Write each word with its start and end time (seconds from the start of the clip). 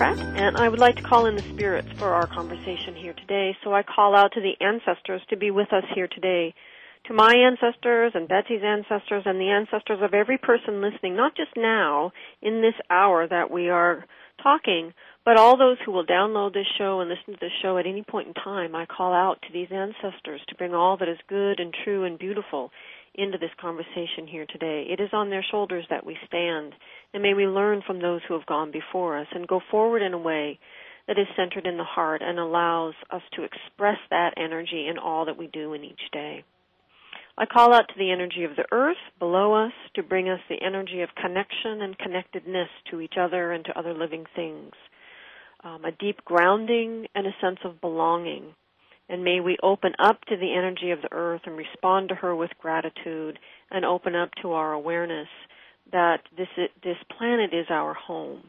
Pratt, 0.00 0.18
and 0.18 0.56
I 0.56 0.70
would 0.70 0.78
like 0.78 0.96
to 0.96 1.02
call 1.02 1.26
in 1.26 1.36
the 1.36 1.42
spirits 1.42 1.88
for 1.98 2.14
our 2.14 2.26
conversation 2.26 2.94
here 2.96 3.12
today. 3.12 3.54
So 3.62 3.74
I 3.74 3.82
call 3.82 4.16
out 4.16 4.32
to 4.32 4.40
the 4.40 4.56
ancestors 4.64 5.20
to 5.28 5.36
be 5.36 5.50
with 5.50 5.74
us 5.74 5.84
here 5.94 6.08
today. 6.08 6.54
To 7.08 7.12
my 7.12 7.34
ancestors 7.34 8.12
and 8.14 8.26
Betsy's 8.26 8.62
ancestors 8.64 9.24
and 9.26 9.38
the 9.38 9.50
ancestors 9.50 9.98
of 10.00 10.14
every 10.14 10.38
person 10.38 10.80
listening, 10.80 11.16
not 11.16 11.36
just 11.36 11.50
now, 11.54 12.12
in 12.40 12.62
this 12.62 12.72
hour 12.88 13.28
that 13.28 13.50
we 13.50 13.68
are 13.68 14.06
talking, 14.42 14.94
but 15.26 15.36
all 15.36 15.58
those 15.58 15.76
who 15.84 15.92
will 15.92 16.06
download 16.06 16.54
this 16.54 16.66
show 16.78 17.00
and 17.00 17.10
listen 17.10 17.34
to 17.34 17.38
this 17.38 17.52
show 17.60 17.76
at 17.76 17.86
any 17.86 18.02
point 18.02 18.28
in 18.28 18.32
time, 18.32 18.74
I 18.74 18.86
call 18.86 19.12
out 19.12 19.42
to 19.42 19.52
these 19.52 19.68
ancestors 19.70 20.40
to 20.48 20.54
bring 20.54 20.72
all 20.72 20.96
that 20.96 21.10
is 21.10 21.18
good 21.28 21.60
and 21.60 21.74
true 21.84 22.04
and 22.04 22.18
beautiful 22.18 22.70
into 23.14 23.38
this 23.38 23.50
conversation 23.60 24.26
here 24.26 24.46
today. 24.46 24.86
It 24.88 25.00
is 25.00 25.10
on 25.12 25.30
their 25.30 25.44
shoulders 25.50 25.84
that 25.90 26.06
we 26.06 26.16
stand, 26.26 26.72
and 27.12 27.22
may 27.22 27.34
we 27.34 27.46
learn 27.46 27.82
from 27.86 28.00
those 28.00 28.20
who 28.26 28.34
have 28.34 28.46
gone 28.46 28.70
before 28.70 29.18
us 29.18 29.26
and 29.32 29.46
go 29.48 29.60
forward 29.70 30.02
in 30.02 30.14
a 30.14 30.18
way 30.18 30.58
that 31.08 31.18
is 31.18 31.26
centered 31.36 31.66
in 31.66 31.76
the 31.76 31.84
heart 31.84 32.22
and 32.24 32.38
allows 32.38 32.94
us 33.10 33.22
to 33.34 33.42
express 33.42 33.98
that 34.10 34.34
energy 34.36 34.86
in 34.88 34.98
all 34.98 35.24
that 35.24 35.38
we 35.38 35.48
do 35.48 35.72
in 35.72 35.84
each 35.84 36.10
day. 36.12 36.44
I 37.36 37.46
call 37.46 37.74
out 37.74 37.88
to 37.88 37.98
the 37.98 38.12
energy 38.12 38.44
of 38.44 38.54
the 38.54 38.66
earth 38.70 38.98
below 39.18 39.54
us 39.54 39.72
to 39.94 40.02
bring 40.02 40.28
us 40.28 40.40
the 40.48 40.62
energy 40.62 41.00
of 41.00 41.08
connection 41.20 41.82
and 41.82 41.98
connectedness 41.98 42.68
to 42.90 43.00
each 43.00 43.14
other 43.18 43.52
and 43.52 43.64
to 43.64 43.78
other 43.78 43.94
living 43.94 44.26
things. 44.36 44.72
Um, 45.64 45.84
a 45.84 45.92
deep 45.92 46.24
grounding 46.24 47.06
and 47.14 47.26
a 47.26 47.36
sense 47.40 47.58
of 47.64 47.80
belonging 47.80 48.54
and 49.10 49.24
may 49.24 49.40
we 49.40 49.58
open 49.62 49.92
up 49.98 50.20
to 50.26 50.36
the 50.36 50.54
energy 50.54 50.92
of 50.92 51.02
the 51.02 51.12
earth 51.12 51.42
and 51.44 51.56
respond 51.56 52.08
to 52.08 52.14
her 52.14 52.34
with 52.34 52.50
gratitude 52.60 53.38
and 53.70 53.84
open 53.84 54.14
up 54.14 54.30
to 54.40 54.52
our 54.52 54.72
awareness 54.72 55.26
that 55.92 56.20
this, 56.36 56.48
this 56.82 56.96
planet 57.16 57.52
is 57.52 57.66
our 57.70 57.94
home. 57.94 58.42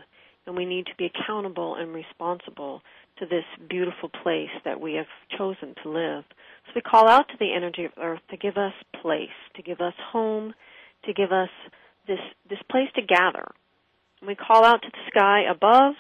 And 0.48 0.56
we 0.56 0.66
need 0.66 0.88
to 0.88 0.96
be 0.98 1.06
accountable 1.06 1.76
and 1.76 1.94
responsible 1.94 2.82
to 3.20 3.26
this 3.26 3.44
beautiful 3.70 4.10
place 4.24 4.50
that 4.66 4.82
we 4.82 4.96
have 4.96 5.06
chosen 5.38 5.76
to 5.84 5.90
live. 5.90 6.24
So 6.66 6.72
we 6.76 6.82
call 6.82 7.08
out 7.08 7.28
to 7.30 7.36
the 7.40 7.54
energy 7.54 7.86
of 7.86 7.92
earth 8.02 8.22
to 8.32 8.38
give 8.38 8.58
us 8.58 8.74
place, 9.02 9.30
to 9.56 9.62
give 9.62 9.82
us 9.82 9.94
home, 10.12 10.54
to 11.06 11.14
give 11.14 11.32
us 11.32 11.50
this, 12.08 12.20
this 12.50 12.60
place 12.70 12.90
to 12.96 13.02
gather. 13.02 13.52
And 14.20 14.28
we 14.28 14.36
call 14.36 14.66
out 14.66 14.82
to 14.82 14.90
the 14.90 15.12
sky 15.16 15.44
above 15.50 15.94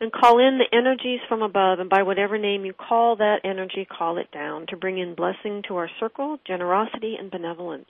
and 0.00 0.12
call 0.12 0.38
in 0.38 0.58
the 0.58 0.76
energies 0.76 1.20
from 1.28 1.42
above, 1.42 1.80
and 1.80 1.90
by 1.90 2.02
whatever 2.02 2.38
name 2.38 2.64
you 2.64 2.72
call 2.72 3.16
that 3.16 3.40
energy, 3.44 3.84
call 3.84 4.18
it 4.18 4.30
down 4.30 4.66
to 4.68 4.76
bring 4.76 4.98
in 4.98 5.14
blessing 5.14 5.62
to 5.66 5.76
our 5.76 5.90
circle, 5.98 6.38
generosity, 6.46 7.16
and 7.18 7.30
benevolence, 7.30 7.88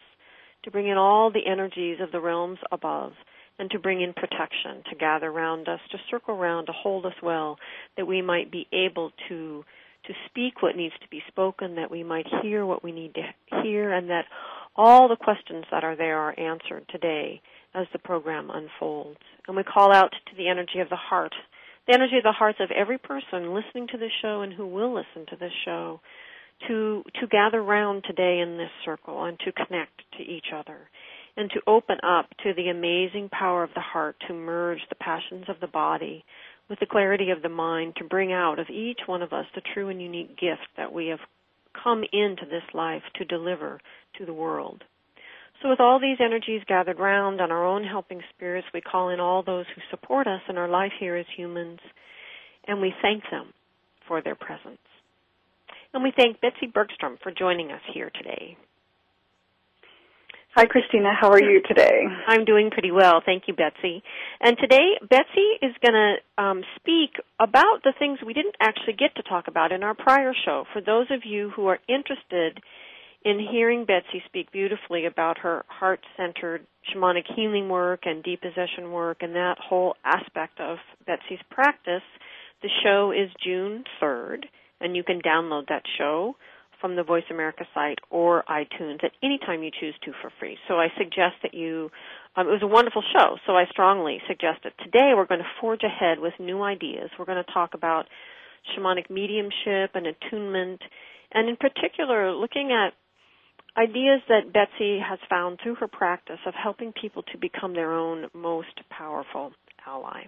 to 0.65 0.71
bring 0.71 0.89
in 0.89 0.97
all 0.97 1.31
the 1.31 1.47
energies 1.47 1.99
of 2.01 2.13
the 2.13 2.21
realms 2.21 2.59
above, 2.73 3.13
and 3.59 3.71
to 3.71 3.79
bring 3.79 4.01
in 4.01 4.13
protection, 4.13 4.83
to 4.89 4.97
gather 4.97 5.27
around 5.27 5.69
us, 5.69 5.81
to 5.91 5.99
circle 6.11 6.35
around, 6.35 6.67
to 6.67 6.73
hold 6.73 7.07
us 7.07 7.15
well, 7.23 7.59
that 7.97 8.07
we 8.07 8.23
might 8.23 8.51
be 8.51 8.67
able 8.73 9.11
to 9.29 9.65
to 10.07 10.15
speak 10.27 10.63
what 10.63 10.77
needs 10.77 10.95
to 11.03 11.09
be 11.11 11.21
spoken, 11.29 11.75
that 11.75 11.91
we 11.91 12.03
might 12.03 12.27
hear 12.41 12.65
what 12.65 12.83
we 12.83 12.93
need 12.93 13.13
to 13.15 13.23
hear, 13.63 13.93
and 13.93 14.09
that 14.09 14.25
all 14.75 15.09
the 15.09 15.17
questions 15.17 15.65
that 15.71 15.85
are 15.85 15.97
there 15.97 16.17
are 16.17 16.39
answered 16.39 16.85
today 16.89 17.43
as 17.75 17.87
the 17.93 17.99
program 17.99 18.49
unfolds. 18.49 19.19
And 19.47 19.57
we 19.57 19.65
call 19.65 19.93
out 19.93 20.13
to 20.13 20.37
the 20.37 20.49
energy 20.49 20.79
of 20.79 20.89
the 20.89 20.97
heart 20.97 21.35
the 21.89 21.95
energy 21.95 22.19
of 22.19 22.23
the 22.23 22.33
hearts 22.33 22.59
of 22.61 22.71
every 22.71 22.99
person 22.99 23.55
listening 23.55 23.89
to 23.89 23.97
this 23.97 24.13
show 24.21 24.43
and 24.43 24.53
who 24.53 24.67
will 24.67 24.95
listen 24.95 25.25
to 25.31 25.37
this 25.37 25.53
show 25.65 26.01
to 26.67 27.05
to 27.21 27.27
gather 27.29 27.63
round 27.63 28.05
today 28.05 28.41
in 28.41 28.57
this 28.57 28.71
circle 28.85 29.25
and 29.25 29.39
to 29.41 29.53
connect 29.53 30.03
to 30.17 30.23
each 30.23 30.47
other 30.55 30.79
and 31.37 31.51
to 31.51 31.61
open 31.67 31.99
up 32.03 32.27
to 32.43 32.53
the 32.55 32.69
amazing 32.69 33.29
power 33.31 33.63
of 33.63 33.71
the 33.75 33.81
heart 33.81 34.17
to 34.27 34.35
merge 34.35 34.81
the 34.89 34.97
passions 34.97 35.45
of 35.49 35.61
the 35.61 35.69
body 35.69 36.25
with 36.69 36.81
the 36.81 36.87
clarity 36.87 37.31
of 37.31 37.43
the 37.43 37.49
mind 37.49 37.95
to 37.97 38.05
bring 38.05 38.33
out 38.33 38.59
of 38.59 38.69
each 38.69 39.01
one 39.07 39.23
of 39.23 39.33
us 39.33 39.47
the 39.55 39.63
true 39.73 39.89
and 39.89 40.03
unique 40.03 40.37
gift 40.39 40.67
that 40.77 40.93
we 40.93 41.07
have 41.07 41.21
come 41.83 42.03
into 42.13 42.45
this 42.45 42.65
life 42.75 43.03
to 43.17 43.25
deliver 43.25 43.81
to 44.19 44.27
the 44.27 44.33
world. 44.33 44.83
So 45.63 45.71
with 45.71 45.81
all 45.81 45.99
these 45.99 46.19
energies 46.21 46.63
gathered 46.69 46.99
round 46.99 47.41
and 47.41 47.51
our 47.51 47.65
own 47.65 47.85
helping 47.85 48.21
spirits, 48.35 48.67
we 48.73 48.81
call 48.81 49.09
in 49.09 49.21
all 49.21 49.43
those 49.43 49.67
who 49.75 49.81
support 49.91 50.27
us 50.27 50.41
in 50.49 50.57
our 50.57 50.69
life 50.69 50.93
here 51.01 51.17
as 51.17 51.27
humans, 51.37 51.81
and 52.67 52.81
we 52.81 52.93
thank 53.03 53.25
them 53.31 53.53
for 54.07 54.23
their 54.23 54.37
presence. 54.37 54.79
And 55.95 56.03
we 56.03 56.13
thank 56.17 56.41
Betsy 56.41 56.67
Bergstrom 56.73 57.19
for 57.23 57.33
joining 57.33 57.71
us 57.71 57.81
here 57.93 58.11
today. 58.15 58.57
Hi, 60.55 60.67
Christina. 60.67 61.13
How 61.19 61.31
are 61.31 61.43
you 61.43 61.63
today? 61.67 62.03
I'm 62.27 62.45
doing 62.45 62.71
pretty 62.71 62.91
well. 62.91 63.23
Thank 63.25 63.45
you, 63.47 63.55
Betsy. 63.55 64.03
And 64.41 64.57
today, 64.59 64.99
Betsy 65.09 65.55
is 65.63 65.73
going 65.81 65.95
to 65.95 66.43
um, 66.43 66.63
speak 66.77 67.13
about 67.39 67.83
the 67.85 67.93
things 67.99 68.19
we 68.27 68.35
didn't 68.35 68.57
actually 68.61 68.95
get 68.95 69.15
to 69.17 69.23
talk 69.23 69.47
about 69.47 69.73
in 69.73 69.83
our 69.83 69.95
prior 69.95 70.33
show. 70.45 70.65
For 70.73 70.81
those 70.81 71.07
of 71.11 71.21
you 71.25 71.51
who 71.55 71.67
are 71.67 71.79
interested 71.89 72.61
in 73.25 73.39
hearing 73.51 73.85
Betsy 73.85 74.23
speak 74.27 74.51
beautifully 74.51 75.07
about 75.07 75.39
her 75.39 75.65
heart 75.69 76.01
centered 76.17 76.67
shamanic 76.93 77.25
healing 77.37 77.69
work 77.69 78.01
and 78.05 78.25
depossession 78.25 78.91
work 78.91 79.19
and 79.21 79.35
that 79.35 79.59
whole 79.61 79.97
aspect 80.05 80.61
of 80.61 80.79
Betsy's 81.07 81.41
practice, 81.51 82.03
the 82.63 82.71
show 82.83 83.13
is 83.13 83.31
June 83.45 83.85
3rd, 84.03 84.45
and 84.81 84.97
you 84.97 85.03
can 85.03 85.21
download 85.21 85.69
that 85.69 85.83
show 85.99 86.37
from 86.81 86.97
the 86.97 87.03
Voice 87.03 87.25
America 87.31 87.65
site 87.75 87.99
or 88.11 88.45
iTunes 88.49 89.03
at 89.03 89.13
any 89.23 89.39
time 89.39 89.63
you 89.63 89.71
choose 89.81 89.95
to 90.05 90.13
for 90.23 90.31
free. 90.39 90.57
So 90.69 90.75
I 90.75 90.89
suggest 90.97 91.37
that 91.43 91.55
you, 91.55 91.91
um, 92.37 92.47
it 92.47 92.51
was 92.51 92.63
a 92.63 92.69
wonderful 92.69 93.03
show, 93.13 93.37
so 93.47 93.57
I 93.57 93.65
strongly 93.67 94.21
suggest 94.29 94.61
that 94.65 94.75
today 94.79 95.13
we're 95.17 95.27
going 95.27 95.41
to 95.41 95.61
forge 95.61 95.83
ahead 95.83 96.21
with 96.21 96.35
new 96.39 96.63
ideas. 96.63 97.11
We're 97.19 97.25
going 97.25 97.43
to 97.45 97.53
talk 97.53 97.75
about 97.75 98.07
shamanic 98.77 99.11
mediumship 99.11 99.95
and 99.95 100.07
attunement, 100.07 100.81
and 101.33 101.49
in 101.49 101.57
particular, 101.57 102.33
looking 102.33 102.73
at 102.73 102.93
ideas 103.77 104.21
that 104.29 104.53
Betsy 104.53 104.99
has 104.99 105.19
found 105.29 105.59
through 105.63 105.77
her 105.77 105.89
practice 105.89 106.41
of 106.47 106.55
helping 106.55 106.93
people 106.93 107.23
to 107.33 107.39
become 107.39 107.75
their 107.75 107.93
own 107.93 108.27
most 108.35 108.81
powerful 108.91 109.53
ally. 109.87 110.25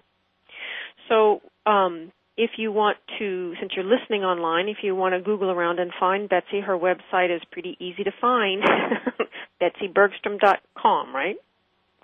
So, 1.08 1.40
um, 1.66 2.12
if 2.36 2.50
you 2.56 2.72
want 2.72 2.96
to, 3.18 3.54
since 3.60 3.72
you're 3.76 3.84
listening 3.84 4.22
online, 4.22 4.68
if 4.68 4.78
you 4.82 4.94
want 4.94 5.14
to 5.14 5.20
Google 5.20 5.50
around 5.50 5.78
and 5.78 5.90
find 5.98 6.28
Betsy, 6.28 6.60
her 6.60 6.76
website 6.78 7.34
is 7.34 7.42
pretty 7.50 7.76
easy 7.80 8.04
to 8.04 8.12
find. 8.20 8.62
BetsyBergstrom.com, 9.62 11.14
right? 11.14 11.36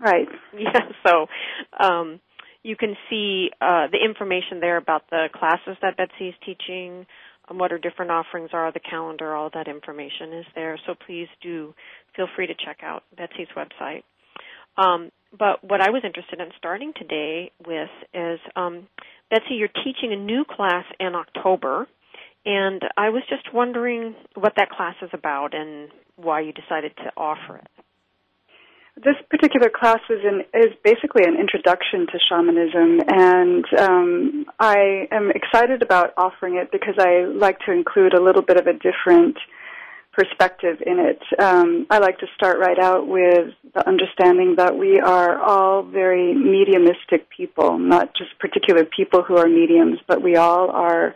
Right. 0.00 0.28
Yeah. 0.58 0.80
So, 1.06 1.26
um, 1.82 2.20
you 2.62 2.76
can 2.76 2.96
see 3.08 3.50
uh, 3.60 3.86
the 3.92 3.98
information 4.04 4.58
there 4.60 4.76
about 4.76 5.08
the 5.10 5.28
classes 5.32 5.76
that 5.82 5.96
Betsy 5.96 6.28
is 6.28 6.34
teaching, 6.44 7.06
um, 7.48 7.58
what 7.58 7.70
her 7.70 7.78
different 7.78 8.10
offerings 8.10 8.50
are, 8.52 8.72
the 8.72 8.80
calendar, 8.80 9.34
all 9.34 9.50
that 9.54 9.68
information 9.68 10.32
is 10.32 10.44
there. 10.54 10.78
So 10.86 10.94
please 11.06 11.28
do 11.42 11.74
feel 12.16 12.26
free 12.34 12.48
to 12.48 12.54
check 12.54 12.78
out 12.82 13.04
Betsy's 13.16 13.48
website. 13.56 14.02
Um, 14.76 15.10
but 15.36 15.62
what 15.62 15.80
I 15.80 15.90
was 15.90 16.02
interested 16.04 16.40
in 16.40 16.48
starting 16.58 16.92
today 16.94 17.52
with 17.66 17.90
is, 18.14 18.40
um, 18.54 18.88
Betsy, 19.30 19.54
you're 19.54 19.68
teaching 19.68 20.12
a 20.12 20.16
new 20.16 20.44
class 20.44 20.84
in 21.00 21.14
October, 21.14 21.86
and 22.44 22.82
I 22.96 23.10
was 23.10 23.22
just 23.28 23.52
wondering 23.52 24.14
what 24.34 24.54
that 24.56 24.70
class 24.70 24.94
is 25.02 25.10
about 25.12 25.54
and 25.54 25.90
why 26.16 26.40
you 26.40 26.52
decided 26.52 26.96
to 26.98 27.12
offer 27.16 27.56
it. 27.56 27.66
This 28.96 29.16
particular 29.28 29.68
class 29.68 30.00
is 30.08 30.20
an, 30.24 30.40
is 30.54 30.72
basically 30.82 31.24
an 31.26 31.36
introduction 31.38 32.06
to 32.06 32.18
shamanism, 32.30 33.00
and 33.06 33.64
um, 33.78 34.46
I 34.58 35.06
am 35.10 35.30
excited 35.34 35.82
about 35.82 36.14
offering 36.16 36.56
it 36.56 36.72
because 36.72 36.94
I 36.98 37.26
like 37.26 37.58
to 37.66 37.72
include 37.72 38.14
a 38.14 38.22
little 38.22 38.40
bit 38.40 38.56
of 38.56 38.66
a 38.66 38.72
different 38.72 39.36
perspective 40.16 40.82
in 40.84 40.98
it. 40.98 41.20
Um, 41.38 41.86
I 41.90 41.98
like 41.98 42.18
to 42.18 42.26
start 42.34 42.58
right 42.58 42.78
out 42.78 43.06
with 43.06 43.52
the 43.74 43.86
understanding 43.86 44.54
that 44.56 44.76
we 44.76 44.98
are 44.98 45.38
all 45.38 45.82
very 45.82 46.34
mediumistic 46.34 47.28
people, 47.28 47.78
not 47.78 48.14
just 48.16 48.38
particular 48.38 48.84
people 48.84 49.22
who 49.22 49.36
are 49.36 49.46
mediums, 49.46 49.98
but 50.08 50.22
we 50.22 50.36
all 50.36 50.70
are 50.70 51.14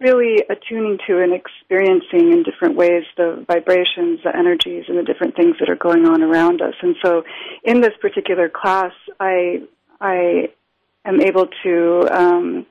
really 0.00 0.44
attuning 0.48 0.98
to 1.06 1.22
and 1.22 1.32
experiencing 1.32 2.32
in 2.32 2.42
different 2.42 2.76
ways 2.76 3.02
the 3.16 3.44
vibrations, 3.48 4.20
the 4.22 4.36
energies, 4.36 4.84
and 4.88 4.98
the 4.98 5.02
different 5.02 5.34
things 5.34 5.56
that 5.58 5.68
are 5.68 5.76
going 5.76 6.06
on 6.06 6.22
around 6.22 6.60
us. 6.60 6.74
And 6.82 6.96
so, 7.02 7.24
in 7.64 7.80
this 7.80 7.94
particular 8.00 8.48
class, 8.48 8.92
I 9.18 9.62
I 10.00 10.50
am 11.04 11.20
able 11.20 11.48
to 11.64 12.08
um, 12.12 12.66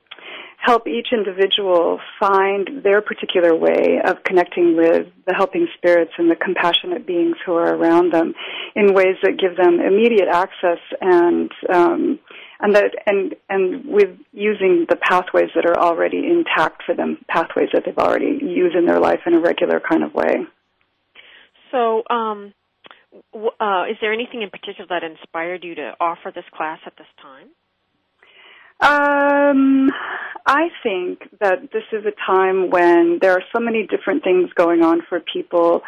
help 0.68 0.86
each 0.86 1.08
individual 1.12 1.98
find 2.20 2.84
their 2.84 3.00
particular 3.00 3.54
way 3.56 4.00
of 4.04 4.22
connecting 4.22 4.76
with 4.76 5.06
the 5.26 5.32
helping 5.34 5.66
spirits 5.78 6.12
and 6.18 6.30
the 6.30 6.36
compassionate 6.36 7.06
beings 7.06 7.36
who 7.46 7.54
are 7.54 7.74
around 7.74 8.12
them 8.12 8.34
in 8.76 8.92
ways 8.92 9.16
that 9.22 9.38
give 9.40 9.56
them 9.56 9.80
immediate 9.80 10.28
access 10.30 10.78
and 11.00 11.50
um, 11.72 12.18
and 12.60 12.76
that 12.76 12.90
and 13.06 13.34
and 13.48 13.86
with 13.86 14.10
using 14.32 14.84
the 14.90 14.96
pathways 14.96 15.48
that 15.54 15.64
are 15.64 15.78
already 15.78 16.18
intact 16.18 16.82
for 16.84 16.94
them, 16.94 17.16
pathways 17.28 17.70
that 17.72 17.84
they've 17.86 17.96
already 17.96 18.38
used 18.42 18.76
in 18.76 18.84
their 18.84 19.00
life 19.00 19.20
in 19.26 19.32
a 19.32 19.40
regular 19.40 19.80
kind 19.80 20.04
of 20.04 20.12
way. 20.12 20.44
So, 21.72 22.02
um, 22.10 22.52
uh, 23.34 23.84
is 23.90 23.96
there 24.02 24.12
anything 24.12 24.42
in 24.42 24.50
particular 24.50 24.86
that 24.90 25.02
inspired 25.02 25.64
you 25.64 25.74
to 25.76 25.92
offer 25.98 26.30
this 26.34 26.44
class 26.52 26.80
at 26.84 26.92
this 26.98 27.06
time? 27.22 27.48
Um, 28.80 29.90
I 30.46 30.68
think 30.82 31.20
that 31.40 31.70
this 31.72 31.82
is 31.92 32.04
a 32.06 32.12
time 32.26 32.70
when 32.70 33.18
there 33.20 33.32
are 33.32 33.42
so 33.52 33.60
many 33.60 33.86
different 33.86 34.22
things 34.24 34.50
going 34.54 34.82
on 34.82 35.02
for 35.08 35.20
people 35.20 35.82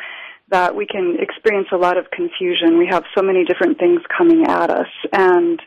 that 0.51 0.75
we 0.75 0.87
can 0.87 1.17
experience 1.21 1.69
a 1.73 1.77
lot 1.77 1.97
of 1.97 2.11
confusion. 2.11 2.77
We 2.79 2.89
have 2.91 3.05
so 3.17 3.23
many 3.23 3.45
different 3.45 3.79
things 3.79 4.01
coming 4.17 4.45
at 4.47 4.71
us, 4.71 4.89
and 5.13 5.61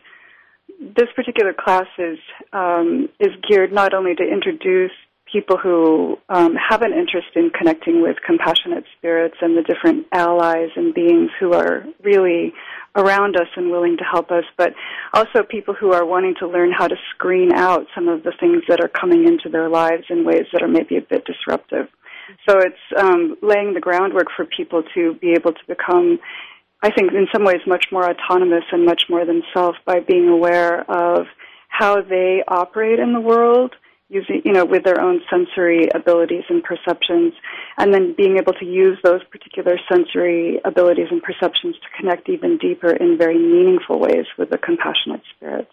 this 0.80 1.08
particular 1.16 1.54
class 1.54 1.86
is 1.98 2.18
um, 2.52 3.08
is 3.18 3.30
geared 3.48 3.72
not 3.72 3.94
only 3.94 4.14
to 4.14 4.22
introduce 4.22 4.92
people 5.34 5.58
who 5.58 6.16
um, 6.28 6.54
have 6.54 6.82
an 6.82 6.92
interest 6.92 7.26
in 7.34 7.50
connecting 7.50 8.00
with 8.00 8.16
compassionate 8.24 8.84
spirits 8.96 9.34
and 9.40 9.56
the 9.56 9.62
different 9.62 10.06
allies 10.12 10.68
and 10.76 10.94
beings 10.94 11.28
who 11.40 11.52
are 11.52 11.84
really 12.04 12.52
around 12.94 13.34
us 13.36 13.48
and 13.56 13.72
willing 13.72 13.96
to 13.96 14.04
help 14.04 14.30
us, 14.30 14.44
but 14.56 14.72
also 15.12 15.42
people 15.42 15.74
who 15.74 15.92
are 15.92 16.06
wanting 16.06 16.36
to 16.38 16.46
learn 16.46 16.70
how 16.70 16.86
to 16.86 16.94
screen 17.10 17.52
out 17.52 17.84
some 17.96 18.06
of 18.06 18.22
the 18.22 18.32
things 18.38 18.62
that 18.68 18.80
are 18.80 18.88
coming 18.88 19.26
into 19.26 19.48
their 19.50 19.68
lives 19.68 20.04
in 20.08 20.24
ways 20.24 20.46
that 20.52 20.62
are 20.62 20.68
maybe 20.68 20.96
a 20.96 21.02
bit 21.02 21.24
disruptive. 21.24 21.88
So 22.48 22.58
it's 22.58 22.76
um, 22.96 23.36
laying 23.42 23.74
the 23.74 23.80
groundwork 23.80 24.28
for 24.36 24.44
people 24.44 24.84
to 24.94 25.14
be 25.14 25.32
able 25.32 25.52
to 25.52 25.64
become, 25.66 26.20
I 26.80 26.90
think, 26.92 27.10
in 27.12 27.26
some 27.34 27.44
ways, 27.44 27.60
much 27.66 27.86
more 27.90 28.08
autonomous 28.08 28.64
and 28.70 28.86
much 28.86 29.02
more 29.10 29.26
themselves 29.26 29.78
by 29.84 29.98
being 29.98 30.28
aware 30.28 30.88
of 30.88 31.26
how 31.68 32.02
they 32.02 32.44
operate 32.46 33.00
in 33.00 33.12
the 33.12 33.20
world 33.20 33.74
using, 34.08 34.42
you 34.44 34.52
know, 34.52 34.64
with 34.64 34.84
their 34.84 35.00
own 35.00 35.20
sensory 35.30 35.88
abilities 35.94 36.44
and 36.48 36.62
perceptions, 36.62 37.32
and 37.78 37.92
then 37.92 38.14
being 38.16 38.36
able 38.38 38.52
to 38.54 38.64
use 38.64 38.98
those 39.02 39.22
particular 39.30 39.78
sensory 39.90 40.60
abilities 40.64 41.08
and 41.10 41.22
perceptions 41.22 41.74
to 41.76 42.00
connect 42.00 42.28
even 42.28 42.58
deeper 42.58 42.90
in 42.90 43.16
very 43.18 43.38
meaningful 43.38 43.98
ways 43.98 44.26
with 44.38 44.50
the 44.50 44.58
compassionate 44.58 45.22
spirits. 45.36 45.72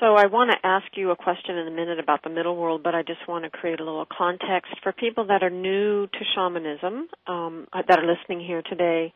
So 0.00 0.16
I 0.16 0.26
want 0.26 0.50
to 0.50 0.66
ask 0.66 0.86
you 0.96 1.10
a 1.12 1.16
question 1.16 1.56
in 1.56 1.68
a 1.68 1.70
minute 1.70 2.00
about 2.00 2.24
the 2.24 2.30
middle 2.30 2.56
world, 2.56 2.82
but 2.82 2.94
I 2.94 3.02
just 3.02 3.28
want 3.28 3.44
to 3.44 3.50
create 3.50 3.78
a 3.78 3.84
little 3.84 4.06
context 4.06 4.72
for 4.82 4.92
people 4.92 5.26
that 5.28 5.42
are 5.44 5.50
new 5.50 6.06
to 6.06 6.18
shamanism, 6.34 7.06
um, 7.28 7.68
that 7.72 7.98
are 7.98 8.06
listening 8.06 8.44
here 8.44 8.62
today 8.62 9.12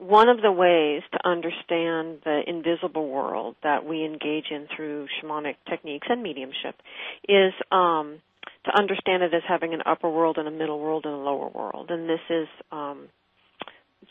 one 0.00 0.30
of 0.30 0.40
the 0.40 0.50
ways 0.50 1.02
to 1.12 1.28
understand 1.28 2.20
the 2.24 2.40
invisible 2.46 3.08
world 3.08 3.54
that 3.62 3.84
we 3.84 4.04
engage 4.04 4.46
in 4.50 4.66
through 4.74 5.06
shamanic 5.20 5.56
techniques 5.68 6.06
and 6.08 6.22
mediumship 6.22 6.74
is 7.28 7.52
um, 7.70 8.20
to 8.64 8.76
understand 8.76 9.22
it 9.22 9.34
as 9.34 9.42
having 9.46 9.74
an 9.74 9.82
upper 9.84 10.08
world 10.08 10.38
and 10.38 10.48
a 10.48 10.50
middle 10.50 10.80
world 10.80 11.04
and 11.04 11.14
a 11.14 11.18
lower 11.18 11.48
world. 11.48 11.90
And 11.90 12.08
this 12.08 12.20
is 12.30 12.48
um, 12.72 13.08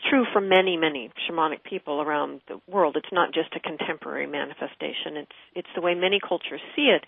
true 0.08 0.24
for 0.32 0.40
many, 0.40 0.76
many 0.76 1.10
shamanic 1.28 1.62
people 1.64 2.00
around 2.00 2.40
the 2.48 2.60
world. 2.70 2.96
It's 2.96 3.12
not 3.12 3.34
just 3.34 3.54
a 3.56 3.60
contemporary 3.60 4.26
manifestation. 4.26 5.16
It's 5.16 5.38
it's 5.54 5.68
the 5.74 5.80
way 5.80 5.94
many 5.94 6.20
cultures 6.20 6.60
see 6.76 6.88
it. 6.94 7.04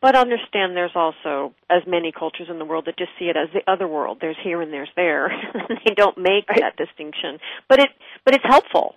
But 0.00 0.16
understand 0.16 0.76
there's 0.76 0.94
also 0.94 1.54
as 1.70 1.82
many 1.86 2.12
cultures 2.12 2.48
in 2.50 2.58
the 2.58 2.64
world 2.64 2.84
that 2.86 2.98
just 2.98 3.10
see 3.18 3.26
it 3.26 3.36
as 3.36 3.48
the 3.52 3.70
other 3.70 3.88
world. 3.88 4.18
There's 4.20 4.36
here 4.42 4.60
and 4.62 4.72
there's 4.72 4.90
there. 4.96 5.30
they 5.84 5.94
don't 5.94 6.18
make 6.18 6.46
that 6.46 6.76
distinction. 6.76 7.38
But 7.68 7.80
it 7.80 7.88
but 8.24 8.34
it's 8.34 8.44
helpful. 8.46 8.94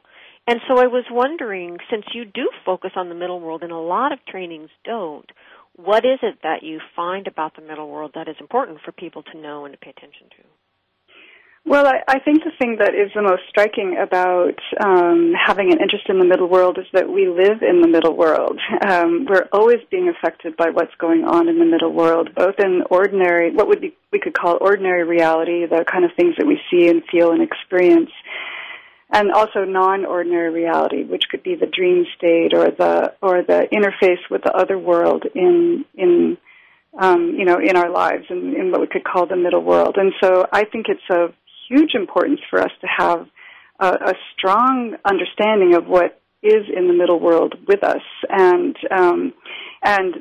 And 0.47 0.59
so 0.67 0.81
I 0.81 0.87
was 0.87 1.05
wondering, 1.11 1.77
since 1.91 2.05
you 2.13 2.25
do 2.25 2.49
focus 2.65 2.91
on 2.95 3.09
the 3.09 3.15
middle 3.15 3.39
world 3.39 3.61
and 3.61 3.71
a 3.71 3.77
lot 3.77 4.11
of 4.11 4.19
trainings 4.25 4.69
don't, 4.83 5.29
what 5.75 6.05
is 6.05 6.19
it 6.23 6.39
that 6.43 6.63
you 6.63 6.79
find 6.95 7.27
about 7.27 7.55
the 7.55 7.61
middle 7.61 7.89
world 7.89 8.11
that 8.15 8.27
is 8.27 8.35
important 8.39 8.79
for 8.83 8.91
people 8.91 9.23
to 9.23 9.37
know 9.37 9.65
and 9.65 9.73
to 9.73 9.77
pay 9.77 9.91
attention 9.91 10.27
to? 10.37 10.58
Well, 11.65 11.85
I, 11.85 12.01
I 12.07 12.19
think 12.19 12.43
the 12.43 12.51
thing 12.57 12.77
that 12.79 12.95
is 12.95 13.11
the 13.13 13.21
most 13.21 13.43
striking 13.49 13.97
about 14.01 14.57
um, 14.79 15.33
having 15.33 15.71
an 15.71 15.79
interest 15.79 16.05
in 16.09 16.17
the 16.17 16.25
middle 16.25 16.47
world 16.47 16.77
is 16.79 16.85
that 16.93 17.07
we 17.07 17.27
live 17.27 17.61
in 17.61 17.81
the 17.81 17.87
middle 17.87 18.15
world. 18.15 18.59
Um, 18.87 19.25
we're 19.29 19.47
always 19.51 19.79
being 19.91 20.09
affected 20.09 20.55
by 20.57 20.69
what's 20.71 20.95
going 20.95 21.25
on 21.25 21.47
in 21.47 21.59
the 21.59 21.65
middle 21.65 21.93
world, 21.93 22.33
both 22.33 22.55
in 22.59 22.83
ordinary, 22.89 23.51
what 23.53 23.67
would 23.67 23.81
be 23.81 23.95
we 24.11 24.19
could 24.19 24.33
call 24.33 24.57
ordinary 24.59 25.03
reality, 25.03 25.65
the 25.67 25.85
kind 25.85 26.05
of 26.05 26.11
things 26.15 26.35
that 26.37 26.47
we 26.47 26.59
see 26.71 26.87
and 26.87 27.03
feel 27.11 27.31
and 27.31 27.43
experience, 27.43 28.09
and 29.11 29.31
also 29.31 29.63
non-ordinary 29.65 30.51
reality, 30.51 31.03
which 31.03 31.25
could 31.29 31.43
be 31.43 31.55
the 31.55 31.67
dream 31.67 32.05
state 32.17 32.53
or 32.53 32.71
the 32.71 33.13
or 33.21 33.43
the 33.43 33.67
interface 33.71 34.21
with 34.31 34.41
the 34.43 34.53
other 34.53 34.79
world 34.79 35.25
in 35.35 35.85
in 35.95 36.37
um, 36.97 37.35
you 37.37 37.45
know 37.45 37.59
in 37.59 37.75
our 37.75 37.91
lives 37.91 38.25
in, 38.29 38.55
in 38.55 38.71
what 38.71 38.81
we 38.81 38.87
could 38.87 39.03
call 39.03 39.27
the 39.27 39.35
middle 39.35 39.61
world. 39.63 39.97
And 39.97 40.13
so 40.23 40.47
I 40.51 40.63
think 40.63 40.87
it's 40.89 41.09
a 41.11 41.27
huge 41.69 41.91
importance 41.93 42.39
for 42.49 42.59
us 42.59 42.71
to 42.81 42.87
have 42.97 43.27
a, 43.79 43.87
a 43.87 44.13
strong 44.35 44.95
understanding 45.05 45.75
of 45.75 45.87
what 45.87 46.21
is 46.41 46.65
in 46.75 46.87
the 46.87 46.93
middle 46.93 47.19
world 47.19 47.55
with 47.67 47.83
us, 47.83 48.01
and 48.29 48.75
um, 48.91 49.33
and 49.83 50.15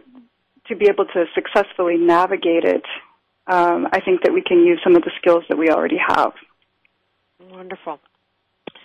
to 0.69 0.77
be 0.77 0.87
able 0.89 1.07
to 1.07 1.25
successfully 1.35 1.97
navigate 1.97 2.65
it. 2.65 2.83
Um, 3.47 3.87
I 3.93 4.01
think 4.01 4.23
that 4.23 4.33
we 4.33 4.43
can 4.43 4.59
use 4.59 4.81
some 4.85 4.95
of 4.95 5.03
the 5.03 5.11
skills 5.21 5.45
that 5.49 5.57
we 5.57 5.71
already 5.71 5.97
have. 6.07 6.33
Wonderful. 7.51 7.99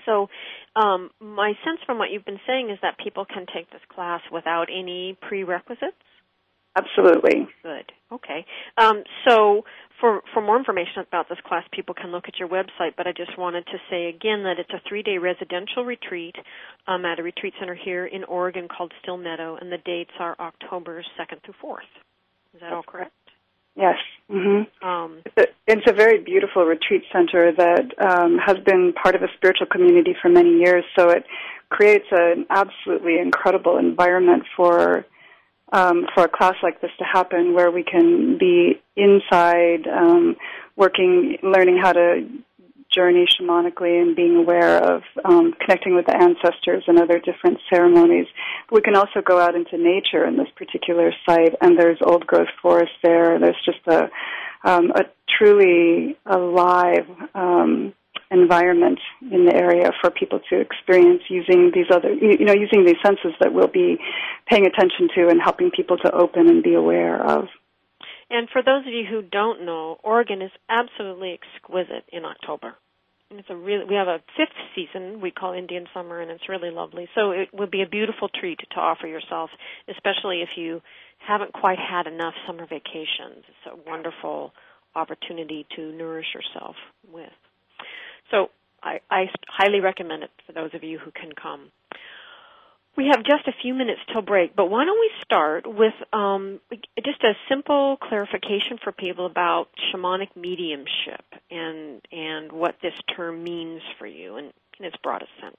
So, 0.06 0.30
um, 0.76 1.10
my 1.20 1.54
sense 1.66 1.80
from 1.86 1.98
what 1.98 2.12
you've 2.12 2.26
been 2.26 2.40
saying 2.48 2.70
is 2.70 2.80
that 2.82 2.98
people 2.98 3.26
can 3.26 3.46
take 3.54 3.70
this 3.72 3.82
class 3.94 4.22
without 4.32 4.68
any 4.72 5.18
prerequisites. 5.22 5.98
Absolutely. 6.76 7.48
Good. 7.62 7.92
Okay. 8.12 8.46
Um, 8.78 9.04
so 9.28 9.64
for 10.00 10.22
for 10.34 10.42
more 10.42 10.58
information 10.58 11.04
about 11.08 11.30
this 11.30 11.38
class, 11.46 11.64
people 11.72 11.94
can 11.94 12.12
look 12.12 12.26
at 12.28 12.40
your 12.40 12.50
website. 12.50 12.96
But 12.98 13.08
I 13.08 13.12
just 13.12 13.38
wanted 13.38 13.66
to 13.68 13.78
say 13.90 14.08
again 14.08 14.44
that 14.44 14.56
it's 14.60 14.72
a 14.72 14.82
three 14.88 15.04
day 15.04 15.18
residential 15.18 15.86
retreat 15.86 16.36
um, 16.88 17.06
at 17.06 17.20
a 17.20 17.24
retreat 17.24 17.54
center 17.60 17.76
here 17.76 18.06
in 18.06 18.24
Oregon 18.24 18.68
called 18.68 18.92
Still 19.02 19.18
Meadow, 19.18 19.58
and 19.60 19.72
the 19.72 19.78
dates 19.78 20.12
are 20.20 20.36
October 20.40 21.04
second 21.18 21.42
through 21.46 21.56
fourth. 21.62 21.84
Is 22.54 22.62
that 22.62 22.74
all 22.74 22.84
correct? 22.84 23.12
Yes. 23.76 23.96
Mm-hmm. 24.30 24.88
Um, 24.88 25.22
it's, 25.26 25.38
a, 25.38 25.72
it's, 25.72 25.90
a, 25.90 25.94
very 25.94 26.22
beautiful 26.24 26.64
retreat 26.64 27.02
center 27.12 27.52
that 27.52 27.86
um, 28.00 28.38
has 28.38 28.58
been 28.64 28.94
part 28.94 29.16
of 29.16 29.24
a 29.24 29.28
spiritual 29.36 29.66
community 29.66 30.16
for 30.22 30.30
many 30.30 30.60
years. 30.60 30.84
So 30.98 31.10
it 31.10 31.24
creates 31.70 32.06
an 32.12 32.46
absolutely 32.52 33.18
incredible 33.18 33.78
environment 33.80 34.44
for 34.56 35.06
um, 35.74 36.06
for 36.14 36.24
a 36.24 36.30
class 36.30 36.56
like 36.64 36.80
this 36.82 36.92
to 37.00 37.04
happen, 37.04 37.54
where 37.54 37.72
we 37.72 37.84
can 37.84 38.38
be 38.38 38.82
inside, 38.96 39.88
um, 39.88 40.36
working, 40.78 41.38
learning 41.44 41.80
how 41.82 41.92
to 41.92 42.28
journey 42.94 43.26
shamanically 43.26 44.02
and 44.02 44.16
being 44.16 44.36
aware 44.36 44.78
of 44.78 45.02
um, 45.26 45.54
connecting 45.60 45.96
with 45.96 46.06
the 46.06 46.16
ancestors 46.16 46.84
and 46.88 47.00
other 47.00 47.20
different 47.20 47.58
ceremonies. 47.74 48.28
We 48.72 48.82
can 48.82 48.96
also 48.96 49.22
go 49.26 49.40
out 49.40 49.56
into 49.56 49.78
nature 49.78 50.26
in 50.26 50.38
this 50.38 50.48
particular 50.56 51.12
site, 51.28 51.56
and 51.60 51.78
there's 51.78 51.98
old 52.06 52.28
growth 52.28 52.54
forest 52.62 52.92
there. 53.02 53.40
There's 53.40 53.66
just 53.66 53.80
a 53.88 54.10
um, 54.66 54.92
a 54.92 55.04
truly 55.38 56.16
alive 56.26 57.06
um, 57.36 57.94
environment 58.32 59.00
in 59.22 59.46
the 59.46 59.56
area 59.56 59.92
for 60.02 60.10
people 60.10 60.40
to 60.50 60.60
experience 60.60 61.22
using 61.30 61.72
these 61.74 61.88
other, 61.92 62.14
you 62.14 62.46
know, 62.46 62.54
using 62.54 62.86
these 62.86 63.00
senses 63.06 63.34
that 63.40 63.54
we'll 63.54 63.68
be 63.68 63.98
paying 64.50 64.66
attention 64.66 65.10
to 65.16 65.28
and 65.30 65.42
helping 65.42 65.72
people 65.72 65.98
to 65.98 66.12
open 66.12 66.48
and 66.48 66.64
be 66.64 66.74
aware 66.74 67.22
of. 67.24 67.46
And 68.30 68.50
for 68.50 68.64
those 68.64 68.88
of 68.88 68.94
you 68.94 69.06
who 69.10 69.22
don't 69.22 69.66
know, 69.66 69.98
Oregon 70.04 70.42
is 70.42 70.52
absolutely 70.70 71.38
exquisite 71.38 72.06
in 72.12 72.26
October. 72.26 72.76
It's 73.30 73.50
a 73.50 73.56
really 73.56 73.86
we 73.86 73.96
have 73.96 74.08
a 74.08 74.22
fifth 74.38 74.56
season 74.76 75.20
we 75.20 75.32
call 75.32 75.54
Indian 75.54 75.88
summer, 75.94 76.22
and 76.22 76.30
it's 76.30 76.48
really 76.48 76.70
lovely. 76.70 77.08
So 77.16 77.32
it 77.32 77.50
would 77.52 77.72
be 77.72 77.82
a 77.82 77.90
beautiful 77.90 78.30
treat 78.30 78.60
to 78.60 78.80
offer 78.80 79.08
yourself, 79.08 79.50
especially 79.90 80.42
if 80.42 80.50
you 80.56 80.82
haven't 81.18 81.54
quite 81.54 81.80
had 81.80 82.06
enough 82.06 82.34
summer 82.46 82.66
vacations. 82.66 83.44
It's 83.48 83.74
a 83.74 83.90
wonderful 83.90 84.54
opportunity 84.96 85.66
to 85.76 85.92
nourish 85.94 86.28
yourself 86.34 86.76
with. 87.12 87.34
So 88.34 88.50
I, 88.82 89.00
I 89.10 89.30
highly 89.48 89.80
recommend 89.80 90.24
it 90.24 90.32
for 90.46 90.54
those 90.54 90.74
of 90.74 90.84
you 90.84 90.98
who 90.98 91.12
can 91.12 91.32
come. 91.32 91.72
We 92.96 93.08
have 93.08 93.24
just 93.24 93.48
a 93.48 93.54
few 93.62 93.74
minutes 93.74 94.02
till 94.12 94.22
break, 94.22 94.56
but 94.56 94.70
why 94.70 94.86
don't 94.86 95.00
we 95.00 95.10
start 95.24 95.66
with 95.66 95.94
um, 96.12 96.60
just 97.04 97.24
a 97.24 97.34
simple 97.50 97.98
clarification 97.98 98.78
for 98.84 98.92
people 98.92 99.26
about 99.26 99.70
shamanic 99.92 100.36
mediumship 100.36 101.26
and 101.50 102.02
and 102.12 102.52
what 102.52 102.76
this 102.84 102.94
term 103.16 103.44
means 103.44 103.82
for 103.98 104.06
you 104.06 104.38
in, 104.38 104.46
in 104.80 104.86
its 104.86 104.96
broadest 105.02 105.32
sense. 105.42 105.58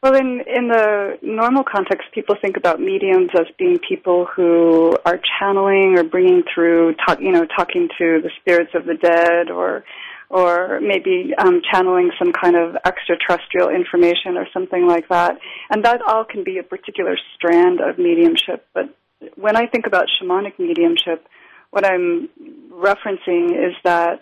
Well, 0.00 0.14
in 0.14 0.42
in 0.46 0.68
the 0.68 1.18
normal 1.22 1.64
context, 1.64 2.08
people 2.14 2.36
think 2.40 2.56
about 2.56 2.80
mediums 2.80 3.30
as 3.34 3.46
being 3.58 3.78
people 3.88 4.26
who 4.26 4.96
are 5.04 5.20
channeling 5.40 5.98
or 5.98 6.04
bringing 6.04 6.44
through, 6.54 6.94
talk, 7.04 7.20
you 7.20 7.32
know, 7.32 7.46
talking 7.46 7.88
to 7.98 8.20
the 8.22 8.30
spirits 8.40 8.70
of 8.74 8.84
the 8.84 8.94
dead, 8.94 9.50
or 9.50 9.84
or 10.32 10.80
maybe 10.80 11.32
um, 11.36 11.60
channeling 11.70 12.10
some 12.18 12.32
kind 12.32 12.56
of 12.56 12.74
extraterrestrial 12.86 13.68
information 13.68 14.38
or 14.38 14.46
something 14.52 14.86
like 14.86 15.06
that. 15.10 15.36
And 15.70 15.84
that 15.84 16.00
all 16.00 16.24
can 16.24 16.42
be 16.42 16.56
a 16.56 16.62
particular 16.62 17.18
strand 17.34 17.80
of 17.80 17.98
mediumship. 17.98 18.66
But 18.72 18.96
when 19.36 19.56
I 19.56 19.66
think 19.66 19.86
about 19.86 20.06
shamanic 20.08 20.58
mediumship, 20.58 21.28
what 21.70 21.84
I'm 21.84 22.30
referencing 22.72 23.50
is 23.50 23.74
that 23.84 24.20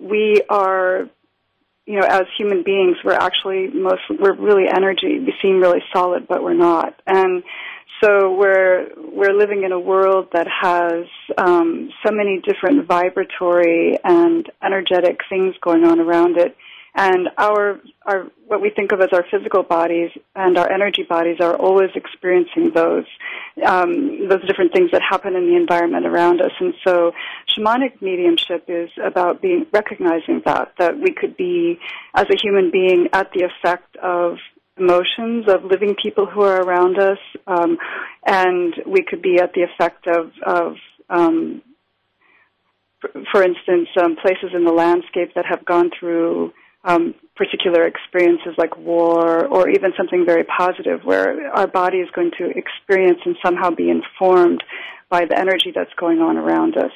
we 0.00 0.42
are 0.50 1.08
you 1.86 2.00
know, 2.00 2.06
as 2.06 2.24
human 2.36 2.62
beings, 2.64 2.96
we're 3.04 3.12
actually 3.12 3.68
most 3.68 4.02
we're 4.10 4.34
really 4.34 4.68
energy. 4.68 5.20
We 5.20 5.32
seem 5.40 5.60
really 5.60 5.82
solid, 5.94 6.26
but 6.28 6.42
we're 6.42 6.54
not. 6.54 7.00
And 7.06 7.44
so 8.02 8.34
we're 8.34 8.88
we're 8.96 9.32
living 9.32 9.62
in 9.64 9.72
a 9.72 9.78
world 9.78 10.28
that 10.32 10.48
has 10.48 11.04
um, 11.38 11.90
so 12.04 12.12
many 12.12 12.42
different 12.44 12.86
vibratory 12.86 13.96
and 14.02 14.50
energetic 14.62 15.20
things 15.28 15.54
going 15.62 15.84
on 15.84 16.00
around 16.00 16.38
it 16.38 16.56
and 16.96 17.28
our 17.36 17.78
our 18.06 18.26
what 18.46 18.62
we 18.62 18.70
think 18.70 18.90
of 18.92 19.00
as 19.00 19.10
our 19.12 19.24
physical 19.30 19.62
bodies 19.62 20.10
and 20.34 20.56
our 20.56 20.70
energy 20.70 21.02
bodies 21.02 21.36
are 21.40 21.54
always 21.54 21.90
experiencing 21.94 22.70
those 22.74 23.04
um, 23.64 24.28
those 24.28 24.40
different 24.46 24.72
things 24.72 24.90
that 24.92 25.02
happen 25.02 25.36
in 25.36 25.46
the 25.46 25.56
environment 25.56 26.06
around 26.06 26.40
us. 26.40 26.52
And 26.58 26.72
so, 26.84 27.12
shamanic 27.54 28.00
mediumship 28.00 28.64
is 28.68 28.88
about 29.04 29.42
being 29.42 29.66
recognizing 29.72 30.42
that 30.46 30.72
that 30.78 30.98
we 30.98 31.12
could 31.12 31.36
be 31.36 31.78
as 32.14 32.26
a 32.30 32.36
human 32.42 32.70
being 32.70 33.08
at 33.12 33.30
the 33.32 33.44
effect 33.44 33.96
of 33.96 34.38
emotions 34.78 35.46
of 35.48 35.64
living 35.64 35.96
people 36.02 36.26
who 36.26 36.42
are 36.42 36.62
around 36.62 36.98
us, 36.98 37.18
um, 37.46 37.76
and 38.24 38.74
we 38.86 39.02
could 39.02 39.20
be 39.20 39.38
at 39.38 39.52
the 39.52 39.62
effect 39.62 40.06
of 40.06 40.32
of 40.46 40.76
um, 41.10 41.60
for 43.30 43.42
instance, 43.42 43.88
um, 44.02 44.16
places 44.16 44.50
in 44.54 44.64
the 44.64 44.72
landscape 44.72 45.34
that 45.34 45.44
have 45.46 45.64
gone 45.64 45.90
through 46.00 46.52
um, 46.86 47.14
particular 47.34 47.86
experiences 47.86 48.54
like 48.56 48.78
war 48.78 49.46
or 49.46 49.68
even 49.68 49.92
something 49.96 50.24
very 50.24 50.44
positive 50.44 51.00
where 51.04 51.50
our 51.50 51.66
body 51.66 51.98
is 51.98 52.08
going 52.14 52.30
to 52.38 52.50
experience 52.56 53.18
and 53.26 53.36
somehow 53.44 53.70
be 53.70 53.90
informed 53.90 54.62
by 55.10 55.26
the 55.26 55.38
energy 55.38 55.72
that's 55.74 55.92
going 55.98 56.20
on 56.20 56.36
around 56.36 56.76
us. 56.76 56.92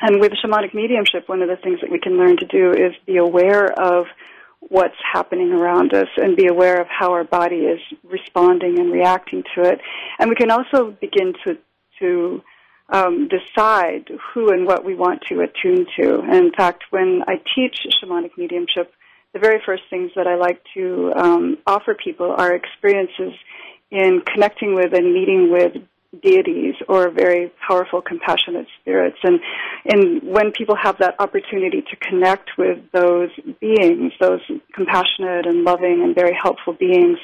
And 0.00 0.20
with 0.20 0.32
shamanic 0.44 0.74
mediumship, 0.74 1.28
one 1.28 1.40
of 1.40 1.48
the 1.48 1.56
things 1.56 1.80
that 1.80 1.90
we 1.90 2.00
can 2.00 2.18
learn 2.18 2.36
to 2.36 2.46
do 2.46 2.72
is 2.72 2.92
be 3.06 3.16
aware 3.16 3.72
of 3.72 4.06
what's 4.60 4.96
happening 5.12 5.52
around 5.52 5.94
us 5.94 6.08
and 6.16 6.36
be 6.36 6.46
aware 6.46 6.80
of 6.80 6.88
how 6.88 7.12
our 7.12 7.24
body 7.24 7.56
is 7.56 7.80
responding 8.02 8.78
and 8.78 8.92
reacting 8.92 9.44
to 9.54 9.62
it. 9.62 9.78
And 10.18 10.28
we 10.28 10.36
can 10.36 10.50
also 10.50 10.90
begin 11.00 11.34
to, 11.44 11.58
to 12.00 12.42
um, 12.90 13.28
decide 13.28 14.08
who 14.32 14.50
and 14.50 14.66
what 14.66 14.84
we 14.84 14.94
want 14.94 15.22
to 15.28 15.40
attune 15.40 15.86
to. 15.98 16.20
And 16.20 16.46
in 16.46 16.52
fact, 16.52 16.84
when 16.90 17.22
I 17.26 17.36
teach 17.54 17.78
shamanic 18.02 18.32
mediumship, 18.36 18.92
the 19.32 19.40
very 19.40 19.60
first 19.64 19.82
things 19.90 20.12
that 20.16 20.26
I 20.26 20.36
like 20.36 20.62
to 20.74 21.12
um, 21.16 21.58
offer 21.66 21.94
people 21.94 22.32
are 22.36 22.54
experiences 22.54 23.32
in 23.90 24.22
connecting 24.32 24.74
with 24.74 24.92
and 24.92 25.12
meeting 25.12 25.50
with 25.50 25.72
deities 26.22 26.74
or 26.88 27.10
very 27.10 27.52
powerful 27.66 28.00
compassionate 28.00 28.66
spirits 28.80 29.16
and 29.24 29.40
and 29.84 30.22
when 30.22 30.52
people 30.52 30.76
have 30.80 30.96
that 30.98 31.14
opportunity 31.18 31.82
to 31.82 31.96
connect 31.96 32.50
with 32.56 32.78
those 32.92 33.30
beings 33.60 34.12
those 34.20 34.40
compassionate 34.72 35.44
and 35.44 35.64
loving 35.64 36.02
and 36.04 36.14
very 36.14 36.36
helpful 36.40 36.72
beings 36.72 37.18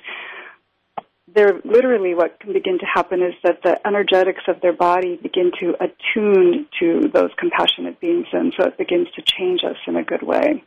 they're 1.35 1.61
literally 1.65 2.15
what 2.15 2.39
can 2.41 2.53
begin 2.53 2.79
to 2.79 2.87
happen 2.87 3.23
is 3.23 3.35
that 3.45 3.63
the 3.63 3.79
energetics 3.87 4.43
of 4.49 4.61
their 4.61 4.73
body 4.73 5.17
begin 5.17 5.51
to 5.61 5.75
attune 5.81 6.67
to 6.81 7.09
those 7.13 7.31
compassionate 7.39 8.01
beings, 8.01 8.27
and 8.33 8.53
so 8.59 8.67
it 8.67 8.79
begins 8.79 9.09
to 9.17 9.23
change 9.23 9.61
us 9.65 9.77
in 9.87 9.97
a 9.97 10.05
good 10.05 10.23
way, 10.23 10.65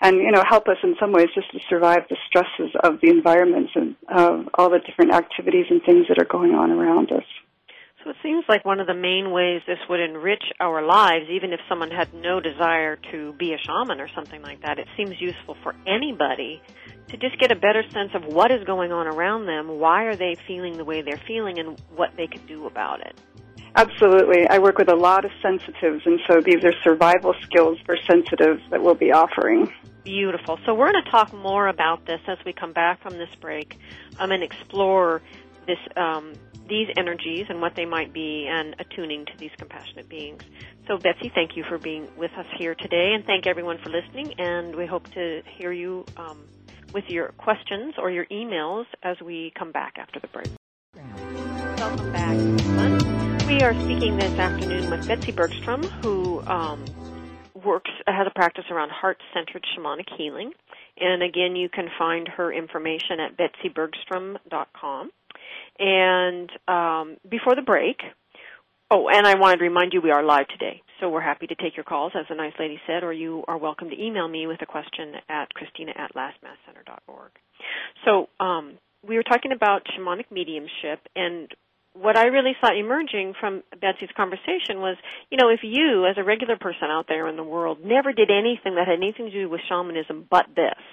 and 0.00 0.16
you 0.16 0.30
know 0.30 0.44
help 0.48 0.68
us 0.68 0.78
in 0.82 0.96
some 1.00 1.12
ways 1.12 1.28
just 1.34 1.50
to 1.52 1.58
survive 1.68 2.00
the 2.08 2.16
stresses 2.26 2.74
of 2.82 3.00
the 3.00 3.10
environments 3.10 3.72
and 3.74 3.96
of 4.08 4.48
all 4.54 4.70
the 4.70 4.80
different 4.80 5.12
activities 5.12 5.66
and 5.70 5.82
things 5.84 6.06
that 6.08 6.18
are 6.18 6.28
going 6.28 6.52
on 6.52 6.70
around 6.70 7.10
us. 7.12 7.24
So 8.02 8.10
it 8.10 8.16
seems 8.22 8.44
like 8.48 8.64
one 8.64 8.80
of 8.80 8.86
the 8.86 8.94
main 8.94 9.30
ways 9.30 9.60
this 9.66 9.78
would 9.90 10.00
enrich 10.00 10.42
our 10.58 10.82
lives, 10.82 11.26
even 11.30 11.52
if 11.52 11.60
someone 11.68 11.90
had 11.90 12.14
no 12.14 12.40
desire 12.40 12.96
to 13.10 13.34
be 13.34 13.52
a 13.52 13.58
shaman 13.58 14.00
or 14.00 14.08
something 14.08 14.40
like 14.40 14.62
that, 14.62 14.78
it 14.78 14.86
seems 14.96 15.20
useful 15.20 15.54
for 15.62 15.74
anybody 15.86 16.62
to 17.08 17.16
just 17.18 17.38
get 17.38 17.52
a 17.52 17.56
better 17.56 17.82
sense 17.90 18.12
of 18.14 18.24
what 18.24 18.50
is 18.50 18.64
going 18.64 18.90
on 18.90 19.06
around 19.06 19.44
them, 19.44 19.78
why 19.78 20.04
are 20.04 20.16
they 20.16 20.34
feeling 20.46 20.78
the 20.78 20.84
way 20.84 21.02
they're 21.02 21.20
feeling, 21.26 21.58
and 21.58 21.78
what 21.94 22.10
they 22.16 22.26
could 22.26 22.46
do 22.46 22.66
about 22.66 23.00
it. 23.00 23.20
Absolutely. 23.76 24.48
I 24.48 24.58
work 24.58 24.78
with 24.78 24.90
a 24.90 24.96
lot 24.96 25.24
of 25.24 25.30
sensitives, 25.42 26.02
and 26.06 26.20
so 26.26 26.40
these 26.40 26.64
are 26.64 26.72
survival 26.82 27.34
skills 27.42 27.78
for 27.84 27.96
sensitives 28.08 28.62
that 28.70 28.82
we'll 28.82 28.94
be 28.94 29.12
offering. 29.12 29.72
Beautiful. 30.04 30.58
So 30.64 30.74
we're 30.74 30.90
going 30.90 31.04
to 31.04 31.10
talk 31.10 31.32
more 31.34 31.68
about 31.68 32.06
this 32.06 32.20
as 32.26 32.38
we 32.46 32.52
come 32.52 32.72
back 32.72 33.02
from 33.02 33.18
this 33.18 33.32
break 33.40 33.78
um, 34.18 34.32
and 34.32 34.42
explore 34.42 35.20
this 35.70 35.78
um, 35.96 36.32
these 36.68 36.88
energies 36.96 37.46
and 37.48 37.60
what 37.60 37.74
they 37.74 37.84
might 37.84 38.12
be 38.12 38.46
and 38.48 38.76
attuning 38.78 39.24
to 39.26 39.32
these 39.38 39.50
compassionate 39.58 40.08
beings. 40.08 40.42
So 40.86 40.98
Betsy, 40.98 41.30
thank 41.34 41.56
you 41.56 41.64
for 41.68 41.78
being 41.78 42.08
with 42.16 42.30
us 42.38 42.46
here 42.58 42.74
today 42.74 43.12
and 43.14 43.24
thank 43.24 43.46
everyone 43.46 43.78
for 43.78 43.90
listening 43.90 44.34
and 44.38 44.74
we 44.76 44.86
hope 44.86 45.10
to 45.12 45.42
hear 45.58 45.72
you 45.72 46.04
um, 46.16 46.44
with 46.94 47.04
your 47.08 47.28
questions 47.38 47.94
or 47.98 48.10
your 48.10 48.26
emails 48.26 48.84
as 49.02 49.20
we 49.20 49.52
come 49.58 49.72
back 49.72 49.94
after 49.98 50.20
the 50.20 50.28
break. 50.28 50.48
Welcome 51.78 52.12
back. 52.12 52.36
We 53.46 53.62
are 53.62 53.74
speaking 53.74 54.16
this 54.16 54.38
afternoon 54.38 54.90
with 54.90 55.08
Betsy 55.08 55.32
Bergstrom, 55.32 55.82
who 56.02 56.40
um, 56.42 56.84
works 57.64 57.90
has 58.06 58.26
a 58.26 58.30
practice 58.30 58.64
around 58.70 58.90
heart-centered 58.90 59.64
shamanic 59.76 60.08
healing. 60.16 60.52
And 60.98 61.22
again, 61.22 61.56
you 61.56 61.68
can 61.68 61.88
find 61.98 62.28
her 62.28 62.52
information 62.52 63.18
at 63.18 63.36
betsybergstrom.com. 63.36 65.10
And 65.80 66.50
um, 66.68 67.16
before 67.28 67.56
the 67.56 67.62
break, 67.62 67.96
oh, 68.90 69.08
and 69.08 69.26
I 69.26 69.34
wanted 69.36 69.56
to 69.58 69.64
remind 69.64 69.94
you 69.94 70.02
we 70.02 70.10
are 70.10 70.22
live 70.22 70.46
today. 70.48 70.82
So 71.00 71.08
we're 71.08 71.22
happy 71.22 71.46
to 71.46 71.54
take 71.54 71.74
your 71.74 71.84
calls, 71.84 72.12
as 72.14 72.26
the 72.28 72.34
nice 72.34 72.52
lady 72.60 72.78
said, 72.86 73.02
or 73.02 73.14
you 73.14 73.44
are 73.48 73.56
welcome 73.56 73.88
to 73.88 73.98
email 73.98 74.28
me 74.28 74.46
with 74.46 74.60
a 74.60 74.66
question 74.66 75.14
at 75.30 75.54
christina 75.54 75.92
at 75.96 76.14
lastmaskcenter.org. 76.14 77.30
So 78.04 78.28
um, 78.44 78.74
we 79.08 79.16
were 79.16 79.22
talking 79.22 79.52
about 79.52 79.86
shamanic 79.86 80.30
mediumship, 80.30 81.00
and 81.16 81.48
what 81.94 82.18
I 82.18 82.26
really 82.26 82.52
saw 82.60 82.78
emerging 82.78 83.32
from 83.40 83.62
Betsy's 83.80 84.10
conversation 84.14 84.80
was, 84.80 84.98
you 85.30 85.38
know, 85.38 85.48
if 85.48 85.60
you, 85.62 86.04
as 86.04 86.18
a 86.18 86.24
regular 86.24 86.58
person 86.58 86.90
out 86.90 87.06
there 87.08 87.26
in 87.26 87.36
the 87.36 87.42
world, 87.42 87.78
never 87.82 88.12
did 88.12 88.30
anything 88.30 88.74
that 88.74 88.86
had 88.86 88.98
anything 88.98 89.30
to 89.30 89.32
do 89.32 89.48
with 89.48 89.62
shamanism 89.66 90.26
but 90.30 90.44
this, 90.54 90.84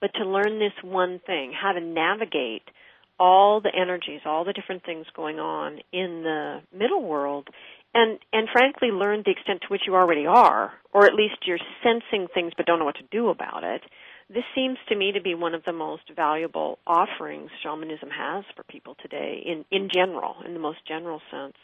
but 0.00 0.14
to 0.14 0.24
learn 0.24 0.58
this 0.58 0.72
one 0.82 1.20
thing, 1.26 1.52
how 1.52 1.72
to 1.72 1.80
navigate– 1.80 2.62
all 3.18 3.60
the 3.60 3.72
energies, 3.74 4.20
all 4.24 4.44
the 4.44 4.52
different 4.52 4.84
things 4.84 5.06
going 5.14 5.38
on 5.38 5.78
in 5.92 6.22
the 6.22 6.60
middle 6.76 7.02
world, 7.02 7.48
and 7.94 8.18
and 8.32 8.48
frankly 8.52 8.88
learn 8.88 9.22
the 9.24 9.30
extent 9.30 9.60
to 9.62 9.68
which 9.68 9.82
you 9.86 9.94
already 9.94 10.26
are, 10.26 10.72
or 10.92 11.06
at 11.06 11.14
least 11.14 11.36
you're 11.46 11.58
sensing 11.82 12.26
things 12.34 12.52
but 12.56 12.66
don't 12.66 12.78
know 12.78 12.84
what 12.84 12.96
to 12.96 13.08
do 13.10 13.28
about 13.28 13.64
it. 13.64 13.82
This 14.28 14.44
seems 14.54 14.78
to 14.88 14.96
me 14.96 15.12
to 15.12 15.20
be 15.20 15.34
one 15.34 15.54
of 15.54 15.64
the 15.64 15.72
most 15.72 16.02
valuable 16.14 16.78
offerings 16.86 17.50
shamanism 17.62 18.08
has 18.10 18.44
for 18.56 18.62
people 18.64 18.96
today, 19.00 19.42
in 19.44 19.64
in 19.70 19.88
general, 19.92 20.36
in 20.44 20.54
the 20.54 20.60
most 20.60 20.78
general 20.86 21.20
sense. 21.30 21.56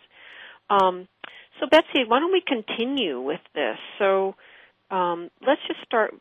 Um, 0.69 1.09
so 1.59 1.67
Betsy, 1.69 2.05
why 2.07 2.21
don't 2.21 2.33
we 2.33 2.43
continue 2.47 3.21
with 3.21 3.41
this? 3.55 3.77
So 3.99 4.37
um, 4.91 5.31
let's 5.45 5.61
just 5.67 5.81
start 5.85 6.15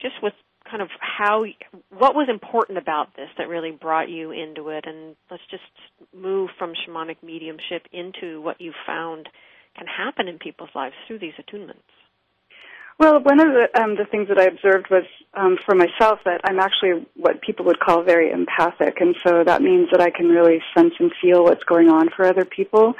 just 0.00 0.14
with 0.22 0.34
kind 0.72 0.82
of 0.82 0.88
how 1.00 1.44
what 1.90 2.14
was 2.14 2.28
important 2.30 2.78
about 2.78 3.14
this 3.14 3.28
that 3.36 3.48
really 3.48 3.70
brought 3.70 4.08
you 4.08 4.30
into 4.30 4.70
it? 4.70 4.86
And 4.86 5.14
let's 5.30 5.42
just 5.50 5.62
move 6.16 6.48
from 6.58 6.72
shamanic 6.72 7.16
mediumship 7.22 7.86
into 7.92 8.40
what 8.40 8.60
you 8.60 8.72
found 8.86 9.28
can 9.76 9.86
happen 9.86 10.28
in 10.28 10.38
people's 10.38 10.70
lives 10.74 10.94
through 11.06 11.18
these 11.18 11.34
attunements. 11.34 11.84
Well, 12.98 13.20
one 13.22 13.40
of 13.40 13.48
the 13.48 13.82
um, 13.82 13.96
the 13.96 14.06
things 14.10 14.28
that 14.28 14.38
I 14.38 14.44
observed 14.44 14.86
was 14.90 15.04
um, 15.34 15.58
for 15.66 15.74
myself 15.74 16.20
that 16.24 16.40
I'm 16.44 16.58
actually 16.58 17.06
what 17.16 17.42
people 17.42 17.66
would 17.66 17.80
call 17.80 18.02
very 18.02 18.30
empathic, 18.30 19.00
and 19.00 19.14
so 19.26 19.44
that 19.44 19.60
means 19.60 19.88
that 19.92 20.00
I 20.00 20.10
can 20.10 20.28
really 20.28 20.60
sense 20.74 20.94
and 20.98 21.12
feel 21.20 21.44
what's 21.44 21.64
going 21.64 21.90
on 21.90 22.08
for 22.16 22.24
other 22.24 22.44
people. 22.44 22.94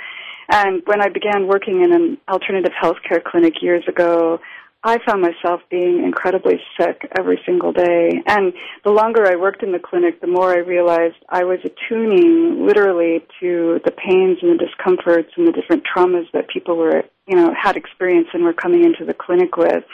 And 0.48 0.82
when 0.84 1.00
I 1.00 1.08
began 1.08 1.46
working 1.46 1.82
in 1.82 1.92
an 1.94 2.18
alternative 2.28 2.72
healthcare 2.72 3.22
clinic 3.24 3.62
years 3.62 3.84
ago, 3.88 4.40
I 4.84 4.98
found 5.06 5.22
myself 5.22 5.60
being 5.70 6.02
incredibly 6.04 6.60
sick 6.78 7.08
every 7.16 7.40
single 7.46 7.72
day. 7.72 8.20
And 8.26 8.52
the 8.84 8.90
longer 8.90 9.26
I 9.26 9.36
worked 9.36 9.62
in 9.62 9.70
the 9.70 9.78
clinic, 9.78 10.20
the 10.20 10.26
more 10.26 10.50
I 10.50 10.58
realized 10.58 11.16
I 11.28 11.44
was 11.44 11.60
attuning 11.64 12.66
literally 12.66 13.24
to 13.40 13.80
the 13.84 13.92
pains 13.92 14.38
and 14.42 14.58
the 14.58 14.66
discomforts 14.66 15.30
and 15.36 15.46
the 15.46 15.52
different 15.52 15.84
traumas 15.86 16.26
that 16.32 16.48
people 16.48 16.76
were, 16.76 17.04
you 17.28 17.36
know, 17.36 17.54
had 17.54 17.76
experienced 17.76 18.30
and 18.34 18.42
were 18.42 18.52
coming 18.52 18.84
into 18.84 19.04
the 19.04 19.14
clinic 19.14 19.56
with. 19.56 19.84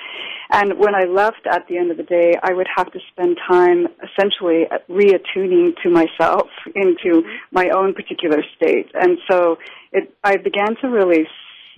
And 0.51 0.79
when 0.79 0.95
I 0.95 1.05
left 1.05 1.47
at 1.51 1.69
the 1.69 1.77
end 1.77 1.91
of 1.91 1.99
the 1.99 2.03
day, 2.03 2.33
I 2.43 2.55
would 2.55 2.69
have 2.75 2.91
to 2.93 2.99
spend 3.13 3.37
time 3.47 3.89
essentially 4.01 4.65
reattuning 4.89 5.77
to 5.83 5.91
myself 5.91 6.49
into 6.75 7.25
my 7.53 7.69
own 7.69 7.93
particular 7.93 8.43
state. 8.57 8.91
And 8.95 9.19
so 9.31 9.59
it, 9.93 10.15
I 10.25 10.39
began 10.39 10.77
to 10.81 10.89
really 10.89 11.27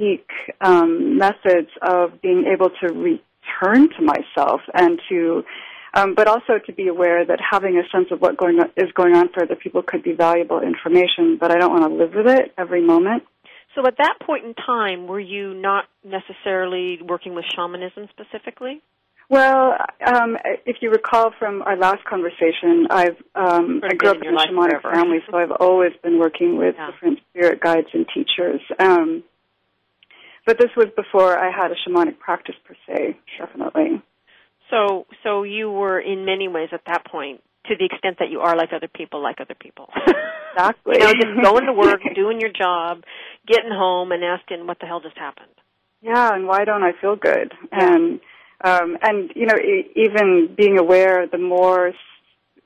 seek 0.00 0.26
um, 0.60 1.18
methods 1.18 1.68
of 1.82 2.20
being 2.22 2.46
able 2.52 2.70
to 2.80 2.86
return 2.88 3.88
to 3.90 4.02
myself 4.02 4.62
and 4.74 5.00
to 5.10 5.44
um, 5.92 6.14
but 6.14 6.28
also 6.28 6.58
to 6.66 6.72
be 6.72 6.86
aware 6.86 7.26
that 7.26 7.40
having 7.40 7.76
a 7.76 7.82
sense 7.90 8.08
of 8.12 8.20
what 8.20 8.36
going 8.36 8.60
on, 8.60 8.70
is 8.76 8.92
going 8.94 9.16
on 9.16 9.28
for 9.34 9.42
other 9.42 9.56
people 9.56 9.82
could 9.82 10.04
be 10.04 10.12
valuable 10.12 10.60
information, 10.60 11.36
but 11.40 11.50
I 11.50 11.58
don't 11.58 11.72
want 11.72 11.82
to 11.82 11.92
live 11.92 12.14
with 12.14 12.28
it 12.28 12.54
every 12.56 12.80
moment. 12.80 13.24
So 13.74 13.86
at 13.86 13.96
that 13.98 14.14
point 14.24 14.44
in 14.44 14.54
time, 14.54 15.08
were 15.08 15.20
you 15.20 15.54
not 15.54 15.86
necessarily 16.04 17.00
working 17.02 17.34
with 17.34 17.44
shamanism 17.56 18.08
specifically? 18.10 18.82
Well, 19.28 19.76
um, 20.04 20.36
if 20.66 20.78
you 20.80 20.90
recall 20.90 21.30
from 21.38 21.62
our 21.62 21.76
last 21.76 22.04
conversation, 22.04 22.88
I've 22.90 23.16
um, 23.36 23.80
I 23.84 23.94
grew 23.94 24.10
up 24.10 24.16
in 24.16 24.34
a 24.34 24.36
shamanic 24.36 24.82
forever. 24.82 24.92
family, 24.92 25.18
so 25.30 25.36
I've 25.36 25.52
always 25.52 25.92
been 26.02 26.18
working 26.18 26.58
with 26.58 26.74
yeah. 26.76 26.90
different 26.90 27.20
spirit 27.30 27.60
guides 27.60 27.86
and 27.92 28.06
teachers. 28.12 28.60
Um, 28.80 29.22
but 30.50 30.58
this 30.58 30.74
was 30.76 30.88
before 30.96 31.38
I 31.38 31.52
had 31.52 31.70
a 31.70 31.76
shamanic 31.86 32.18
practice 32.18 32.56
per 32.66 32.74
se, 32.84 33.16
definitely. 33.38 34.02
So, 34.68 35.06
so 35.22 35.44
you 35.44 35.70
were 35.70 36.00
in 36.00 36.24
many 36.24 36.48
ways 36.48 36.70
at 36.72 36.80
that 36.88 37.06
point, 37.06 37.40
to 37.66 37.76
the 37.78 37.84
extent 37.84 38.16
that 38.18 38.30
you 38.32 38.40
are 38.40 38.56
like 38.56 38.70
other 38.74 38.88
people, 38.92 39.22
like 39.22 39.36
other 39.40 39.54
people. 39.54 39.90
Exactly. 40.56 40.96
you 40.98 41.06
know, 41.06 41.12
just 41.12 41.44
going 41.44 41.66
to 41.66 41.72
work, 41.72 42.00
doing 42.16 42.40
your 42.40 42.50
job, 42.50 43.04
getting 43.46 43.70
home, 43.70 44.10
and 44.10 44.24
asking 44.24 44.66
what 44.66 44.80
the 44.80 44.86
hell 44.86 44.98
just 45.00 45.16
happened. 45.16 45.54
Yeah, 46.02 46.34
and 46.34 46.48
why 46.48 46.64
don't 46.64 46.82
I 46.82 46.94
feel 47.00 47.14
good? 47.14 47.52
Yeah. 47.70 47.94
And 47.94 48.20
um, 48.64 48.96
and 49.00 49.30
you 49.36 49.46
know, 49.46 49.54
e- 49.54 49.92
even 49.94 50.52
being 50.56 50.80
aware, 50.80 51.28
the 51.30 51.38
more 51.38 51.92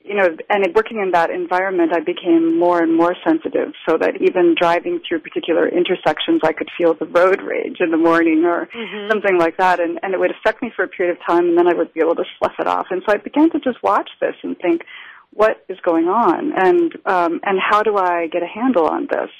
you 0.05 0.13
know, 0.13 0.29
and 0.49 0.75
working 0.75 1.01
in 1.01 1.11
that 1.11 1.31
environment, 1.31 1.91
I 1.91 1.99
became 1.99 2.59
more 2.59 2.81
and 2.81 2.95
more 2.95 3.15
sensitive 3.25 3.73
so 3.89 3.97
that 3.97 4.21
even 4.21 4.55
driving 4.59 5.01
through 5.07 5.19
particular 5.21 5.67
intersections, 5.67 6.41
I 6.43 6.53
could 6.53 6.69
feel 6.77 6.93
the 6.93 7.07
road 7.07 7.41
rage 7.41 7.77
in 7.79 7.89
the 7.89 7.97
morning 7.97 8.45
or 8.45 8.67
mm-hmm. 8.67 9.09
something 9.09 9.39
like 9.39 9.57
that. 9.57 9.79
And, 9.79 9.99
and 10.03 10.13
it 10.13 10.19
would 10.19 10.29
affect 10.29 10.61
me 10.61 10.71
for 10.75 10.83
a 10.83 10.87
period 10.87 11.17
of 11.17 11.25
time 11.25 11.49
and 11.49 11.57
then 11.57 11.67
I 11.67 11.73
would 11.73 11.91
be 11.93 12.01
able 12.01 12.15
to 12.15 12.23
slough 12.37 12.53
it 12.59 12.67
off. 12.67 12.87
And 12.91 13.01
so 13.05 13.13
I 13.13 13.17
began 13.17 13.49
to 13.51 13.59
just 13.59 13.81
watch 13.81 14.09
this 14.21 14.35
and 14.43 14.55
think, 14.59 14.83
what 15.31 15.65
is 15.67 15.77
going 15.83 16.05
on? 16.05 16.53
And, 16.55 16.93
um, 17.05 17.39
and 17.43 17.59
how 17.59 17.81
do 17.81 17.97
I 17.97 18.27
get 18.27 18.43
a 18.43 18.47
handle 18.47 18.85
on 18.87 19.07
this? 19.09 19.31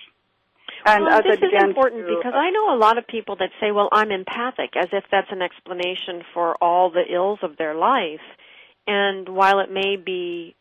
And 0.86 1.06
well, 1.06 1.22
this 1.24 1.38
is 1.38 1.64
important 1.64 2.08
to, 2.08 2.16
because 2.18 2.34
I 2.36 2.50
know 2.50 2.76
a 2.76 2.78
lot 2.78 2.98
of 2.98 3.08
people 3.08 3.36
that 3.38 3.50
say, 3.62 3.72
well, 3.72 3.90
I'm 3.92 4.12
empathic, 4.12 4.76
as 4.76 4.90
if 4.92 5.04
that's 5.12 5.32
an 5.32 5.42
explanation 5.42 6.24
for 6.34 6.56
all 6.62 6.92
the 6.92 7.04
ills 7.12 7.40
of 7.44 7.58
their 7.58 7.76
life. 7.76 8.22
And 8.88 9.28
while 9.30 9.60
it 9.60 9.72
may 9.72 9.96
be 9.96 10.56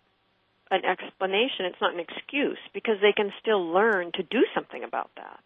an 0.71 0.85
explanation, 0.85 1.67
it's 1.67 1.81
not 1.81 1.95
an 1.95 2.01
excuse 2.01 2.59
because 2.73 2.97
they 3.01 3.13
can 3.13 3.33
still 3.41 3.73
learn 3.73 4.13
to 4.15 4.23
do 4.23 4.47
something 4.55 4.83
about 4.83 5.11
that. 5.17 5.41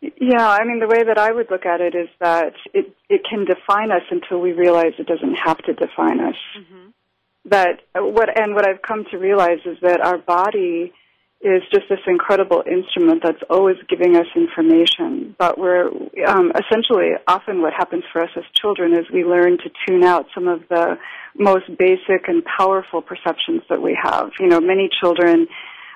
Yeah, 0.00 0.48
I 0.48 0.64
mean 0.64 0.80
the 0.80 0.86
way 0.86 1.02
that 1.04 1.18
I 1.18 1.30
would 1.30 1.50
look 1.50 1.66
at 1.66 1.82
it 1.82 1.94
is 1.94 2.08
that 2.20 2.54
it 2.72 2.96
it 3.10 3.20
can 3.28 3.44
define 3.44 3.92
us 3.92 4.02
until 4.10 4.40
we 4.40 4.52
realize 4.52 4.92
it 4.98 5.06
doesn't 5.06 5.34
have 5.34 5.58
to 5.58 5.74
define 5.74 6.20
us. 6.20 6.36
Mm-hmm. 6.58 6.88
That 7.46 7.80
what 7.94 8.30
and 8.40 8.54
what 8.54 8.66
I've 8.66 8.80
come 8.80 9.04
to 9.10 9.18
realize 9.18 9.58
is 9.66 9.76
that 9.82 10.00
our 10.00 10.16
body 10.16 10.94
is 11.42 11.62
just 11.72 11.88
this 11.88 12.00
incredible 12.06 12.62
instrument 12.70 13.22
that's 13.24 13.42
always 13.48 13.76
giving 13.88 14.14
us 14.16 14.26
information. 14.36 15.34
But 15.38 15.58
we're 15.58 15.88
um, 16.26 16.52
essentially 16.52 17.12
often 17.26 17.62
what 17.62 17.72
happens 17.72 18.04
for 18.12 18.22
us 18.22 18.30
as 18.36 18.44
children 18.54 18.92
is 18.92 19.06
we 19.12 19.24
learn 19.24 19.56
to 19.58 19.70
tune 19.86 20.04
out 20.04 20.26
some 20.34 20.48
of 20.48 20.60
the 20.68 20.98
most 21.38 21.66
basic 21.78 22.28
and 22.28 22.44
powerful 22.44 23.00
perceptions 23.00 23.62
that 23.70 23.80
we 23.80 23.98
have. 24.02 24.30
You 24.38 24.48
know, 24.48 24.60
many 24.60 24.90
children 25.00 25.46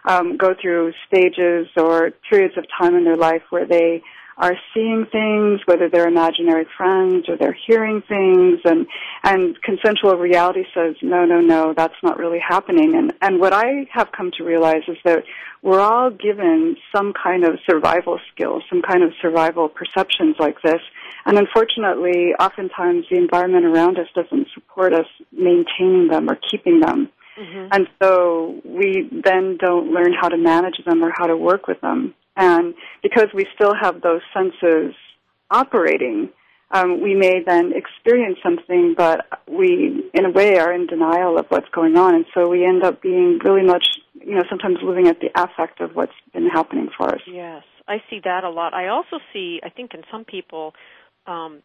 um, 0.06 0.38
go 0.38 0.54
through 0.60 0.92
stages 1.06 1.68
or 1.76 2.12
periods 2.30 2.56
of 2.56 2.64
time 2.78 2.94
in 2.94 3.04
their 3.04 3.16
life 3.16 3.42
where 3.50 3.66
they 3.66 4.02
are 4.36 4.54
seeing 4.72 5.06
things, 5.10 5.60
whether 5.66 5.88
they're 5.88 6.08
imaginary 6.08 6.66
friends 6.76 7.28
or 7.28 7.36
they're 7.36 7.56
hearing 7.66 8.02
things, 8.08 8.60
and 8.64 8.86
and 9.22 9.60
consensual 9.62 10.16
reality 10.16 10.64
says 10.74 10.96
no, 11.02 11.24
no, 11.24 11.40
no, 11.40 11.74
that's 11.76 11.94
not 12.02 12.18
really 12.18 12.40
happening. 12.40 12.94
And 12.94 13.12
and 13.20 13.40
what 13.40 13.52
I 13.52 13.86
have 13.92 14.10
come 14.12 14.30
to 14.38 14.44
realize 14.44 14.82
is 14.88 14.96
that 15.04 15.24
we're 15.62 15.80
all 15.80 16.10
given 16.10 16.76
some 16.94 17.14
kind 17.14 17.44
of 17.44 17.58
survival 17.68 18.20
skills, 18.32 18.62
some 18.68 18.82
kind 18.82 19.02
of 19.02 19.12
survival 19.22 19.68
perceptions 19.68 20.36
like 20.38 20.60
this. 20.62 20.80
And 21.24 21.38
unfortunately, 21.38 22.34
oftentimes 22.38 23.06
the 23.10 23.16
environment 23.16 23.64
around 23.64 23.98
us 23.98 24.08
doesn't 24.14 24.48
support 24.52 24.92
us 24.92 25.06
maintaining 25.32 26.08
them 26.08 26.28
or 26.28 26.38
keeping 26.50 26.80
them. 26.80 27.08
Mm-hmm. 27.38 27.68
And 27.72 27.88
so 28.02 28.60
we 28.64 29.08
then 29.24 29.58
don't 29.58 29.92
learn 29.92 30.12
how 30.18 30.28
to 30.28 30.36
manage 30.36 30.76
them 30.86 31.02
or 31.02 31.12
how 31.16 31.26
to 31.26 31.36
work 31.36 31.66
with 31.66 31.80
them. 31.80 32.14
And 32.36 32.74
because 33.02 33.28
we 33.34 33.46
still 33.54 33.72
have 33.80 34.00
those 34.00 34.22
senses 34.32 34.94
operating, 35.50 36.30
um, 36.70 37.00
we 37.00 37.14
may 37.14 37.42
then 37.46 37.72
experience 37.72 38.38
something, 38.42 38.94
but 38.96 39.26
we, 39.48 40.10
in 40.12 40.24
a 40.24 40.30
way, 40.30 40.58
are 40.58 40.72
in 40.72 40.86
denial 40.86 41.38
of 41.38 41.46
what's 41.48 41.68
going 41.68 41.96
on, 41.96 42.16
and 42.16 42.24
so 42.34 42.48
we 42.48 42.64
end 42.64 42.82
up 42.82 43.00
being 43.00 43.38
really 43.44 43.62
much, 43.62 43.86
you 44.14 44.34
know, 44.34 44.42
sometimes 44.48 44.78
living 44.82 45.06
at 45.06 45.20
the 45.20 45.28
affect 45.40 45.80
of 45.80 45.94
what's 45.94 46.12
been 46.32 46.48
happening 46.48 46.88
for 46.96 47.14
us. 47.14 47.20
Yes, 47.28 47.62
I 47.86 48.02
see 48.10 48.20
that 48.24 48.42
a 48.42 48.50
lot. 48.50 48.74
I 48.74 48.88
also 48.88 49.20
see, 49.32 49.60
I 49.62 49.68
think, 49.68 49.94
in 49.94 50.02
some 50.10 50.24
people, 50.24 50.74
um, 51.28 51.62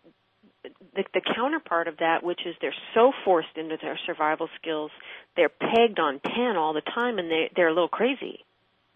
the, 0.64 1.04
the 1.14 1.22
counterpart 1.36 1.88
of 1.88 1.98
that, 1.98 2.24
which 2.24 2.42
is 2.46 2.56
they're 2.62 2.74
so 2.94 3.12
forced 3.24 3.56
into 3.56 3.78
their 3.82 3.98
survival 4.06 4.50
skills, 4.62 4.92
they're 5.36 5.50
pegged 5.50 6.00
on 6.00 6.20
ten 6.20 6.58
all 6.58 6.74
the 6.74 6.82
time, 6.82 7.20
and 7.20 7.30
they 7.32 7.50
they're 7.56 7.70
a 7.70 7.74
little 7.74 7.88
crazy. 7.88 8.44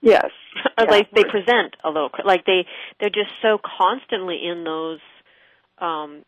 Yes. 0.02 0.32
yeah. 0.78 0.86
like 0.86 1.10
they 1.12 1.24
present 1.24 1.76
a 1.84 1.90
little 1.90 2.10
like 2.26 2.46
they 2.46 2.66
they're 3.00 3.10
just 3.10 3.32
so 3.42 3.58
constantly 3.58 4.40
in 4.44 4.64
those 4.64 5.00
um 5.80 6.24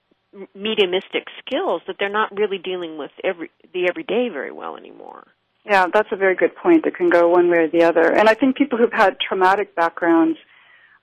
mediumistic 0.54 1.28
skills 1.46 1.82
that 1.88 1.96
they're 2.00 2.10
not 2.10 2.36
really 2.38 2.58
dealing 2.58 2.98
with 2.98 3.12
every 3.24 3.52
the 3.74 3.88
everyday 3.90 4.30
very 4.30 4.52
well 4.52 4.78
anymore. 4.78 5.28
Yeah, 5.66 5.88
that's 5.92 6.10
a 6.12 6.16
very 6.16 6.36
good 6.36 6.56
point. 6.56 6.86
It 6.86 6.96
can 6.96 7.10
go 7.10 7.30
one 7.30 7.50
way 7.50 7.60
or 7.60 7.70
the 7.70 7.84
other. 7.84 8.14
And 8.14 8.30
I 8.30 8.36
think 8.36 8.56
people 8.56 8.78
who've 8.78 8.94
had 8.94 9.18
traumatic 9.20 9.76
backgrounds 9.76 10.38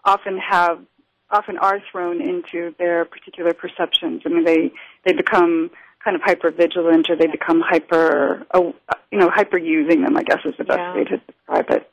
often 0.05 0.39
have 0.39 0.79
often 1.33 1.59
are 1.59 1.81
thrown 1.91 2.21
into 2.21 2.75
their 2.79 3.05
particular 3.05 3.55
perceptions. 3.55 4.23
I 4.25 4.29
mean, 4.29 4.45
they 4.45 4.73
they 5.05 5.13
become 5.13 5.71
kind 6.05 6.17
of 6.17 6.23
hyper 6.23 6.51
vigilant, 6.51 7.09
or 7.09 7.17
they 7.17 7.27
become 7.29 7.61
hyper, 7.61 8.45
uh, 8.53 8.61
you 9.11 9.19
know, 9.19 9.31
hyper 9.31 9.59
using 9.59 10.03
them. 10.03 10.17
I 10.17 10.23
guess 10.23 10.39
is 10.45 10.55
the 10.59 10.65
best 10.65 10.79
yeah. 10.79 10.95
way 10.95 11.05
to 11.05 11.17
describe 11.19 11.71
it. 11.71 11.89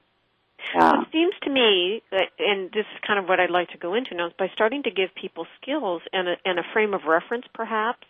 Yeah. 0.76 1.02
It 1.02 1.08
seems 1.12 1.34
to 1.44 1.50
me 1.50 2.04
that, 2.12 2.30
and 2.38 2.70
this 2.72 2.86
is 2.94 3.00
kind 3.06 3.18
of 3.18 3.28
what 3.28 3.40
I'd 3.40 3.50
like 3.50 3.70
to 3.70 3.78
go 3.78 3.96
into 3.96 4.14
now, 4.14 4.28
is 4.28 4.34
by 4.38 4.50
starting 4.54 4.84
to 4.84 4.92
give 4.92 5.10
people 5.20 5.48
skills 5.62 6.02
and 6.14 6.28
a, 6.28 6.36
and 6.46 6.60
a 6.60 6.64
frame 6.74 6.94
of 6.94 7.06
reference, 7.08 7.46
perhaps, 7.54 8.06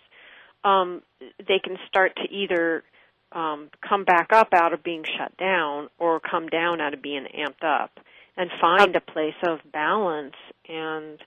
um, 0.63 1.01
they 1.39 1.59
can 1.63 1.77
start 1.87 2.17
to 2.17 2.23
either 2.23 2.83
um, 3.31 3.69
come 3.87 4.03
back 4.03 4.33
up 4.33 4.49
out 4.53 4.73
of 4.73 4.83
being 4.83 5.03
shut 5.17 5.37
down 5.37 5.89
or 5.99 6.19
come 6.19 6.47
down 6.47 6.81
out 6.81 6.93
of 6.93 7.01
being 7.01 7.25
amped 7.37 7.63
up 7.63 7.91
and 8.37 8.49
find 8.61 8.95
a 8.95 9.01
place 9.01 9.35
of 9.43 9.59
balance. 9.71 10.35
And 10.67 11.19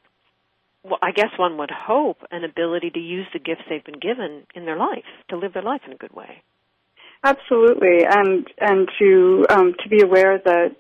well, 0.85 0.99
I 1.03 1.13
guess 1.13 1.31
one 1.37 1.59
would 1.59 1.71
hope 1.71 2.19
an 2.31 2.45
ability 2.45 2.91
to 2.91 2.99
use 2.99 3.27
the 3.33 3.39
gifts 3.39 3.63
they've 3.69 3.85
been 3.85 4.01
given 4.01 4.45
in 4.55 4.65
their 4.65 4.77
life 4.77 5.05
to 5.31 5.37
live 5.37 5.53
their 5.53 5.63
life 5.63 5.83
in 5.87 5.93
a 5.93 5.97
good 5.97 6.13
way. 6.13 6.43
Absolutely, 7.25 8.05
and 8.05 8.47
and 8.59 8.89
to 8.99 9.45
um, 9.49 9.75
to 9.83 9.89
be 9.89 10.03
aware 10.03 10.39
that 10.45 10.77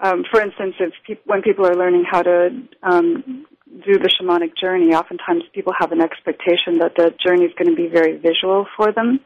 um, 0.00 0.24
for 0.30 0.40
instance, 0.40 0.74
if 0.80 0.92
pe- 1.06 1.22
when 1.26 1.42
people 1.42 1.66
are 1.66 1.74
learning 1.74 2.04
how 2.10 2.22
to 2.22 2.48
um, 2.82 3.44
do 3.84 3.98
the 3.98 4.08
shamanic 4.08 4.56
journey, 4.58 4.94
oftentimes 4.94 5.42
people 5.54 5.74
have 5.78 5.92
an 5.92 6.00
expectation 6.00 6.78
that 6.78 6.92
the 6.96 7.14
journey 7.24 7.44
is 7.44 7.52
going 7.58 7.68
to 7.68 7.76
be 7.76 7.88
very 7.88 8.16
visual 8.16 8.66
for 8.76 8.92
them, 8.92 9.20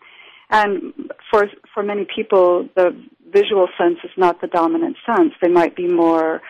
and 0.51 0.93
for 1.31 1.47
for 1.73 1.85
many 1.85 2.07
people, 2.13 2.69
the 2.75 2.91
visual 3.35 3.69
sense 3.77 3.99
is 4.05 4.11
not 4.17 4.41
the 4.41 4.47
dominant 4.47 4.97
sense. 5.05 5.33
They 5.43 5.49
might 5.49 5.75
be 5.77 5.89
more 5.89 6.41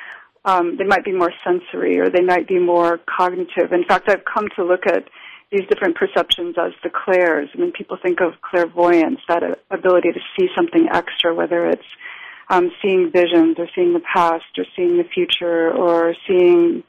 um, 0.45 0.77
they 0.77 0.85
might 0.85 1.05
be 1.05 1.13
more 1.13 1.33
sensory, 1.43 1.99
or 1.99 2.11
they 2.11 2.21
might 2.21 2.47
be 2.47 2.59
more 2.59 3.01
cognitive. 3.07 3.73
In 3.73 3.85
fact, 3.85 4.11
I've 4.11 4.25
come 4.27 4.47
to 4.57 4.65
look 4.65 4.87
at 4.87 5.05
these 5.51 5.67
different 5.71 5.97
perceptions 5.97 6.57
as 6.59 6.73
the 6.83 6.91
clairs. 6.91 7.49
I 7.55 7.59
mean, 7.59 7.73
people 7.73 7.97
think 8.03 8.21
of 8.21 8.33
clairvoyance, 8.43 9.21
that 9.29 9.43
ability 9.71 10.11
to 10.13 10.21
see 10.39 10.49
something 10.55 10.89
extra, 10.93 11.35
whether 11.35 11.67
it's 11.69 11.87
um, 12.51 12.71
seeing 12.83 13.11
visions 13.11 13.57
or 13.59 13.69
seeing 13.75 13.95
the 13.95 14.03
past 14.13 14.45
or 14.59 14.65
seeing 14.77 14.99
the 14.99 15.05
future 15.05 15.73
or 15.73 16.15
seeing 16.29 16.83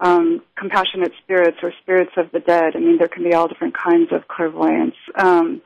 um, 0.00 0.42
compassionate 0.56 1.12
spirits 1.22 1.58
or 1.62 1.72
spirits 1.82 2.12
of 2.16 2.30
the 2.32 2.40
dead. 2.40 2.74
I 2.74 2.78
mean, 2.78 2.98
there 2.98 3.08
can 3.08 3.22
be 3.22 3.34
all 3.34 3.48
different 3.48 3.76
kinds 3.76 4.12
of 4.12 4.26
clairvoyance. 4.28 4.96
Um, 5.14 5.62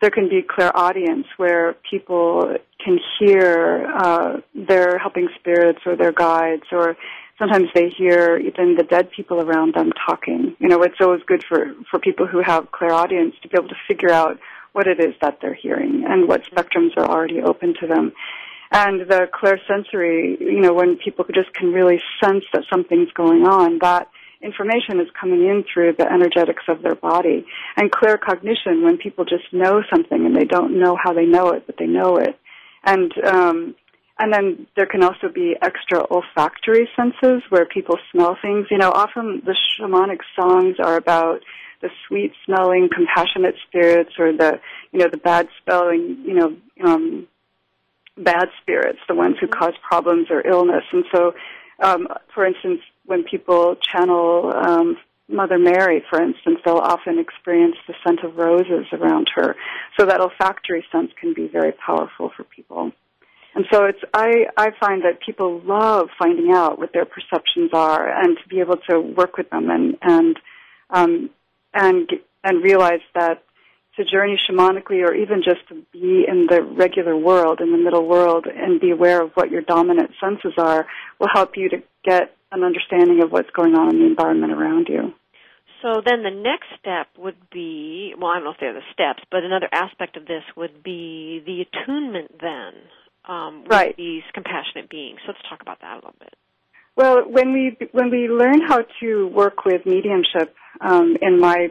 there 0.00 0.10
can 0.10 0.28
be 0.28 0.42
clairaudience 0.42 1.26
where 1.36 1.74
people 1.88 2.56
can 2.84 2.98
hear 3.18 3.90
uh, 3.96 4.40
their 4.54 4.98
helping 4.98 5.28
spirits 5.38 5.80
or 5.86 5.96
their 5.96 6.12
guides 6.12 6.64
or 6.70 6.96
sometimes 7.38 7.68
they 7.74 7.88
hear 7.96 8.36
even 8.36 8.76
the 8.76 8.82
dead 8.82 9.10
people 9.10 9.40
around 9.40 9.74
them 9.74 9.92
talking. 10.06 10.56
You 10.58 10.68
know, 10.68 10.82
it's 10.82 11.00
always 11.00 11.22
good 11.26 11.44
for, 11.48 11.74
for 11.90 11.98
people 11.98 12.26
who 12.26 12.42
have 12.42 12.72
clairaudience 12.72 13.34
to 13.42 13.48
be 13.48 13.56
able 13.56 13.68
to 13.68 13.76
figure 13.88 14.10
out 14.10 14.38
what 14.72 14.86
it 14.86 15.00
is 15.00 15.14
that 15.22 15.38
they're 15.40 15.54
hearing 15.54 16.04
and 16.06 16.28
what 16.28 16.44
spectrums 16.44 16.96
are 16.96 17.06
already 17.06 17.40
open 17.40 17.74
to 17.80 17.86
them. 17.86 18.12
And 18.70 19.02
the 19.02 19.28
clairsensory, 19.32 20.40
you 20.40 20.60
know, 20.60 20.74
when 20.74 20.96
people 20.96 21.24
just 21.34 21.52
can 21.54 21.72
really 21.72 22.00
sense 22.22 22.44
that 22.52 22.64
something's 22.72 23.12
going 23.12 23.44
on, 23.46 23.78
that 23.80 24.08
information 24.42 25.00
is 25.00 25.08
coming 25.18 25.40
in 25.40 25.64
through 25.72 25.94
the 25.98 26.06
energetics 26.06 26.64
of 26.68 26.82
their 26.82 26.94
body. 26.94 27.46
And 27.76 27.90
claircognition, 27.90 28.82
when 28.82 28.98
people 28.98 29.24
just 29.24 29.52
know 29.52 29.82
something 29.92 30.26
and 30.26 30.36
they 30.36 30.44
don't 30.44 30.78
know 30.78 30.96
how 31.02 31.12
they 31.12 31.26
know 31.26 31.50
it, 31.50 31.64
but 31.66 31.76
they 31.78 31.86
know 31.86 32.16
it. 32.16 32.38
And 32.84 33.12
um, 33.24 33.74
and 34.18 34.32
then 34.32 34.66
there 34.76 34.86
can 34.86 35.02
also 35.02 35.28
be 35.32 35.56
extra 35.60 36.02
olfactory 36.10 36.88
senses 36.96 37.42
where 37.50 37.66
people 37.66 37.96
smell 38.12 38.36
things. 38.40 38.66
You 38.70 38.78
know, 38.78 38.90
often 38.90 39.42
the 39.44 39.54
shamanic 39.78 40.20
songs 40.38 40.76
are 40.82 40.96
about 40.96 41.40
the 41.82 41.90
sweet 42.08 42.32
smelling, 42.46 42.88
compassionate 42.94 43.56
spirits 43.68 44.12
or 44.18 44.32
the, 44.32 44.58
you 44.92 45.00
know, 45.00 45.08
the 45.10 45.18
bad 45.18 45.48
smelling, 45.62 46.22
you 46.24 46.34
know, 46.34 46.56
um, 46.82 47.28
bad 48.16 48.48
spirits, 48.60 48.98
the 49.08 49.14
ones 49.14 49.36
who 49.40 49.46
cause 49.46 49.74
problems 49.86 50.28
or 50.30 50.46
illness. 50.46 50.84
And 50.92 51.04
so, 51.14 51.34
um, 51.82 52.08
for 52.34 52.46
instance, 52.46 52.80
when 53.04 53.24
people 53.24 53.76
channel 53.76 54.52
um, 54.54 54.96
Mother 55.28 55.58
Mary, 55.58 56.04
for 56.08 56.22
instance, 56.22 56.58
they'll 56.64 56.76
often 56.76 57.18
experience 57.18 57.76
the 57.86 57.94
scent 58.04 58.20
of 58.22 58.36
roses 58.36 58.86
around 58.92 59.28
her. 59.34 59.56
So 59.98 60.06
that 60.06 60.20
olfactory 60.20 60.84
sense 60.92 61.10
can 61.20 61.34
be 61.34 61.48
very 61.48 61.72
powerful 61.72 62.30
for 62.36 62.44
people. 62.44 62.92
And 63.54 63.64
so 63.72 63.86
it's 63.86 63.98
I 64.12 64.46
I 64.56 64.68
find 64.78 65.02
that 65.02 65.20
people 65.24 65.62
love 65.64 66.08
finding 66.18 66.52
out 66.52 66.78
what 66.78 66.92
their 66.92 67.06
perceptions 67.06 67.70
are 67.72 68.06
and 68.06 68.36
to 68.36 68.48
be 68.48 68.60
able 68.60 68.76
to 68.90 69.00
work 69.00 69.38
with 69.38 69.48
them 69.48 69.70
and 69.70 69.96
and 70.02 70.38
um, 70.90 71.30
and 71.72 72.10
and 72.44 72.62
realize 72.62 73.00
that 73.14 73.42
to 73.96 74.04
journey 74.04 74.38
shamanically 74.48 75.02
or 75.02 75.14
even 75.14 75.42
just 75.42 75.66
to 75.68 75.74
be 75.92 76.24
in 76.28 76.46
the 76.48 76.62
regular 76.62 77.16
world, 77.16 77.60
in 77.60 77.72
the 77.72 77.78
middle 77.78 78.06
world, 78.06 78.46
and 78.46 78.80
be 78.80 78.90
aware 78.90 79.22
of 79.22 79.30
what 79.34 79.50
your 79.50 79.62
dominant 79.62 80.10
senses 80.20 80.52
are 80.58 80.86
will 81.18 81.28
help 81.32 81.52
you 81.56 81.68
to 81.70 81.82
get 82.04 82.36
an 82.52 82.62
understanding 82.62 83.22
of 83.22 83.32
what's 83.32 83.50
going 83.50 83.74
on 83.74 83.90
in 83.90 84.00
the 84.00 84.06
environment 84.06 84.52
around 84.52 84.88
you. 84.88 85.12
So 85.82 86.00
then 86.04 86.22
the 86.22 86.30
next 86.30 86.66
step 86.80 87.06
would 87.18 87.50
be, 87.50 88.14
well, 88.18 88.30
I 88.30 88.36
don't 88.36 88.44
know 88.44 88.50
if 88.50 88.56
they're 88.60 88.72
the 88.72 88.80
steps, 88.92 89.22
but 89.30 89.44
another 89.44 89.68
aspect 89.72 90.16
of 90.16 90.26
this 90.26 90.42
would 90.56 90.82
be 90.82 91.42
the 91.44 91.62
attunement 91.62 92.32
then 92.40 92.72
um, 93.28 93.62
with 93.62 93.72
right. 93.72 93.96
these 93.96 94.22
compassionate 94.32 94.88
beings. 94.88 95.18
So 95.24 95.32
let's 95.32 95.48
talk 95.48 95.60
about 95.60 95.80
that 95.80 95.92
a 95.92 95.96
little 95.96 96.14
bit. 96.18 96.34
Well, 96.96 97.28
when 97.28 97.52
we 97.52 97.76
when 97.92 98.10
we 98.10 98.28
learn 98.28 98.62
how 98.66 98.84
to 99.00 99.28
work 99.28 99.66
with 99.66 99.84
mediumship, 99.84 100.54
um, 100.80 101.16
in 101.20 101.38
my 101.38 101.68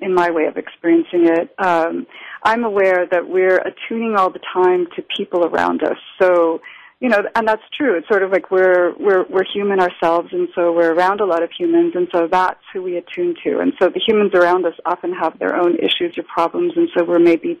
in 0.00 0.14
my 0.14 0.30
way 0.30 0.44
of 0.44 0.56
experiencing 0.56 1.26
it, 1.26 1.54
um, 1.58 2.06
I'm 2.42 2.64
aware 2.64 3.06
that 3.10 3.28
we're 3.28 3.58
attuning 3.58 4.16
all 4.16 4.30
the 4.30 4.40
time 4.54 4.86
to 4.96 5.02
people 5.16 5.44
around 5.44 5.82
us. 5.82 5.98
So, 6.20 6.60
you 7.00 7.08
know, 7.08 7.22
and 7.34 7.46
that's 7.46 7.62
true. 7.76 7.96
It's 7.96 8.08
sort 8.08 8.22
of 8.22 8.30
like 8.30 8.50
we're 8.50 8.94
we're 8.98 9.24
we're 9.28 9.44
human 9.52 9.80
ourselves, 9.80 10.28
and 10.32 10.48
so 10.54 10.72
we're 10.72 10.92
around 10.92 11.20
a 11.20 11.24
lot 11.24 11.42
of 11.42 11.50
humans, 11.56 11.94
and 11.94 12.08
so 12.12 12.28
that's 12.30 12.60
who 12.72 12.82
we 12.82 12.96
attune 12.96 13.34
to. 13.44 13.58
And 13.58 13.72
so 13.80 13.88
the 13.88 14.00
humans 14.06 14.32
around 14.34 14.66
us 14.66 14.74
often 14.84 15.12
have 15.12 15.38
their 15.38 15.56
own 15.56 15.76
issues 15.76 16.16
or 16.18 16.24
problems, 16.24 16.72
and 16.76 16.88
so 16.96 17.04
we're 17.04 17.18
maybe 17.18 17.60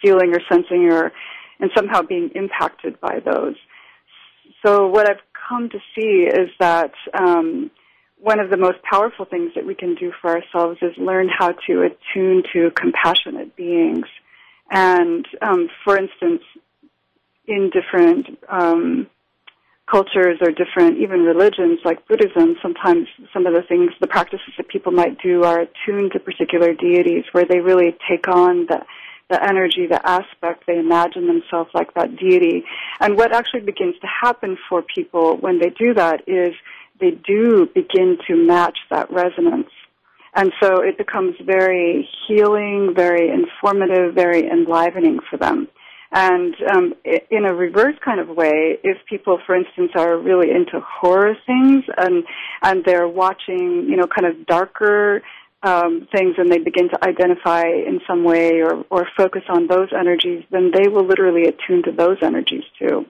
feeling 0.00 0.34
or 0.34 0.40
sensing 0.50 0.90
or 0.90 1.12
and 1.60 1.70
somehow 1.76 2.02
being 2.02 2.30
impacted 2.34 3.00
by 3.00 3.20
those. 3.24 3.54
So 4.66 4.88
what 4.88 5.08
I've 5.08 5.22
come 5.48 5.68
to 5.70 5.78
see 5.94 6.26
is 6.26 6.50
that 6.58 6.92
um, 7.18 7.70
one 8.22 8.38
of 8.38 8.50
the 8.50 8.56
most 8.56 8.78
powerful 8.88 9.24
things 9.24 9.50
that 9.56 9.66
we 9.66 9.74
can 9.74 9.96
do 9.96 10.12
for 10.20 10.30
ourselves 10.30 10.78
is 10.80 10.92
learn 10.96 11.28
how 11.28 11.48
to 11.66 11.82
attune 11.82 12.44
to 12.52 12.70
compassionate 12.70 13.56
beings. 13.56 14.06
And 14.70 15.26
um, 15.42 15.68
for 15.84 15.98
instance, 15.98 16.42
in 17.48 17.70
different 17.70 18.38
um, 18.48 19.08
cultures 19.90 20.38
or 20.40 20.52
different 20.52 20.98
even 20.98 21.22
religions 21.22 21.80
like 21.84 22.06
Buddhism, 22.06 22.56
sometimes 22.62 23.08
some 23.32 23.44
of 23.46 23.54
the 23.54 23.62
things, 23.68 23.90
the 24.00 24.06
practices 24.06 24.54
that 24.56 24.68
people 24.68 24.92
might 24.92 25.18
do 25.20 25.42
are 25.42 25.60
attuned 25.60 26.12
to 26.12 26.20
particular 26.20 26.72
deities 26.74 27.24
where 27.32 27.44
they 27.44 27.58
really 27.58 27.96
take 28.08 28.28
on 28.28 28.66
the 28.66 28.82
the 29.30 29.42
energy, 29.42 29.86
the 29.88 30.00
aspect, 30.06 30.64
they 30.66 30.78
imagine 30.78 31.26
themselves 31.26 31.70
like 31.72 31.94
that 31.94 32.16
deity. 32.16 32.64
And 33.00 33.16
what 33.16 33.34
actually 33.34 33.60
begins 33.60 33.94
to 34.02 34.06
happen 34.06 34.58
for 34.68 34.82
people 34.82 35.38
when 35.38 35.58
they 35.58 35.70
do 35.70 35.94
that 35.94 36.24
is 36.26 36.52
they 37.02 37.10
do 37.10 37.68
begin 37.74 38.16
to 38.28 38.36
match 38.36 38.78
that 38.90 39.10
resonance. 39.10 39.68
And 40.34 40.52
so 40.62 40.80
it 40.80 40.96
becomes 40.96 41.34
very 41.44 42.08
healing, 42.26 42.94
very 42.96 43.28
informative, 43.28 44.14
very 44.14 44.48
enlivening 44.48 45.18
for 45.28 45.36
them. 45.36 45.68
And 46.10 46.54
um, 46.74 46.94
in 47.04 47.44
a 47.46 47.54
reverse 47.54 47.96
kind 48.04 48.20
of 48.20 48.28
way, 48.28 48.78
if 48.82 48.98
people, 49.08 49.38
for 49.46 49.54
instance, 49.54 49.92
are 49.94 50.16
really 50.16 50.50
into 50.50 50.80
horror 50.80 51.34
things 51.46 51.84
and 51.96 52.24
and 52.62 52.84
they're 52.84 53.08
watching, 53.08 53.86
you 53.88 53.96
know, 53.96 54.06
kind 54.06 54.26
of 54.26 54.46
darker 54.46 55.22
um, 55.62 56.08
things 56.14 56.34
and 56.38 56.50
they 56.52 56.58
begin 56.58 56.88
to 56.90 56.98
identify 57.02 57.62
in 57.62 58.00
some 58.06 58.24
way 58.24 58.60
or, 58.60 58.84
or 58.90 59.06
focus 59.16 59.42
on 59.48 59.68
those 59.68 59.88
energies, 59.98 60.44
then 60.50 60.70
they 60.72 60.88
will 60.88 61.06
literally 61.06 61.44
attune 61.44 61.82
to 61.84 61.92
those 61.92 62.18
energies 62.22 62.64
too. 62.78 63.06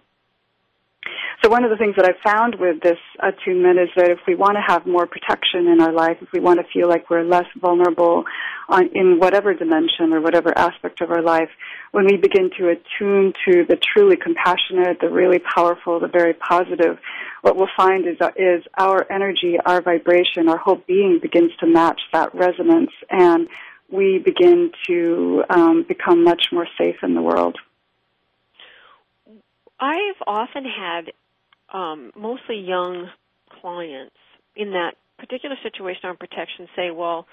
So 1.42 1.50
one 1.50 1.64
of 1.64 1.70
the 1.70 1.76
things 1.76 1.96
that 1.96 2.05
I've 2.05 2.22
found 2.22 2.55
with 2.55 2.81
this 2.83 2.98
attunement 3.18 3.76
is 3.81 3.88
that 3.96 4.11
if 4.11 4.20
we 4.28 4.37
want 4.37 4.55
to 4.55 4.62
have 4.64 4.87
more 4.87 5.09
protection 5.09 5.66
in 5.66 5.81
our 5.81 5.92
life, 5.92 6.18
if 6.20 6.28
we 6.33 6.38
want 6.38 6.61
to 6.61 6.66
feel 6.72 6.88
like 6.88 7.11
we're 7.11 7.24
less 7.24 7.46
vulnerable 7.61 8.22
on, 8.68 8.90
in 8.94 9.18
whatever 9.18 9.52
dimension 9.52 10.12
or 10.12 10.20
whatever 10.20 10.57
aspect 10.57 11.00
of 11.00 11.11
our 11.11 11.20
life, 11.20 11.48
when 11.90 12.07
we 12.07 12.16
begin 12.16 12.48
to 12.59 12.68
attune 12.68 13.33
to 13.44 13.64
the 13.68 13.76
truly 13.76 14.16
compassionate, 14.16 15.00
the 15.00 15.11
really 15.11 15.40
powerful, 15.40 15.98
the 15.98 16.07
very 16.07 16.33
positive, 16.33 16.98
what 17.40 17.57
we'll 17.57 17.66
find 17.76 18.07
is, 18.07 18.18
is 18.37 18.62
our 18.78 19.05
energy, 19.11 19.57
our 19.66 19.83
vibration, 19.83 20.48
our 20.48 20.59
whole 20.59 20.81
being 20.87 21.18
begins 21.20 21.50
to 21.59 21.66
match 21.66 22.00
that 22.12 22.33
resonance 22.37 22.92
and 23.11 23.48
we 23.90 24.22
begin 24.24 24.70
to 24.87 25.42
um, 25.50 25.85
become 25.88 26.22
much 26.22 26.46
more 26.52 26.68
safe 26.81 26.96
in 27.02 27.14
the 27.14 27.20
world. 27.20 27.59
I've 29.81 30.22
often 30.28 30.64
had 30.64 31.11
um, 31.72 32.12
mostly 32.16 32.58
young 32.58 33.08
clients 33.61 34.16
in 34.54 34.72
that 34.72 34.92
particular 35.18 35.56
situation 35.62 36.02
on 36.04 36.16
protection 36.16 36.68
say, 36.76 36.90
well, 36.90 37.26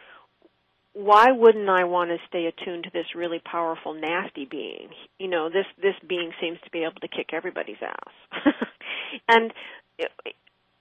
why 0.93 1.27
wouldn't 1.31 1.69
I 1.69 1.83
want 1.83 2.09
to 2.09 2.17
stay 2.27 2.45
attuned 2.45 2.85
to 2.85 2.89
this 2.91 3.05
really 3.15 3.39
powerful, 3.39 3.93
nasty 3.93 4.45
being? 4.49 4.89
You 5.17 5.27
know, 5.27 5.49
this 5.49 5.65
this 5.81 5.95
being 6.07 6.31
seems 6.41 6.57
to 6.63 6.71
be 6.71 6.79
able 6.79 6.99
to 7.01 7.07
kick 7.07 7.29
everybody's 7.31 7.81
ass, 7.81 8.43
and 9.27 9.51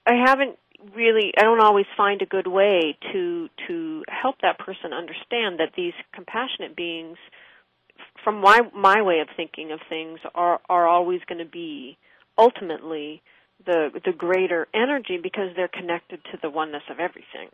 I 0.07 0.15
haven't 0.27 0.59
really. 0.95 1.33
I 1.39 1.43
don't 1.43 1.63
always 1.63 1.87
find 1.97 2.23
a 2.23 2.27
good 2.27 2.47
way 2.47 2.97
to 3.13 3.49
to 3.69 4.05
help 4.09 4.37
that 4.43 4.59
person 4.59 4.93
understand 4.93 5.61
that 5.61 5.73
these 5.77 5.93
compassionate 6.15 6.75
beings, 6.75 7.19
from 8.25 8.41
my 8.41 8.61
my 8.75 9.03
way 9.03 9.21
of 9.21 9.29
thinking 9.37 9.73
of 9.73 9.81
things, 9.89 10.21
are 10.35 10.61
are 10.69 10.89
always 10.89 11.21
going 11.29 11.45
to 11.45 11.51
be 11.51 11.99
ultimately 12.39 13.23
the 13.65 13.91
the 14.05 14.13
greater 14.13 14.67
energy 14.75 15.19
because 15.23 15.51
they're 15.57 15.69
connected 15.69 16.21
to 16.33 16.39
the 16.41 16.51
oneness 16.51 16.83
of 16.91 16.99
everything. 17.01 17.49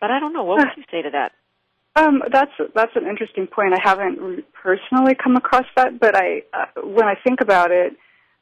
But 0.00 0.10
I 0.10 0.20
don't 0.20 0.32
know. 0.32 0.44
What 0.44 0.58
would 0.58 0.76
you 0.76 0.84
say 0.90 1.02
to 1.02 1.10
that? 1.10 1.32
Um, 1.96 2.22
that's 2.28 2.50
that's 2.74 2.90
an 2.96 3.06
interesting 3.06 3.46
point. 3.46 3.72
I 3.72 3.78
haven't 3.80 4.44
personally 4.52 5.14
come 5.14 5.36
across 5.36 5.66
that, 5.76 6.00
but 6.00 6.16
I 6.16 6.42
uh, 6.52 6.80
when 6.82 7.04
I 7.04 7.14
think 7.22 7.40
about 7.40 7.70
it, 7.70 7.92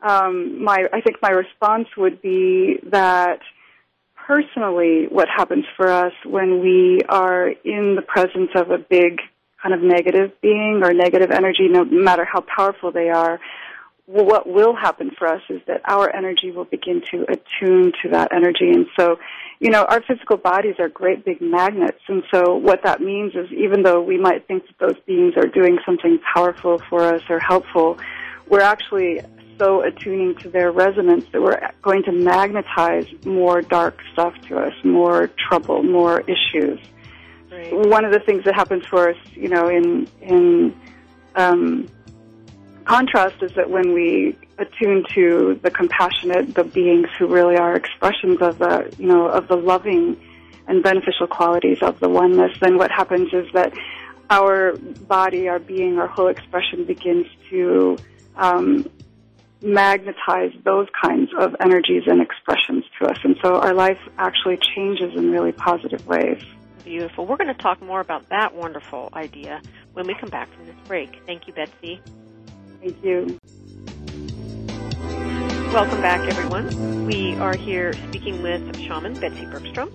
um, 0.01 0.65
my 0.65 0.87
I 0.91 1.03
think 1.03 1.19
my 1.21 1.29
response 1.29 1.89
would 1.99 2.23
be 2.23 2.79
that 2.91 3.41
personally, 4.27 5.07
what 5.11 5.29
happens 5.29 5.65
for 5.77 5.89
us 5.89 6.13
when 6.25 6.61
we 6.61 7.01
are 7.09 7.49
in 7.49 7.95
the 7.95 8.03
presence 8.03 8.51
of 8.55 8.71
a 8.71 8.79
big 8.79 9.21
kind 9.63 9.75
of 9.75 9.83
negative 9.83 10.33
being 10.41 10.81
or 10.83 10.93
negative 10.93 11.31
energy, 11.31 11.69
no 11.69 11.85
matter 11.85 12.25
how 12.25 12.41
powerful 12.41 12.91
they 12.91 13.09
are, 13.09 13.39
what 14.07 14.49
will 14.49 14.75
happen 14.75 15.11
for 15.17 15.29
us 15.29 15.43
is 15.49 15.61
that 15.67 15.81
our 15.85 16.15
energy 16.15 16.51
will 16.51 16.65
begin 16.65 17.03
to 17.13 17.25
attune 17.29 17.93
to 18.03 18.09
that 18.11 18.33
energy. 18.33 18.71
And 18.71 18.87
so, 18.99 19.19
you 19.61 19.71
know, 19.71 19.85
our 19.85 20.03
physical 20.03 20.37
bodies 20.37 20.75
are 20.81 20.89
great 20.89 21.25
big 21.25 21.41
magnets. 21.41 22.01
And 22.09 22.25
so 22.33 22.57
what 22.57 22.83
that 22.83 23.01
means 23.01 23.35
is 23.35 23.51
even 23.53 23.83
though 23.83 24.03
we 24.03 24.19
might 24.19 24.47
think 24.49 24.65
that 24.67 24.79
those 24.79 25.01
beings 25.07 25.35
are 25.37 25.47
doing 25.47 25.79
something 25.87 26.19
powerful 26.35 26.81
for 26.91 27.15
us 27.15 27.23
or 27.31 27.39
helpful, 27.39 27.99
we're 28.49 28.61
actually 28.61 29.21
so 29.59 29.83
attuning 29.83 30.35
to 30.37 30.51
their 30.51 30.73
resonance 30.73 31.25
that 31.33 31.41
we're 31.41 31.61
going 31.83 32.03
to 32.03 32.13
magnetize 32.13 33.07
more 33.25 33.63
dark 33.63 34.01
stuff 34.13 34.35
to 34.49 34.59
us, 34.59 34.75
more 34.83 35.31
trouble, 35.49 35.83
more 35.83 36.21
issues. 36.23 36.81
Right. 37.51 37.73
One 37.73 38.05
of 38.05 38.13
the 38.13 38.21
things 38.21 38.45
that 38.45 38.55
happens 38.55 38.85
for 38.87 39.11
us, 39.11 39.17
you 39.35 39.49
know, 39.49 39.69
in 39.69 40.09
in 40.23 40.75
um, 41.37 41.89
contrast 42.83 43.43
is 43.43 43.53
that 43.55 43.71
when 43.71 43.93
we 43.93 44.37
attune 44.59 45.05
to 45.15 45.59
the 45.63 45.71
compassionate, 45.71 46.55
the 46.55 46.65
beings 46.65 47.09
who 47.19 47.27
really 47.27 47.57
are 47.57 47.75
expressions 47.75 48.41
of 48.41 48.59
the, 48.59 48.95
you 48.99 49.07
know, 49.07 49.27
of 49.27 49.49
the 49.49 49.57
loving 49.57 50.17
and 50.67 50.83
beneficial 50.83 51.27
qualities 51.27 51.79
of 51.83 51.99
the 52.01 52.09
oneness, 52.09 52.57
then 52.61 52.79
what 52.79 52.91
happens 52.91 53.33
is 53.33 53.47
that 53.53 53.73
our 54.31 54.77
body, 55.07 55.49
our 55.49 55.59
being, 55.59 55.99
our 55.99 56.07
whole 56.07 56.29
expression 56.29 56.85
begins 56.85 57.27
to 57.51 57.97
um, 58.37 58.89
magnetize 59.61 60.53
those 60.65 60.87
kinds 61.03 61.31
of 61.39 61.55
energies 61.61 62.05
and 62.07 62.21
expressions 62.21 62.85
to 62.99 63.09
us. 63.09 63.19
And 63.25 63.37
so 63.43 63.57
our 63.57 63.75
life 63.75 63.99
actually 64.19 64.59
changes 64.75 65.15
in 65.17 65.31
really 65.31 65.53
positive 65.53 66.07
ways. 66.07 66.43
Beautiful. 66.85 67.27
We're 67.27 67.37
going 67.37 67.55
to 67.55 67.63
talk 67.63 67.81
more 67.81 68.01
about 68.01 68.29
that 68.31 68.55
wonderful 68.55 69.11
idea 69.13 69.61
when 69.93 70.07
we 70.07 70.15
come 70.15 70.31
back 70.31 70.53
from 70.55 70.67
this 70.67 70.77
break. 70.87 71.21
Thank 71.27 71.47
you, 71.47 71.53
Betsy. 71.53 72.01
Thank 72.83 72.97
you. 73.05 73.39
Welcome 75.73 76.03
back, 76.03 76.21
everyone. 76.29 77.07
We 77.07 77.37
are 77.41 77.57
here 77.57 77.95
speaking 78.09 78.43
with 78.43 78.61
shaman 78.89 79.21
Betsy 79.21 79.47
Bergstrom. 79.53 79.89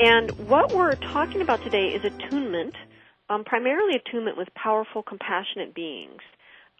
And 0.00 0.32
what 0.48 0.74
we're 0.74 0.96
talking 1.12 1.42
about 1.42 1.60
today 1.62 1.94
is 1.94 2.02
attunement, 2.02 2.74
um, 3.30 3.44
primarily 3.44 3.94
attunement 3.94 4.36
with 4.36 4.48
powerful, 4.54 5.04
compassionate 5.04 5.76
beings, 5.76 6.22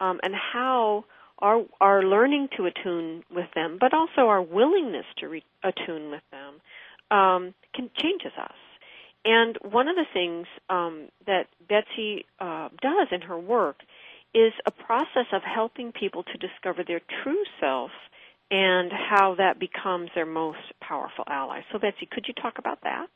um, 0.01 0.19
and 0.25 0.35
how 0.35 1.05
our, 1.39 1.65
our 1.81 2.03
learning 2.03 2.49
to 2.57 2.67
attune 2.67 3.23
with 3.33 3.47
them, 3.55 3.79
but 3.81 3.95
also 3.95 4.23
our 4.23 4.43
willingness 4.43 5.07
to 5.19 5.29
re- 5.29 5.45
attune 5.63 6.11
with 6.11 6.23
them, 6.33 7.17
um, 7.17 7.55
can 7.73 7.91
changes 7.97 8.33
us. 8.37 8.57
And 9.25 9.57
one 9.63 9.87
of 9.87 9.95
the 9.95 10.05
things 10.13 10.47
um, 10.69 11.09
that 11.27 11.47
Betsy 11.69 12.27
uh, 12.41 12.71
does 12.83 13.09
in 13.13 13.23
her 13.23 13.39
work 13.39 13.77
is 14.35 14.53
a 14.67 14.71
process 14.71 15.27
of 15.33 15.43
helping 15.43 15.93
people 15.93 16.23
to 16.25 16.39
discover 16.39 16.83
their 16.87 17.01
true 17.23 17.43
self 17.61 17.91
and 18.51 18.93
how 18.93 19.35
that 19.37 19.59
becomes 19.59 20.11
their 20.15 20.27
most 20.27 20.59
powerful 20.81 21.25
ally. 21.29 21.61
So, 21.73 21.79
Betsy, 21.79 22.09
could 22.11 22.27
you 22.29 22.35
talk 22.35 22.59
about 22.59 22.81
that? 22.83 23.07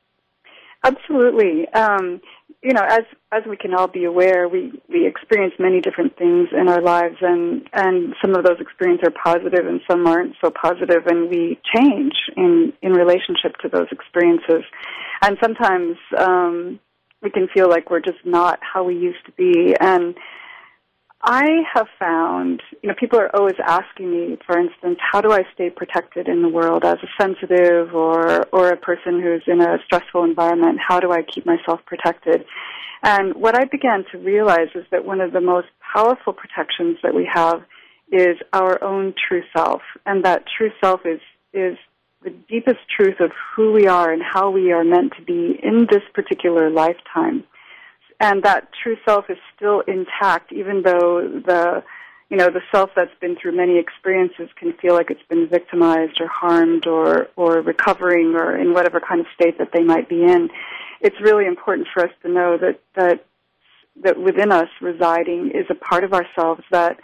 Absolutely. 0.85 1.67
Um, 1.75 2.21
you 2.63 2.73
know, 2.73 2.83
as 2.83 3.03
as 3.33 3.43
we 3.49 3.57
can 3.57 3.75
all 3.75 3.89
be 3.89 4.05
aware, 4.05 4.49
we 4.49 4.81
we 4.89 5.07
experience 5.07 5.55
many 5.59 5.81
different 5.81 6.17
things 6.17 6.49
in 6.53 6.69
our 6.69 6.81
lives, 6.81 7.17
and 7.21 7.69
and 7.73 8.15
some 8.23 8.37
of 8.37 8.45
those 8.45 8.61
experiences 8.61 9.09
are 9.09 9.35
positive, 9.35 9.67
and 9.67 9.81
some 9.91 10.07
aren't 10.07 10.35
so 10.43 10.51
positive, 10.51 11.07
and 11.07 11.29
we 11.29 11.59
change 11.75 12.15
in 12.37 12.73
in 12.81 12.93
relationship 12.93 13.57
to 13.63 13.69
those 13.69 13.89
experiences, 13.91 14.63
and 15.23 15.37
sometimes 15.43 15.97
um, 16.17 16.79
we 17.23 17.31
can 17.31 17.49
feel 17.53 17.69
like 17.69 17.91
we're 17.91 18.01
just 18.01 18.25
not 18.25 18.61
how 18.63 18.85
we 18.85 18.95
used 18.95 19.25
to 19.27 19.33
be, 19.33 19.75
and 19.81 20.15
I 21.21 21.63
have 21.75 21.89
found, 21.99 22.63
you 22.81 22.89
know, 22.89 22.95
people 22.99 23.19
are 23.19 23.35
always 23.35 23.57
asking 23.65 24.11
me, 24.11 24.39
for 24.47 24.59
instance, 24.59 24.99
how 25.01 25.21
do 25.21 25.33
I 25.33 25.43
stay 25.53 25.69
protected 25.69 26.29
in 26.29 26.43
the 26.43 26.49
world 26.49 26.85
as 26.85 26.99
a 27.03 27.23
sensitive 27.23 27.93
or 27.93 28.47
or 28.53 28.69
a 28.69 28.77
person 28.77 29.21
who's 29.21 29.43
in 29.49 29.61
a 29.61 29.79
stressful 29.85 30.23
environment? 30.23 30.79
How 30.87 31.01
do 31.01 31.11
I 31.11 31.23
keep 31.23 31.45
myself 31.45 31.81
protected? 31.87 32.45
And 33.03 33.35
what 33.35 33.57
I 33.57 33.65
began 33.65 34.05
to 34.13 34.19
realize 34.19 34.69
is 34.77 34.85
that 34.93 35.05
one 35.05 35.21
of 35.21 35.33
the 35.33 35.41
most 35.41 35.69
powerful 35.93 36.33
protections 36.33 36.99
that 37.03 37.15
we 37.15 37.29
have 37.33 37.63
is 38.13 38.37
our 38.53 38.83
own 38.83 39.15
true 39.29 39.43
self, 39.57 39.83
and 40.07 40.25
that 40.25 40.45
true 40.57 40.71
self 40.81 41.01
is 41.05 41.21
is 41.53 41.77
the 42.23 42.31
deepest 42.49 42.81
truth 42.97 43.21
of 43.21 43.33
who 43.55 43.73
we 43.73 43.87
are 43.89 44.13
and 44.13 44.23
how 44.23 44.51
we 44.51 44.73
are 44.73 44.85
meant 44.85 45.13
to 45.17 45.25
be 45.25 45.59
in 45.63 45.87
this 45.91 46.03
particular 46.15 46.71
lifetime 46.71 47.45
and 48.21 48.43
that 48.43 48.69
true 48.83 48.97
self 49.05 49.27
is 49.29 49.39
still 49.55 49.83
intact, 49.87 50.53
even 50.53 50.83
though 50.83 51.41
the 51.45 51.83
you 52.31 52.37
know 52.37 52.51
the 52.51 52.61
self 52.73 52.91
that's 52.95 53.15
been 53.21 53.37
through 53.41 53.57
many 53.57 53.79
experiences 53.79 54.49
can 54.59 54.75
feel 54.75 54.95
like 54.95 55.11
it's 55.11 55.23
been 55.31 55.49
victimized 55.49 56.21
or 56.21 56.27
harmed 56.27 56.87
or 56.87 57.29
or 57.37 57.61
recovering 57.63 58.35
or 58.35 58.57
in 58.57 58.75
whatever 58.75 59.01
kind 59.01 59.21
of 59.21 59.27
state 59.35 59.59
that 59.59 59.71
they 59.73 59.83
might 59.83 60.09
be 60.09 60.23
in. 60.23 60.51
It's 61.01 61.17
really 61.21 61.47
important 61.47 61.89
for 61.95 62.05
us 62.05 62.13
to 62.23 62.29
know 62.29 62.59
that 62.59 62.81
that 62.97 63.25
that 64.03 64.21
within 64.21 64.53
us 64.53 64.69
residing 64.81 65.53
is 65.55 65.67
a 65.71 65.75
part 65.75 66.05
of 66.05 66.13
ourselves 66.13 66.63
that 66.71 66.99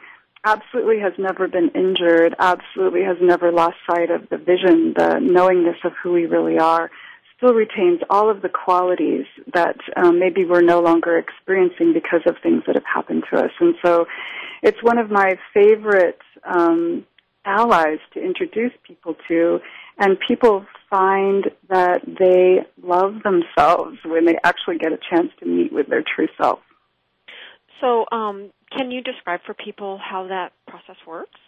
absolutely 0.46 1.00
has 1.00 1.14
never 1.18 1.48
been 1.48 1.70
injured, 1.74 2.35
absolutely 2.38 3.03
has 3.03 3.16
never 3.20 3.50
lost 3.50 3.77
sight 3.88 4.11
of 4.11 4.29
the 4.29 4.37
vision, 4.37 4.92
the 4.94 5.18
knowingness 5.18 5.79
of 5.85 5.92
who 6.03 6.12
we 6.12 6.27
really 6.27 6.59
are 6.59 6.90
still 7.44 7.54
retains 7.54 8.00
all 8.11 8.30
of 8.30 8.42
the 8.42 8.48
qualities 8.48 9.26
that 9.52 9.76
um, 9.96 10.18
maybe 10.18 10.44
we're 10.44 10.62
no 10.62 10.80
longer 10.80 11.18
experiencing 11.18 11.92
because 11.92 12.22
of 12.26 12.37
things 12.42 12.62
that 12.66 12.74
have 12.74 12.85
happened 12.85 13.24
to 13.30 13.38
us. 13.38 13.50
And 13.61 13.74
so 13.85 14.07
it's 14.62 14.83
one 14.83 14.98
of 14.98 15.11
my 15.11 15.35
favorite 15.52 16.18
um, 16.44 17.04
allies 17.44 17.98
to 18.14 18.22
introduce 18.22 18.72
people 18.87 19.16
to, 19.28 19.59
and 19.98 20.16
people 20.26 20.64
find 20.88 21.50
that 21.68 22.00
they 22.07 22.61
love 22.83 23.16
themselves 23.22 23.98
when 24.04 24.24
they 24.24 24.37
actually 24.42 24.78
get 24.78 24.92
a 24.92 24.98
chance 25.11 25.28
to 25.40 25.46
meet 25.46 25.72
with 25.72 25.88
their 25.88 26.02
true 26.02 26.28
self. 26.40 26.61
So, 27.80 28.07
um, 28.11 28.50
can 28.76 28.90
you 28.90 29.02
describe 29.02 29.40
for 29.44 29.54
people 29.54 29.98
how 30.02 30.28
that 30.28 30.52
process 30.66 30.96
works? 31.07 31.38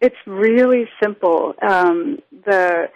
It's 0.00 0.16
really 0.26 0.84
simple. 1.02 1.54
Um, 1.60 2.18
the 2.30 2.88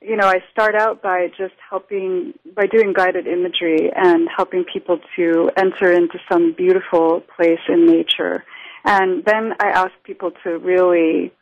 you 0.00 0.16
know, 0.16 0.26
I 0.26 0.40
start 0.52 0.74
out 0.74 1.02
by 1.02 1.28
just 1.28 1.54
helping, 1.68 2.34
by 2.54 2.66
doing 2.66 2.92
guided 2.92 3.26
imagery 3.26 3.90
and 3.94 4.28
helping 4.34 4.64
people 4.70 4.98
to 5.16 5.50
enter 5.56 5.92
into 5.92 6.18
some 6.30 6.52
beautiful 6.52 7.22
place 7.36 7.60
in 7.68 7.86
nature. 7.86 8.44
And 8.84 9.24
then 9.24 9.52
I 9.58 9.68
ask 9.68 9.92
people 10.04 10.32
to 10.44 10.58
really 10.58 11.32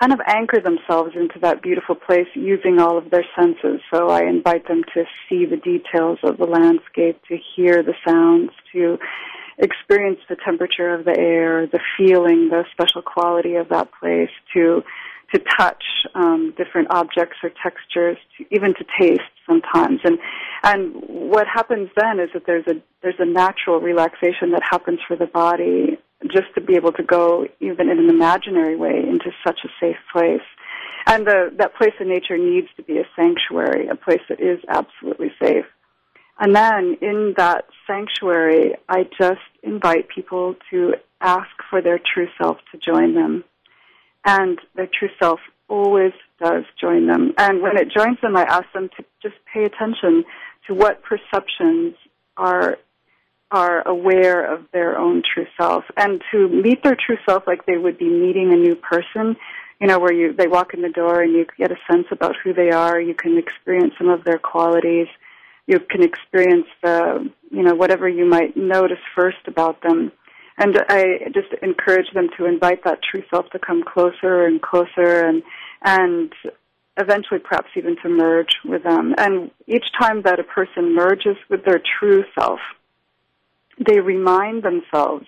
kind 0.00 0.12
of 0.12 0.20
anchor 0.26 0.60
themselves 0.60 1.12
into 1.14 1.38
that 1.40 1.62
beautiful 1.62 1.94
place 1.94 2.26
using 2.34 2.80
all 2.80 2.98
of 2.98 3.10
their 3.10 3.24
senses. 3.38 3.80
So 3.92 4.08
I 4.08 4.22
invite 4.22 4.66
them 4.66 4.82
to 4.94 5.04
see 5.28 5.44
the 5.46 5.56
details 5.56 6.18
of 6.22 6.38
the 6.38 6.46
landscape, 6.46 7.20
to 7.28 7.38
hear 7.54 7.82
the 7.82 7.94
sounds, 8.06 8.50
to 8.72 8.98
experience 9.58 10.18
the 10.28 10.36
temperature 10.44 10.94
of 10.94 11.04
the 11.04 11.16
air, 11.16 11.66
the 11.66 11.80
feeling, 11.96 12.48
the 12.48 12.64
special 12.72 13.02
quality 13.02 13.54
of 13.56 13.68
that 13.68 13.90
place, 14.00 14.30
to 14.54 14.82
to 15.32 15.40
touch 15.58 15.82
um, 16.14 16.54
different 16.56 16.88
objects 16.90 17.36
or 17.42 17.50
textures, 17.62 18.18
to, 18.36 18.44
even 18.50 18.74
to 18.74 18.84
taste 18.98 19.20
sometimes. 19.46 20.00
And 20.04 20.18
and 20.62 20.94
what 21.06 21.46
happens 21.46 21.90
then 21.96 22.20
is 22.20 22.30
that 22.34 22.44
there's 22.46 22.66
a 22.66 22.80
there's 23.02 23.18
a 23.18 23.26
natural 23.26 23.80
relaxation 23.80 24.52
that 24.52 24.62
happens 24.68 25.00
for 25.06 25.16
the 25.16 25.26
body 25.26 25.98
just 26.30 26.54
to 26.54 26.60
be 26.60 26.76
able 26.76 26.92
to 26.92 27.02
go 27.02 27.46
even 27.60 27.88
in 27.88 27.98
an 27.98 28.08
imaginary 28.08 28.76
way 28.76 29.02
into 29.08 29.30
such 29.44 29.60
a 29.64 29.68
safe 29.80 29.96
place. 30.12 30.46
And 31.06 31.26
the, 31.26 31.52
that 31.58 31.74
place 31.74 31.94
in 31.98 32.08
nature 32.08 32.38
needs 32.38 32.68
to 32.76 32.82
be 32.82 32.98
a 32.98 33.04
sanctuary, 33.16 33.88
a 33.88 33.96
place 33.96 34.20
that 34.28 34.40
is 34.40 34.60
absolutely 34.68 35.32
safe. 35.42 35.64
And 36.38 36.54
then 36.54 36.96
in 37.00 37.34
that 37.36 37.64
sanctuary, 37.88 38.76
I 38.88 39.04
just 39.18 39.40
invite 39.64 40.08
people 40.08 40.54
to 40.70 40.94
ask 41.20 41.50
for 41.70 41.82
their 41.82 41.98
true 41.98 42.28
self 42.40 42.58
to 42.70 42.78
join 42.78 43.14
them 43.14 43.44
and 44.24 44.58
their 44.74 44.88
true 44.88 45.10
self 45.20 45.40
always 45.68 46.12
does 46.42 46.64
join 46.80 47.06
them. 47.06 47.32
And 47.38 47.62
when 47.62 47.76
it 47.78 47.88
joins 47.90 48.18
them, 48.20 48.36
I 48.36 48.42
ask 48.42 48.66
them 48.74 48.90
to 48.96 49.04
just 49.22 49.36
pay 49.52 49.64
attention 49.64 50.24
to 50.66 50.74
what 50.74 51.02
perceptions 51.02 51.94
are 52.36 52.78
are 53.50 53.86
aware 53.86 54.54
of 54.54 54.64
their 54.72 54.98
own 54.98 55.22
true 55.22 55.46
self. 55.60 55.84
And 55.96 56.22
to 56.32 56.48
meet 56.48 56.82
their 56.82 56.96
true 56.96 57.18
self 57.28 57.46
like 57.46 57.66
they 57.66 57.76
would 57.76 57.98
be 57.98 58.08
meeting 58.08 58.50
a 58.50 58.56
new 58.56 58.74
person 58.74 59.36
you 59.82 59.88
know 59.88 59.98
where 59.98 60.12
you 60.12 60.32
they 60.32 60.46
walk 60.46 60.74
in 60.74 60.80
the 60.80 60.88
door 60.88 61.22
and 61.22 61.32
you 61.32 61.44
get 61.58 61.72
a 61.72 61.76
sense 61.90 62.06
about 62.12 62.36
who 62.42 62.54
they 62.54 62.70
are. 62.70 63.00
You 63.00 63.14
can 63.14 63.36
experience 63.36 63.94
some 63.98 64.08
of 64.08 64.22
their 64.22 64.38
qualities. 64.38 65.08
You 65.66 65.80
can 65.80 66.04
experience 66.04 66.68
the 66.84 67.28
you 67.50 67.64
know 67.64 67.74
whatever 67.74 68.08
you 68.08 68.24
might 68.24 68.56
notice 68.56 69.02
first 69.16 69.48
about 69.48 69.82
them 69.82 70.12
and 70.58 70.76
I 70.88 71.30
just 71.32 71.52
encourage 71.62 72.10
them 72.14 72.28
to 72.36 72.46
invite 72.46 72.84
that 72.84 73.00
true 73.02 73.22
self 73.30 73.48
to 73.50 73.58
come 73.58 73.82
closer 73.82 74.44
and 74.44 74.60
closer 74.60 75.26
and 75.26 75.42
and 75.82 76.32
eventually 76.96 77.40
perhaps 77.40 77.68
even 77.76 77.96
to 78.02 78.08
merge 78.08 78.56
with 78.64 78.82
them. 78.82 79.14
And 79.16 79.50
each 79.66 79.86
time 79.98 80.22
that 80.22 80.38
a 80.38 80.44
person 80.44 80.94
merges 80.94 81.36
with 81.48 81.64
their 81.64 81.80
true 81.98 82.24
self, 82.38 82.60
they 83.78 84.00
remind 84.00 84.62
themselves, 84.62 85.26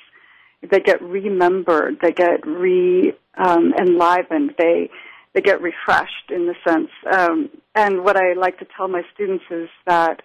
they 0.63 0.81
get 0.81 1.01
remembered, 1.03 1.99
they 2.03 2.13
get 2.13 2.47
re 2.47 3.15
um, 3.37 3.73
enlivened, 3.79 4.55
they 4.59 4.91
they 5.35 5.41
get 5.41 5.61
refreshed 5.61 6.31
in 6.31 6.47
the 6.47 6.55
sense. 6.67 6.91
Um, 7.13 7.51
and 7.75 8.05
what 8.05 8.17
I 8.17 8.35
like 8.35 8.59
to 8.61 8.67
tell 8.77 8.87
my 8.87 9.03
students 9.13 9.45
is 9.51 9.69
that 9.85 10.23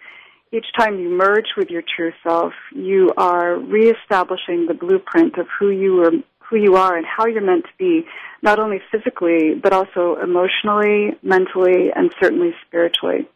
each 0.51 0.65
time 0.77 0.99
you 0.99 1.09
merge 1.09 1.55
with 1.57 1.69
your 1.69 1.83
true 1.83 2.11
self, 2.23 2.53
you 2.73 3.11
are 3.17 3.57
reestablishing 3.57 4.65
the 4.67 4.73
blueprint 4.73 5.37
of 5.37 5.47
who 5.59 5.69
you 5.69 5.95
were, 5.95 6.11
who 6.49 6.57
you 6.57 6.75
are 6.75 6.97
and 6.97 7.05
how 7.05 7.27
you're 7.27 7.45
meant 7.45 7.65
to 7.65 7.71
be, 7.77 8.05
not 8.41 8.59
only 8.59 8.79
physically, 8.91 9.53
but 9.61 9.73
also 9.73 10.17
emotionally, 10.21 11.17
mentally, 11.21 11.91
and 11.95 12.11
certainly 12.21 12.51
spiritually. 12.65 13.27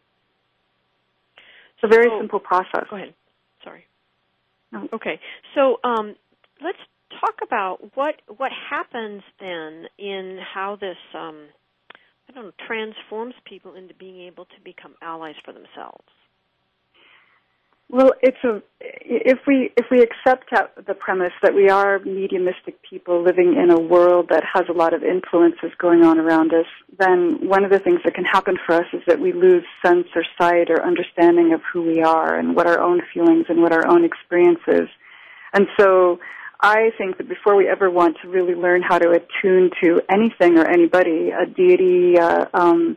It's 1.76 1.84
a 1.84 1.88
very 1.88 2.08
so, 2.08 2.18
simple 2.18 2.40
process. 2.40 2.86
Go 2.90 2.96
ahead. 2.96 3.14
Sorry. 3.62 3.84
No. 4.72 4.88
Okay. 4.92 5.20
So 5.54 5.78
um, 5.84 6.16
let's 6.62 6.78
talk 7.20 7.36
about 7.46 7.78
what 7.94 8.16
what 8.36 8.50
happens 8.70 9.22
then 9.38 9.86
in 9.98 10.40
how 10.52 10.76
this 10.80 10.96
um, 11.14 11.46
I 12.28 12.32
don't 12.32 12.46
know 12.46 12.52
transforms 12.66 13.34
people 13.44 13.74
into 13.74 13.94
being 13.94 14.22
able 14.22 14.46
to 14.46 14.60
become 14.64 14.94
allies 15.00 15.36
for 15.44 15.52
themselves. 15.52 16.08
Well, 17.90 18.12
it's 18.22 18.42
a 18.44 18.62
if 18.80 19.38
we 19.46 19.70
if 19.76 19.86
we 19.90 20.02
accept 20.02 20.50
the 20.50 20.94
premise 20.94 21.32
that 21.42 21.54
we 21.54 21.68
are 21.68 21.98
mediumistic 22.00 22.80
people 22.82 23.22
living 23.22 23.56
in 23.62 23.70
a 23.70 23.78
world 23.78 24.26
that 24.30 24.42
has 24.52 24.64
a 24.68 24.72
lot 24.72 24.94
of 24.94 25.02
influences 25.02 25.70
going 25.78 26.02
on 26.02 26.18
around 26.18 26.52
us, 26.52 26.66
then 26.98 27.48
one 27.48 27.64
of 27.64 27.70
the 27.70 27.78
things 27.78 28.00
that 28.04 28.14
can 28.14 28.24
happen 28.24 28.56
for 28.66 28.74
us 28.74 28.86
is 28.92 29.02
that 29.06 29.20
we 29.20 29.32
lose 29.32 29.64
sense 29.84 30.06
or 30.16 30.24
sight 30.40 30.70
or 30.70 30.84
understanding 30.84 31.52
of 31.52 31.60
who 31.72 31.82
we 31.82 32.02
are 32.02 32.38
and 32.38 32.56
what 32.56 32.66
our 32.66 32.80
own 32.80 33.00
feelings 33.12 33.46
and 33.48 33.60
what 33.62 33.72
our 33.72 33.86
own 33.86 34.04
experiences. 34.04 34.88
And 35.52 35.66
so 35.78 36.18
I 36.60 36.90
think 36.96 37.18
that 37.18 37.28
before 37.28 37.56
we 37.56 37.68
ever 37.68 37.90
want 37.90 38.16
to 38.22 38.28
really 38.28 38.54
learn 38.54 38.82
how 38.82 38.98
to 38.98 39.10
attune 39.10 39.70
to 39.82 40.00
anything 40.10 40.58
or 40.58 40.66
anybody, 40.66 41.30
a 41.30 41.46
deity, 41.46 42.18
uh, 42.18 42.46
um, 42.54 42.96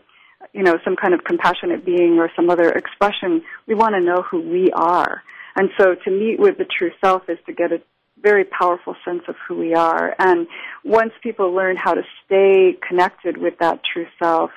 you 0.53 0.63
know, 0.63 0.77
some 0.83 0.95
kind 0.95 1.13
of 1.13 1.23
compassionate 1.23 1.85
being 1.85 2.17
or 2.19 2.29
some 2.35 2.49
other 2.49 2.71
expression, 2.71 3.43
we 3.67 3.75
want 3.75 3.95
to 3.95 4.01
know 4.01 4.23
who 4.29 4.41
we 4.41 4.69
are. 4.73 5.23
And 5.55 5.69
so 5.77 5.95
to 5.95 6.11
meet 6.11 6.39
with 6.39 6.57
the 6.57 6.65
true 6.65 6.91
self 7.03 7.23
is 7.29 7.37
to 7.47 7.53
get 7.53 7.71
a 7.71 7.81
very 8.21 8.45
powerful 8.45 8.95
sense 9.05 9.23
of 9.27 9.35
who 9.47 9.55
we 9.57 9.73
are. 9.73 10.15
And 10.19 10.47
once 10.83 11.11
people 11.21 11.53
learn 11.53 11.77
how 11.77 11.93
to 11.93 12.01
stay 12.25 12.77
connected 12.87 13.37
with 13.37 13.59
that 13.59 13.81
true 13.83 14.07
self, 14.21 14.51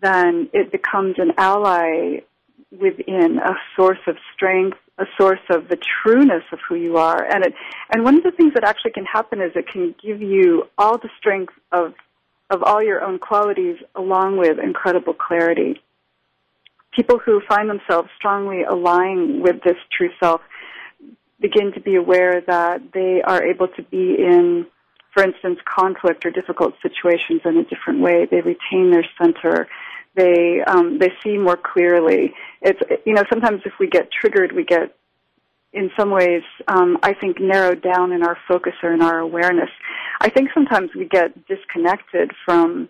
then 0.00 0.48
it 0.52 0.72
becomes 0.72 1.16
an 1.18 1.32
ally 1.36 2.20
within, 2.70 3.38
a 3.38 3.54
source 3.76 3.98
of 4.06 4.16
strength, 4.34 4.78
a 4.98 5.04
source 5.18 5.40
of 5.50 5.68
the 5.68 5.76
trueness 5.76 6.44
of 6.52 6.58
who 6.68 6.76
you 6.76 6.96
are. 6.98 7.22
And 7.22 7.44
it, 7.44 7.54
and 7.92 8.04
one 8.04 8.16
of 8.16 8.22
the 8.22 8.30
things 8.30 8.54
that 8.54 8.64
actually 8.64 8.92
can 8.92 9.04
happen 9.04 9.40
is 9.40 9.50
it 9.54 9.66
can 9.66 9.94
give 10.02 10.22
you 10.22 10.64
all 10.78 10.98
the 10.98 11.08
strength 11.18 11.52
of 11.72 11.94
of 12.50 12.62
all 12.62 12.82
your 12.82 13.02
own 13.02 13.18
qualities 13.18 13.76
along 13.94 14.36
with 14.36 14.58
incredible 14.58 15.14
clarity. 15.14 15.80
People 16.94 17.18
who 17.18 17.40
find 17.48 17.70
themselves 17.70 18.08
strongly 18.16 18.64
aligning 18.64 19.40
with 19.40 19.62
this 19.64 19.76
true 19.96 20.10
self 20.18 20.40
begin 21.40 21.72
to 21.72 21.80
be 21.80 21.94
aware 21.94 22.42
that 22.46 22.82
they 22.92 23.22
are 23.22 23.42
able 23.42 23.68
to 23.68 23.82
be 23.82 24.16
in, 24.18 24.66
for 25.14 25.22
instance, 25.22 25.58
conflict 25.64 26.26
or 26.26 26.30
difficult 26.30 26.74
situations 26.82 27.40
in 27.44 27.56
a 27.56 27.64
different 27.64 28.00
way. 28.00 28.26
They 28.30 28.40
retain 28.40 28.90
their 28.90 29.06
center. 29.20 29.68
They 30.16 30.60
um, 30.66 30.98
they 30.98 31.12
see 31.22 31.38
more 31.38 31.56
clearly. 31.56 32.34
It's 32.60 32.80
you 33.06 33.14
know 33.14 33.22
sometimes 33.30 33.62
if 33.64 33.74
we 33.78 33.88
get 33.88 34.10
triggered, 34.10 34.52
we 34.52 34.64
get 34.64 34.94
in 35.72 35.90
some 35.96 36.10
ways, 36.10 36.42
um, 36.66 36.98
I 37.02 37.14
think, 37.14 37.38
narrowed 37.40 37.82
down 37.82 38.12
in 38.12 38.24
our 38.24 38.36
focus 38.48 38.72
or 38.82 38.92
in 38.92 39.02
our 39.02 39.18
awareness. 39.18 39.70
I 40.20 40.28
think 40.28 40.50
sometimes 40.52 40.90
we 40.94 41.06
get 41.06 41.46
disconnected 41.46 42.32
from 42.44 42.88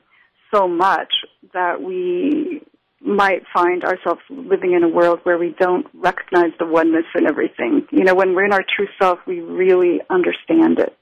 so 0.53 0.67
much 0.67 1.13
that 1.55 1.81
we 1.81 2.63
might 3.01 3.43
find 3.55 3.85
ourselves 3.85 4.21
living 4.29 4.75
in 4.75 4.83
a 4.83 4.89
world 4.89 5.21
where 5.23 5.39
we 5.39 5.55
don't 5.59 5.87
recognize 5.95 6.51
the 6.59 6.67
oneness 6.67 7.07
in 7.15 7.27
everything. 7.27 7.87
You 7.93 8.05
know, 8.05 8.15
when 8.15 8.35
we're 8.35 8.45
in 8.45 8.53
our 8.53 8.65
true 8.77 8.89
self, 9.01 9.21
we 9.27 9.41
really 9.41 10.01
understand 10.11 10.81
it. 10.81 10.97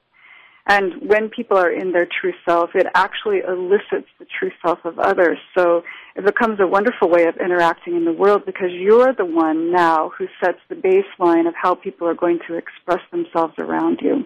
And 0.67 1.09
when 1.09 1.29
people 1.29 1.57
are 1.57 1.71
in 1.71 1.93
their 1.93 2.05
true 2.05 2.33
self, 2.47 2.69
it 2.75 2.85
actually 2.93 3.39
elicits 3.39 4.07
the 4.19 4.27
true 4.39 4.51
self 4.63 4.77
of 4.85 4.99
others. 4.99 5.39
So 5.57 5.81
it 6.15 6.23
becomes 6.23 6.59
a 6.59 6.67
wonderful 6.67 7.09
way 7.09 7.25
of 7.25 7.37
interacting 7.43 7.95
in 7.95 8.05
the 8.05 8.13
world 8.13 8.43
because 8.45 8.69
you're 8.71 9.13
the 9.13 9.25
one 9.25 9.71
now 9.71 10.11
who 10.15 10.27
sets 10.39 10.59
the 10.69 10.75
baseline 10.75 11.47
of 11.47 11.55
how 11.59 11.73
people 11.73 12.07
are 12.07 12.13
going 12.13 12.39
to 12.47 12.55
express 12.55 13.01
themselves 13.11 13.55
around 13.57 13.99
you. 14.03 14.25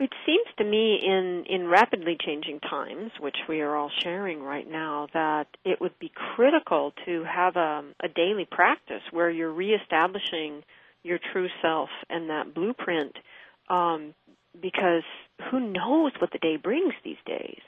It 0.00 0.12
seems 0.24 0.46
to 0.56 0.64
me 0.64 0.98
in, 1.04 1.44
in 1.46 1.68
rapidly 1.68 2.16
changing 2.18 2.60
times, 2.60 3.12
which 3.20 3.36
we 3.50 3.60
are 3.60 3.76
all 3.76 3.90
sharing 4.02 4.42
right 4.42 4.68
now, 4.68 5.08
that 5.12 5.46
it 5.62 5.78
would 5.78 5.98
be 5.98 6.10
critical 6.34 6.94
to 7.04 7.22
have 7.24 7.56
a, 7.56 7.84
a 8.02 8.08
daily 8.08 8.48
practice 8.50 9.02
where 9.10 9.28
you're 9.28 9.52
reestablishing 9.52 10.62
your 11.02 11.18
true 11.32 11.48
self 11.60 11.90
and 12.08 12.30
that 12.30 12.54
blueprint 12.54 13.14
um, 13.68 14.14
because 14.60 15.02
who 15.50 15.60
knows 15.60 16.12
what 16.18 16.32
the 16.32 16.38
day 16.38 16.56
brings 16.56 16.94
these 17.04 17.20
days. 17.26 17.60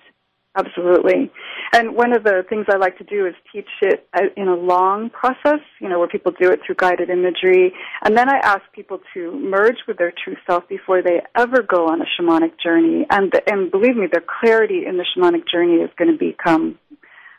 Absolutely. 0.55 1.31
And 1.73 1.97
one 1.97 2.15
of 2.15 2.25
the 2.25 2.45
things 2.47 2.67
I 2.69 2.77
like 2.77 2.99
to 2.99 3.05
do 3.05 3.27
is 3.27 3.35
teach 3.53 3.69
it 3.81 4.07
in 4.37 4.49
a 4.49 4.55
long 4.55 5.09
process, 5.09 5.61
you 5.81 5.88
know, 5.88 5.99
where 5.99 6.09
people 6.09 6.33
do 6.38 6.51
it 6.51 6.61
through 6.67 6.75
guided 6.75 7.09
imagery. 7.09 7.73
And 8.05 8.17
then 8.17 8.29
I 8.29 8.37
ask 8.37 8.61
people 8.75 9.01
to 9.15 9.33
merge 9.33 9.79
with 9.88 9.97
their 9.97 10.12
true 10.12 10.37
self 10.47 10.69
before 10.69 11.03
they 11.03 11.23
ever 11.38 11.62
go 11.62 11.87
on 11.87 12.03
a 12.03 12.05
shamanic 12.05 12.61
journey. 12.62 13.07
And, 13.09 13.33
and 13.47 13.71
believe 13.71 13.97
me, 13.97 14.09
their 14.12 14.23
clarity 14.41 14.85
in 14.87 14.99
the 14.99 15.07
shamanic 15.17 15.49
journey 15.51 15.77
is 15.77 15.91
going 15.97 16.12
to 16.12 16.19
become 16.19 16.79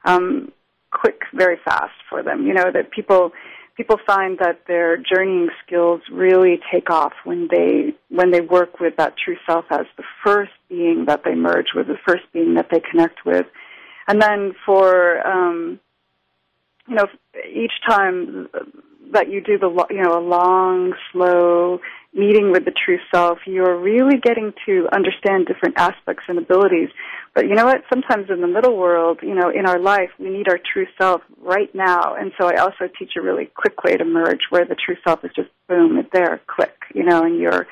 um, 0.05 0.51
quick 0.91 1.21
very 1.35 1.57
fast 1.63 1.93
for 2.09 2.23
them. 2.23 2.47
You 2.47 2.55
know, 2.55 2.71
that 2.73 2.89
people 2.89 3.31
people 3.75 3.97
find 4.05 4.37
that 4.39 4.61
their 4.67 4.97
journeying 4.97 5.49
skills 5.65 6.01
really 6.11 6.59
take 6.71 6.89
off 6.89 7.13
when 7.23 7.47
they 7.49 7.93
when 8.09 8.31
they 8.31 8.41
work 8.41 8.79
with 8.79 8.95
that 8.97 9.15
true 9.17 9.37
self 9.47 9.65
as 9.71 9.85
the 9.97 10.03
first 10.23 10.51
being 10.69 11.05
that 11.07 11.23
they 11.25 11.35
merge 11.35 11.67
with, 11.75 11.87
the 11.87 11.97
first 12.07 12.23
being 12.33 12.55
that 12.55 12.67
they 12.71 12.79
connect 12.79 13.25
with, 13.25 13.45
and 14.07 14.21
then 14.21 14.53
for 14.65 15.25
um, 15.25 15.79
you 16.87 16.95
know 16.95 17.07
each 17.51 17.73
time 17.87 18.47
that 19.11 19.29
you 19.29 19.41
do 19.41 19.57
the 19.57 19.69
you 19.89 20.01
know 20.01 20.17
a 20.17 20.25
long, 20.25 20.93
slow 21.11 21.79
meeting 22.13 22.51
with 22.51 22.65
the 22.65 22.73
true 22.85 22.99
self, 23.13 23.39
you're 23.45 23.77
really 23.77 24.17
getting 24.21 24.53
to 24.65 24.87
understand 24.93 25.47
different 25.47 25.77
aspects 25.77 26.23
and 26.27 26.37
abilities. 26.37 26.89
But 27.33 27.45
you 27.45 27.55
know 27.55 27.65
what? 27.65 27.83
Sometimes 27.91 28.29
in 28.29 28.41
the 28.41 28.47
middle 28.47 28.77
world, 28.77 29.19
you 29.23 29.33
know, 29.33 29.49
in 29.49 29.65
our 29.65 29.79
life, 29.79 30.09
we 30.19 30.29
need 30.29 30.47
our 30.47 30.59
true 30.71 30.85
self 30.99 31.21
right 31.41 31.73
now. 31.73 32.15
And 32.15 32.31
so 32.39 32.47
I 32.47 32.57
also 32.61 32.87
teach 32.99 33.13
a 33.17 33.21
really 33.21 33.49
quick 33.55 33.83
way 33.83 33.97
to 33.97 34.05
merge, 34.05 34.41
where 34.51 34.65
the 34.65 34.75
true 34.75 34.95
self 35.05 35.25
is 35.25 35.31
just 35.35 35.49
boom, 35.67 35.97
it's 35.97 36.09
there, 36.13 36.41
click, 36.47 36.75
you 36.93 37.03
know, 37.03 37.23
and 37.23 37.39
you're 37.39 37.67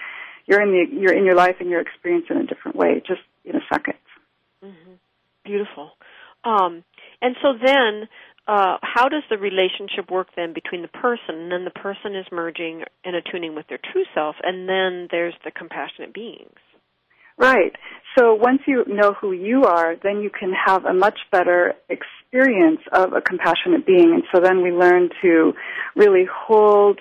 you're 0.47 0.62
in 0.62 0.71
the 0.71 0.99
you're 0.99 1.13
in 1.13 1.25
your 1.25 1.36
life 1.36 1.58
and 1.60 1.69
your 1.69 1.82
experience 1.82 2.25
in 2.30 2.38
a 2.38 2.45
different 2.45 2.75
way, 2.75 3.01
just 3.08 3.21
in 3.45 3.56
a 3.56 3.73
2nd 3.73 3.93
mm-hmm. 4.63 4.93
Beautiful. 5.45 5.91
Um, 6.43 6.84
and 7.21 7.36
so 7.41 7.54
then 7.54 8.08
uh, 8.47 8.77
how 8.82 9.08
does 9.08 9.23
the 9.30 9.38
relationship 9.38 10.10
work 10.10 10.27
then 10.36 10.54
between 10.54 10.82
the 10.82 10.88
person 10.88 11.36
and 11.36 11.51
then 11.51 11.63
the 11.63 11.71
person 11.71 12.15
is 12.15 12.25
merging 12.32 12.84
and 13.06 13.15
attuning 13.15 13.56
with 13.56 13.67
their 13.67 13.80
true 13.91 14.04
self 14.13 14.36
and 14.43 14.67
then 14.67 15.08
there's 15.12 15.36
the 15.45 15.51
compassionate 15.51 16.13
beings? 16.13 16.58
Right. 17.38 17.73
So 18.17 18.36
once 18.36 18.62
you 18.67 18.84
know 18.88 19.13
who 19.19 19.32
you 19.32 19.63
are 19.63 19.95
then 19.95 20.21
you 20.21 20.30
can 20.30 20.54
have 20.54 20.86
a 20.86 20.93
much 20.93 21.17
better 21.32 21.73
experience 21.89 22.82
of 22.91 23.13
a 23.13 23.21
compassionate 23.21 23.86
being. 23.86 24.13
And 24.13 24.23
so 24.34 24.41
then 24.41 24.62
we 24.62 24.71
learn 24.71 25.10
to 25.21 25.54
really 25.95 26.25
hold 26.32 26.99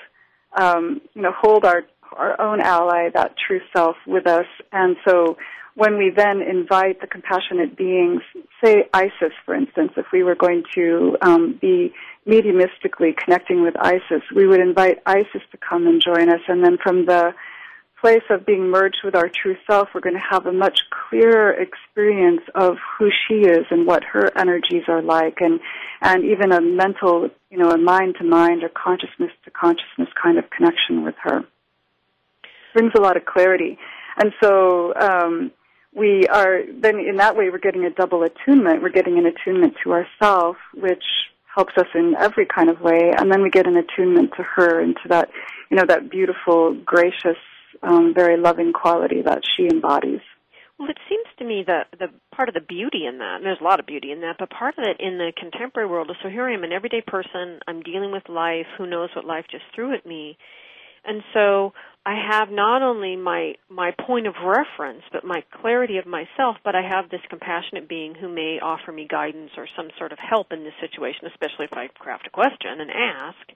um, 0.56 1.00
you 1.14 1.22
know 1.22 1.32
hold 1.38 1.64
our 1.64 1.82
our 2.12 2.40
own 2.40 2.60
ally 2.60 3.08
that 3.14 3.34
true 3.46 3.60
self 3.74 3.96
with 4.06 4.26
us. 4.26 4.46
And 4.72 4.96
so 5.06 5.36
when 5.74 5.96
we 5.96 6.10
then 6.10 6.42
invite 6.42 7.00
the 7.00 7.06
compassionate 7.06 7.76
beings, 7.76 8.22
say 8.62 8.88
Isis, 8.92 9.32
for 9.44 9.54
instance, 9.54 9.92
if 9.96 10.06
we 10.12 10.22
were 10.22 10.34
going 10.34 10.64
to 10.74 11.16
um, 11.22 11.58
be 11.60 11.92
mediumistically 12.26 13.16
connecting 13.16 13.62
with 13.62 13.74
Isis, 13.80 14.22
we 14.34 14.46
would 14.46 14.60
invite 14.60 14.98
Isis 15.06 15.42
to 15.52 15.56
come 15.56 15.86
and 15.86 16.02
join 16.02 16.28
us, 16.28 16.40
and 16.48 16.64
then 16.64 16.76
from 16.82 17.06
the 17.06 17.32
place 18.00 18.22
of 18.30 18.46
being 18.46 18.70
merged 18.70 19.00
with 19.04 19.14
our 19.14 19.28
true 19.28 19.56
self, 19.66 19.88
we're 19.94 20.00
going 20.00 20.14
to 20.14 20.26
have 20.30 20.46
a 20.46 20.52
much 20.52 20.80
clearer 21.08 21.52
experience 21.52 22.40
of 22.54 22.76
who 22.98 23.10
she 23.10 23.40
is 23.40 23.66
and 23.70 23.86
what 23.86 24.02
her 24.04 24.30
energies 24.38 24.84
are 24.88 25.02
like, 25.02 25.38
and 25.40 25.60
and 26.00 26.24
even 26.24 26.50
a 26.50 26.60
mental, 26.60 27.28
you 27.50 27.58
know, 27.58 27.70
a 27.70 27.78
mind 27.78 28.16
to 28.18 28.24
mind 28.24 28.62
or 28.62 28.70
consciousness 28.70 29.30
to 29.44 29.50
consciousness 29.50 30.08
kind 30.20 30.38
of 30.38 30.48
connection 30.50 31.04
with 31.04 31.14
her 31.22 31.44
brings 32.72 32.92
a 32.96 33.00
lot 33.00 33.16
of 33.16 33.24
clarity. 33.24 33.78
And 34.16 34.32
so, 34.42 34.94
um, 34.94 35.50
we 35.94 36.26
are 36.28 36.60
then 36.80 36.98
in 37.00 37.16
that 37.16 37.36
way 37.36 37.50
we're 37.50 37.58
getting 37.58 37.84
a 37.84 37.90
double 37.90 38.22
attunement. 38.22 38.82
We're 38.82 38.90
getting 38.90 39.18
an 39.18 39.26
attunement 39.26 39.74
to 39.84 39.92
ourself, 39.92 40.56
which 40.74 41.04
helps 41.54 41.72
us 41.76 41.86
in 41.94 42.14
every 42.18 42.46
kind 42.46 42.70
of 42.70 42.80
way, 42.80 43.12
and 43.16 43.30
then 43.30 43.42
we 43.42 43.50
get 43.50 43.66
an 43.66 43.76
attunement 43.76 44.30
to 44.36 44.42
her 44.42 44.80
and 44.80 44.94
to 45.02 45.08
that, 45.08 45.30
you 45.70 45.76
know, 45.76 45.84
that 45.86 46.10
beautiful, 46.10 46.74
gracious, 46.84 47.38
um, 47.82 48.14
very 48.14 48.36
loving 48.36 48.72
quality 48.72 49.22
that 49.22 49.42
she 49.56 49.66
embodies. 49.66 50.20
Well, 50.78 50.88
it 50.88 50.98
seems 51.08 51.26
to 51.38 51.44
me 51.44 51.64
that 51.66 51.88
the 51.98 52.06
part 52.34 52.48
of 52.48 52.54
the 52.54 52.60
beauty 52.60 53.04
in 53.04 53.18
that, 53.18 53.36
and 53.36 53.44
there's 53.44 53.60
a 53.60 53.64
lot 53.64 53.80
of 53.80 53.86
beauty 53.86 54.12
in 54.12 54.20
that, 54.22 54.36
but 54.38 54.48
part 54.48 54.78
of 54.78 54.84
it 54.84 54.96
in 54.98 55.18
the 55.18 55.32
contemporary 55.36 55.88
world 55.88 56.08
is 56.08 56.16
so 56.22 56.30
here 56.30 56.48
I 56.48 56.54
am, 56.54 56.64
an 56.64 56.72
everyday 56.72 57.02
person. 57.06 57.58
I'm 57.66 57.82
dealing 57.82 58.12
with 58.12 58.28
life. 58.28 58.66
Who 58.78 58.86
knows 58.86 59.10
what 59.14 59.26
life 59.26 59.44
just 59.50 59.64
threw 59.74 59.92
at 59.94 60.06
me? 60.06 60.38
And 61.04 61.22
so 61.34 61.72
I 62.06 62.14
have 62.30 62.50
not 62.50 62.80
only 62.80 63.14
my 63.16 63.54
my 63.68 63.92
point 64.06 64.26
of 64.26 64.34
reference, 64.42 65.02
but 65.12 65.22
my 65.22 65.42
clarity 65.60 65.98
of 65.98 66.06
myself, 66.06 66.56
but 66.64 66.74
I 66.74 66.80
have 66.82 67.10
this 67.10 67.20
compassionate 67.28 67.88
being 67.88 68.14
who 68.14 68.28
may 68.28 68.58
offer 68.60 68.90
me 68.90 69.06
guidance 69.08 69.50
or 69.56 69.68
some 69.76 69.90
sort 69.98 70.12
of 70.12 70.18
help 70.18 70.52
in 70.52 70.64
this 70.64 70.72
situation, 70.80 71.26
especially 71.26 71.66
if 71.66 71.74
I 71.74 71.88
craft 71.88 72.26
a 72.26 72.30
question 72.30 72.80
and 72.80 72.90
ask. 72.90 73.52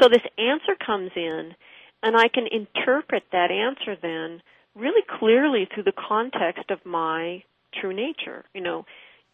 So 0.00 0.08
this 0.08 0.26
answer 0.36 0.74
comes 0.84 1.12
in, 1.14 1.54
and 2.02 2.16
I 2.16 2.26
can 2.28 2.48
interpret 2.50 3.22
that 3.30 3.52
answer 3.52 3.96
then 4.00 4.42
really 4.74 5.04
clearly 5.18 5.68
through 5.72 5.84
the 5.84 5.92
context 6.08 6.70
of 6.70 6.84
my 6.84 7.44
true 7.80 7.94
nature. 7.94 8.44
You 8.52 8.62
know, 8.62 8.84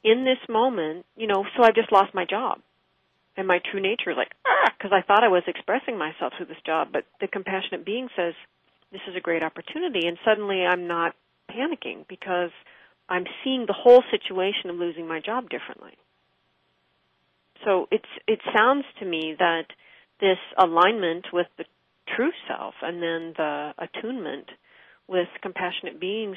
in 0.05 0.25
this 0.25 0.39
moment, 0.49 1.07
you 1.17 1.27
know, 1.27 1.47
so 1.57 1.63
I've 1.63 1.75
just 1.75 1.91
lost 1.91 2.15
my 2.15 2.27
job 2.27 2.61
and 3.37 3.47
my 3.47 3.61
true 3.71 3.81
nature 3.81 4.11
is 4.11 4.17
like 4.17 4.33
ah 4.47 4.71
because 4.77 4.93
I 4.93 5.03
thought 5.03 5.25
I 5.25 5.29
was 5.29 5.43
expressing 5.47 5.99
myself 5.99 6.33
through 6.37 6.47
this 6.47 6.63
job, 6.67 6.89
but 6.93 7.05
the 7.21 7.29
compassionate 7.29 7.85
being 7.85 8.09
says 8.17 8.35
this 8.91 9.01
is 9.09 9.17
a 9.17 9.21
great 9.21 9.43
opportunity, 9.43 10.07
and 10.07 10.19
suddenly 10.25 10.65
I'm 10.65 10.87
not 10.87 11.15
panicking 11.51 12.07
because 12.09 12.51
I'm 13.09 13.25
seeing 13.43 13.67
the 13.67 13.73
whole 13.73 14.03
situation 14.11 14.71
of 14.71 14.77
losing 14.77 15.07
my 15.07 15.21
job 15.21 15.49
differently. 15.51 15.97
So 17.65 17.89
it's 17.91 18.09
it 18.27 18.41
sounds 18.57 18.85
to 18.99 19.05
me 19.07 19.37
that 19.39 19.67
this 20.21 20.39
alignment 20.59 21.27
with 21.33 21.47
the 21.59 21.65
true 22.17 22.33
self 22.49 22.75
and 22.83 23.03
then 23.03 23.35
the 23.37 23.73
attunement 23.79 24.51
with 25.09 25.29
compassionate 25.43 26.01
beings 26.01 26.37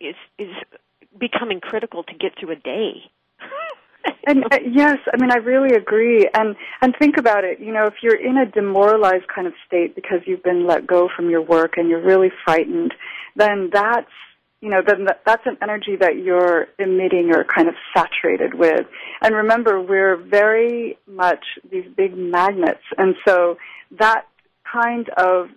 is 0.00 0.16
is 0.38 0.54
becoming 1.18 1.60
critical 1.60 2.02
to 2.04 2.14
get 2.14 2.32
through 2.38 2.52
a 2.52 2.56
day 2.56 3.10
and 4.26 4.44
uh, 4.44 4.58
yes, 4.64 4.98
I 5.12 5.20
mean 5.20 5.30
I 5.30 5.36
really 5.36 5.74
agree. 5.76 6.28
And 6.32 6.56
and 6.80 6.94
think 6.98 7.16
about 7.18 7.44
it. 7.44 7.60
You 7.60 7.72
know, 7.72 7.86
if 7.86 7.94
you're 8.02 8.20
in 8.20 8.36
a 8.36 8.46
demoralized 8.46 9.26
kind 9.34 9.46
of 9.46 9.52
state 9.66 9.94
because 9.94 10.20
you've 10.26 10.42
been 10.42 10.66
let 10.66 10.86
go 10.86 11.08
from 11.14 11.30
your 11.30 11.42
work 11.42 11.74
and 11.76 11.88
you're 11.88 12.04
really 12.04 12.30
frightened, 12.44 12.94
then 13.36 13.70
that's 13.72 14.10
you 14.60 14.70
know 14.70 14.82
then 14.86 15.06
that's 15.24 15.42
an 15.46 15.56
energy 15.62 15.96
that 15.98 16.16
you're 16.16 16.68
emitting 16.78 17.30
or 17.34 17.44
kind 17.44 17.68
of 17.68 17.74
saturated 17.96 18.54
with. 18.54 18.86
And 19.22 19.34
remember, 19.34 19.80
we're 19.80 20.16
very 20.16 20.98
much 21.06 21.44
these 21.70 21.86
big 21.96 22.16
magnets, 22.16 22.82
and 22.96 23.14
so 23.26 23.56
that 23.98 24.26
kind 24.70 25.08
of 25.16 25.48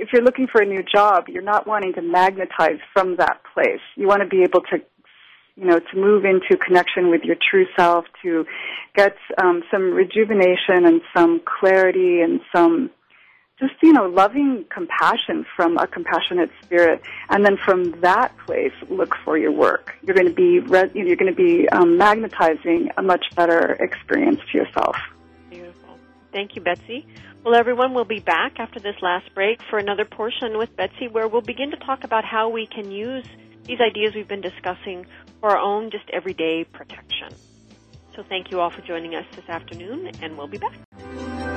if 0.00 0.10
you're 0.12 0.22
looking 0.22 0.46
for 0.50 0.60
a 0.60 0.66
new 0.66 0.82
job, 0.82 1.24
you're 1.28 1.42
not 1.42 1.66
wanting 1.66 1.92
to 1.94 2.02
magnetize 2.02 2.78
from 2.92 3.16
that 3.16 3.40
place. 3.54 3.80
You 3.96 4.06
want 4.06 4.22
to 4.22 4.28
be 4.28 4.42
able 4.42 4.60
to 4.70 4.78
you 5.58 5.66
know, 5.66 5.80
to 5.80 5.96
move 5.96 6.24
into 6.24 6.56
connection 6.56 7.10
with 7.10 7.22
your 7.22 7.36
true 7.50 7.66
self, 7.76 8.04
to 8.22 8.46
get 8.94 9.16
um, 9.42 9.62
some 9.70 9.92
rejuvenation 9.92 10.86
and 10.86 11.00
some 11.14 11.40
clarity 11.44 12.20
and 12.20 12.40
some 12.54 12.90
just 13.58 13.74
you 13.82 13.92
know 13.92 14.06
loving 14.06 14.64
compassion 14.72 15.44
from 15.56 15.76
a 15.78 15.86
compassionate 15.86 16.50
spirit, 16.62 17.02
and 17.28 17.44
then 17.44 17.56
from 17.56 18.00
that 18.00 18.32
place 18.46 18.72
look 18.88 19.14
for 19.24 19.36
your 19.36 19.52
work. 19.52 19.94
You're 20.02 20.14
going 20.14 20.28
to 20.28 20.34
be 20.34 20.60
re- 20.60 20.90
you're 20.94 21.16
going 21.16 21.34
to 21.34 21.36
be 21.36 21.68
um, 21.70 21.98
magnetizing 21.98 22.90
a 22.96 23.02
much 23.02 23.24
better 23.34 23.72
experience 23.80 24.40
to 24.52 24.58
yourself. 24.58 24.96
Beautiful. 25.50 25.98
Thank 26.32 26.54
you, 26.54 26.62
Betsy. 26.62 27.06
Well, 27.44 27.54
everyone, 27.54 27.94
we'll 27.94 28.04
be 28.04 28.20
back 28.20 28.58
after 28.58 28.78
this 28.78 28.96
last 29.00 29.32
break 29.34 29.60
for 29.70 29.78
another 29.78 30.04
portion 30.04 30.58
with 30.58 30.74
Betsy, 30.76 31.08
where 31.08 31.26
we'll 31.26 31.40
begin 31.40 31.70
to 31.70 31.76
talk 31.78 32.04
about 32.04 32.24
how 32.24 32.48
we 32.48 32.66
can 32.66 32.90
use 32.90 33.24
these 33.68 33.78
ideas 33.80 34.14
we've 34.14 34.26
been 34.26 34.40
discussing 34.40 35.06
for 35.40 35.50
our 35.50 35.58
own 35.58 35.90
just 35.90 36.04
everyday 36.10 36.64
protection. 36.64 37.36
So 38.16 38.24
thank 38.28 38.50
you 38.50 38.60
all 38.60 38.70
for 38.70 38.80
joining 38.80 39.14
us 39.14 39.26
this 39.36 39.48
afternoon, 39.48 40.10
and 40.22 40.36
we'll 40.36 40.48
be 40.48 40.58
back. 40.58 40.72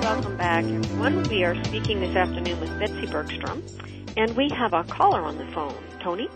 Welcome 0.03 0.36
back, 0.38 0.66
everyone. 0.66 1.28
We 1.30 1.43
are 1.43 1.55
speaking 1.68 2.01
this 2.01 2.16
afternoon 2.16 2.59
with 2.59 2.70
Betsy 2.78 3.07
Bergstrom, 3.09 3.64
and 4.18 4.36
we 4.36 4.51
have 4.55 4.74
a 4.74 4.84
caller 4.84 5.22
on 5.22 5.38
the 5.38 5.47
phone. 5.55 5.74
Tony? 6.03 6.28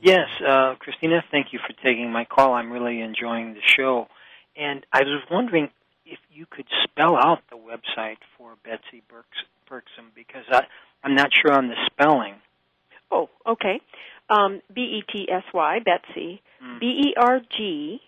Yes, 0.00 0.28
uh, 0.46 0.74
Christina, 0.80 1.22
thank 1.30 1.52
you 1.52 1.60
for 1.64 1.74
taking 1.84 2.10
my 2.10 2.24
call. 2.24 2.54
I'm 2.54 2.72
really 2.72 3.00
enjoying 3.00 3.54
the 3.54 3.60
show. 3.64 4.06
And 4.56 4.84
I 4.92 5.02
was 5.02 5.22
wondering 5.30 5.68
if 6.06 6.18
you 6.32 6.46
could 6.50 6.66
spell 6.84 7.16
out 7.16 7.38
the 7.50 7.56
website 7.56 8.18
for 8.36 8.54
Betsy 8.64 9.02
Bergstrom 9.08 10.06
because 10.14 10.44
I, 10.50 10.62
I'm 11.04 11.14
not 11.14 11.30
sure 11.32 11.52
on 11.52 11.68
the 11.68 11.76
spelling. 11.86 12.34
Oh, 13.12 13.28
okay. 13.46 13.80
Um, 14.32 14.62
B 14.72 14.80
E 14.80 15.02
T 15.12 15.28
S 15.30 15.44
Y, 15.52 15.78
Betsy. 15.84 16.40
Mm. 16.64 16.80
B 16.80 16.86
E 16.86 17.14
R 17.16 17.40
G 17.56 18.00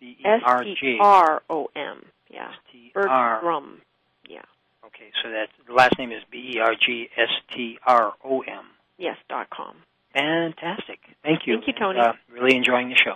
S 0.00 0.42
T 0.80 0.98
R 1.00 1.42
O 1.50 1.68
M. 1.74 2.04
Yeah. 2.30 2.52
Bergstrom. 2.94 3.80
Yeah. 4.28 4.42
Okay, 4.86 5.10
so 5.22 5.30
that 5.30 5.48
the 5.66 5.72
last 5.72 5.98
name 5.98 6.12
is 6.12 6.22
B 6.30 6.52
E 6.56 6.60
R 6.60 6.74
G 6.74 7.08
S 7.16 7.28
T 7.54 7.78
R 7.86 8.12
O 8.24 8.40
M. 8.40 8.64
Yes. 8.98 9.16
dot 9.28 9.48
com. 9.50 9.76
Fantastic. 10.14 11.00
Thank 11.22 11.46
you. 11.46 11.56
Thank 11.56 11.68
you, 11.68 11.72
Tony. 11.78 11.98
uh, 11.98 12.12
really 12.30 12.56
enjoying 12.56 12.90
the 12.90 12.96
show. 12.96 13.14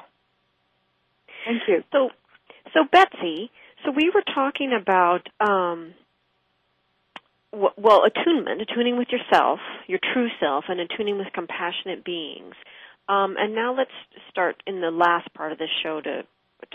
Thank 1.45 1.63
you. 1.69 1.85
So, 1.93 2.11
so 2.73 2.85
Betsy, 2.91 3.51
so 3.85 3.91
we 3.91 4.11
were 4.13 4.23
talking 4.35 4.73
about 4.73 5.29
um, 5.41 5.93
well, 7.77 8.03
attunement, 8.05 8.61
attuning 8.61 8.99
with 8.99 9.09
yourself, 9.09 9.61
your 9.87 9.99
true 10.13 10.29
self, 10.41 10.65
and 10.69 10.81
attuning 10.81 11.19
with 11.19 11.29
compassionate 11.33 12.05
beings. 12.05 12.55
Um, 13.09 13.37
and 13.39 13.55
now 13.55 13.75
let's 13.75 13.91
start 14.31 14.63
in 14.67 14.81
the 14.81 14.91
last 14.91 15.33
part 15.35 15.53
of 15.53 15.59
this 15.59 15.71
show 15.83 16.01
to 16.01 16.23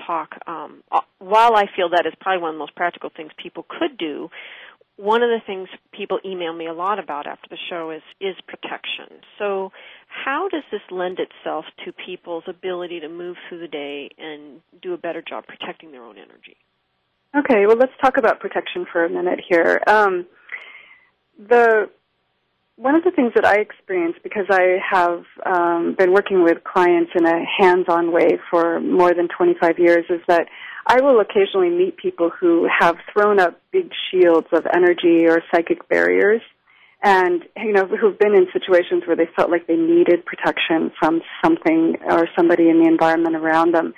talk. 0.08 0.32
Um, 0.48 0.84
uh, 0.92 1.02
while 1.20 1.56
I 1.56 1.66
feel 1.76 1.90
that 1.90 2.06
is 2.06 2.14
probably 2.20 2.42
one 2.42 2.50
of 2.52 2.56
the 2.56 2.60
most 2.60 2.76
practical 2.76 3.10
things 3.16 3.32
people 3.42 3.66
could 3.68 3.98
do, 3.98 4.30
one 4.98 5.24
of 5.24 5.30
the 5.30 5.40
things 5.46 5.68
people 5.92 6.20
email 6.26 6.54
me 6.54 6.68
a 6.68 6.74
lot 6.74 7.00
about 7.00 7.26
after 7.28 7.48
the 7.50 7.58
show 7.70 7.92
is 7.92 8.04
is 8.20 8.36
protection. 8.48 9.22
So, 9.40 9.72
how 10.08 10.48
does 10.50 10.64
this 10.72 10.82
lend 10.92 11.18
itself 11.20 11.66
to 11.86 11.92
people's 11.94 12.44
ability 12.48 13.00
to 13.00 13.10
move 13.10 13.38
through 13.50 13.60
the 13.60 13.68
day 13.68 14.10
and 14.18 14.62
do 14.82 14.94
a 14.94 14.98
better 14.98 15.24
job 15.28 15.46
protecting 15.48 15.92
their 15.92 16.04
own 16.04 16.18
energy? 16.18 16.56
Okay, 17.36 17.66
well, 17.66 17.78
let's 17.78 17.94
talk 18.02 18.18
about 18.18 18.40
protection 18.40 18.86
for 18.92 19.06
a 19.06 19.10
minute 19.10 19.40
here. 19.48 19.82
Um, 19.88 20.28
the 21.48 21.90
one 22.76 22.96
of 22.96 23.04
the 23.04 23.12
things 23.12 23.34
that 23.36 23.46
I 23.46 23.60
experience 23.60 24.16
because 24.24 24.46
I 24.50 24.78
have 24.90 25.24
um, 25.46 25.96
been 25.98 26.14
working 26.14 26.44
with 26.44 26.64
clients 26.64 27.12
in 27.16 27.26
a 27.26 27.44
hands-on 27.60 28.12
way 28.12 28.40
for 28.50 28.80
more 28.80 29.14
than 29.14 29.28
25 29.28 29.78
years 29.78 30.06
is 30.10 30.22
that 30.28 30.48
I 30.88 31.00
will 31.02 31.20
occasionally 31.20 31.70
meet 31.70 31.98
people 31.98 32.32
who 32.32 32.68
have 32.80 32.96
thrown 33.14 33.40
up 33.40 33.62
big 33.72 33.92
shields 34.10 34.48
of 34.52 34.66
energy 34.74 35.28
or 35.28 35.44
psychic 35.54 35.88
barriers 35.90 36.42
and 37.04 37.44
you 37.58 37.74
know 37.74 37.86
who've 37.86 38.18
been 38.18 38.36
in 38.36 38.48
situations 38.54 39.04
where 39.06 39.16
they 39.16 39.28
felt 39.36 39.50
like 39.50 39.68
they 39.68 39.76
needed 39.76 40.26
protection 40.26 40.92
from 41.00 41.22
something 41.44 41.98
or 42.10 42.28
somebody 42.36 42.70
in 42.70 42.82
the 42.82 42.88
environment 42.88 43.36
around 43.36 43.74
them. 43.74 43.94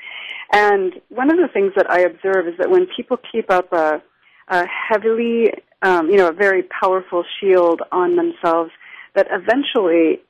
And 0.52 0.94
one 1.10 1.32
of 1.32 1.38
the 1.38 1.48
things 1.52 1.74
that 1.76 1.90
I 1.90 2.02
observe 2.02 2.48
is 2.48 2.58
that 2.60 2.70
when 2.70 2.88
people 2.96 3.18
keep 3.32 3.50
up 3.50 3.72
a, 3.74 4.02
a 4.50 4.66
heavily 4.68 5.52
um, 5.84 6.10
you 6.10 6.18
know, 6.18 6.30
a 6.30 6.34
very 6.34 6.64
powerful 6.64 7.24
shield 7.40 7.82
on 7.92 8.16
themselves 8.16 8.72
that 9.16 9.28
eventually 9.30 10.22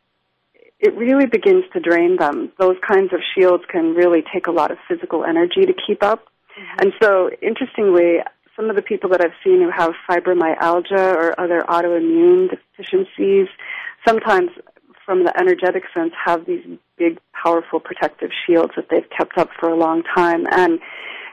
it 0.79 0.95
really 0.97 1.27
begins 1.27 1.63
to 1.73 1.79
drain 1.79 2.17
them. 2.17 2.51
Those 2.59 2.75
kinds 2.85 3.13
of 3.13 3.21
shields 3.33 3.63
can 3.69 3.93
really 3.93 4.23
take 4.33 4.47
a 4.47 4.51
lot 4.51 4.71
of 4.71 4.77
physical 4.87 5.23
energy 5.23 5.65
to 5.65 5.73
keep 5.87 6.03
up. 6.03 6.25
Mm-hmm. 6.59 6.77
And 6.81 6.93
so, 7.01 7.29
interestingly, 7.41 8.17
some 8.55 8.69
of 8.69 8.75
the 8.75 8.81
people 8.81 9.09
that 9.11 9.21
I've 9.21 9.37
seen 9.43 9.61
who 9.61 9.69
have 9.69 9.93
fibromyalgia 10.09 11.15
or 11.15 11.39
other 11.39 11.61
autoimmune 11.61 12.49
deficiencies, 12.49 13.47
sometimes 14.05 14.49
from 15.05 15.23
the 15.23 15.33
energetic 15.39 15.83
sense, 15.93 16.13
have 16.25 16.45
these 16.45 16.65
big, 16.97 17.19
powerful 17.31 17.79
protective 17.79 18.31
shields 18.45 18.73
that 18.75 18.87
they've 18.89 19.09
kept 19.15 19.37
up 19.37 19.49
for 19.59 19.69
a 19.69 19.75
long 19.75 20.03
time. 20.15 20.45
And 20.51 20.79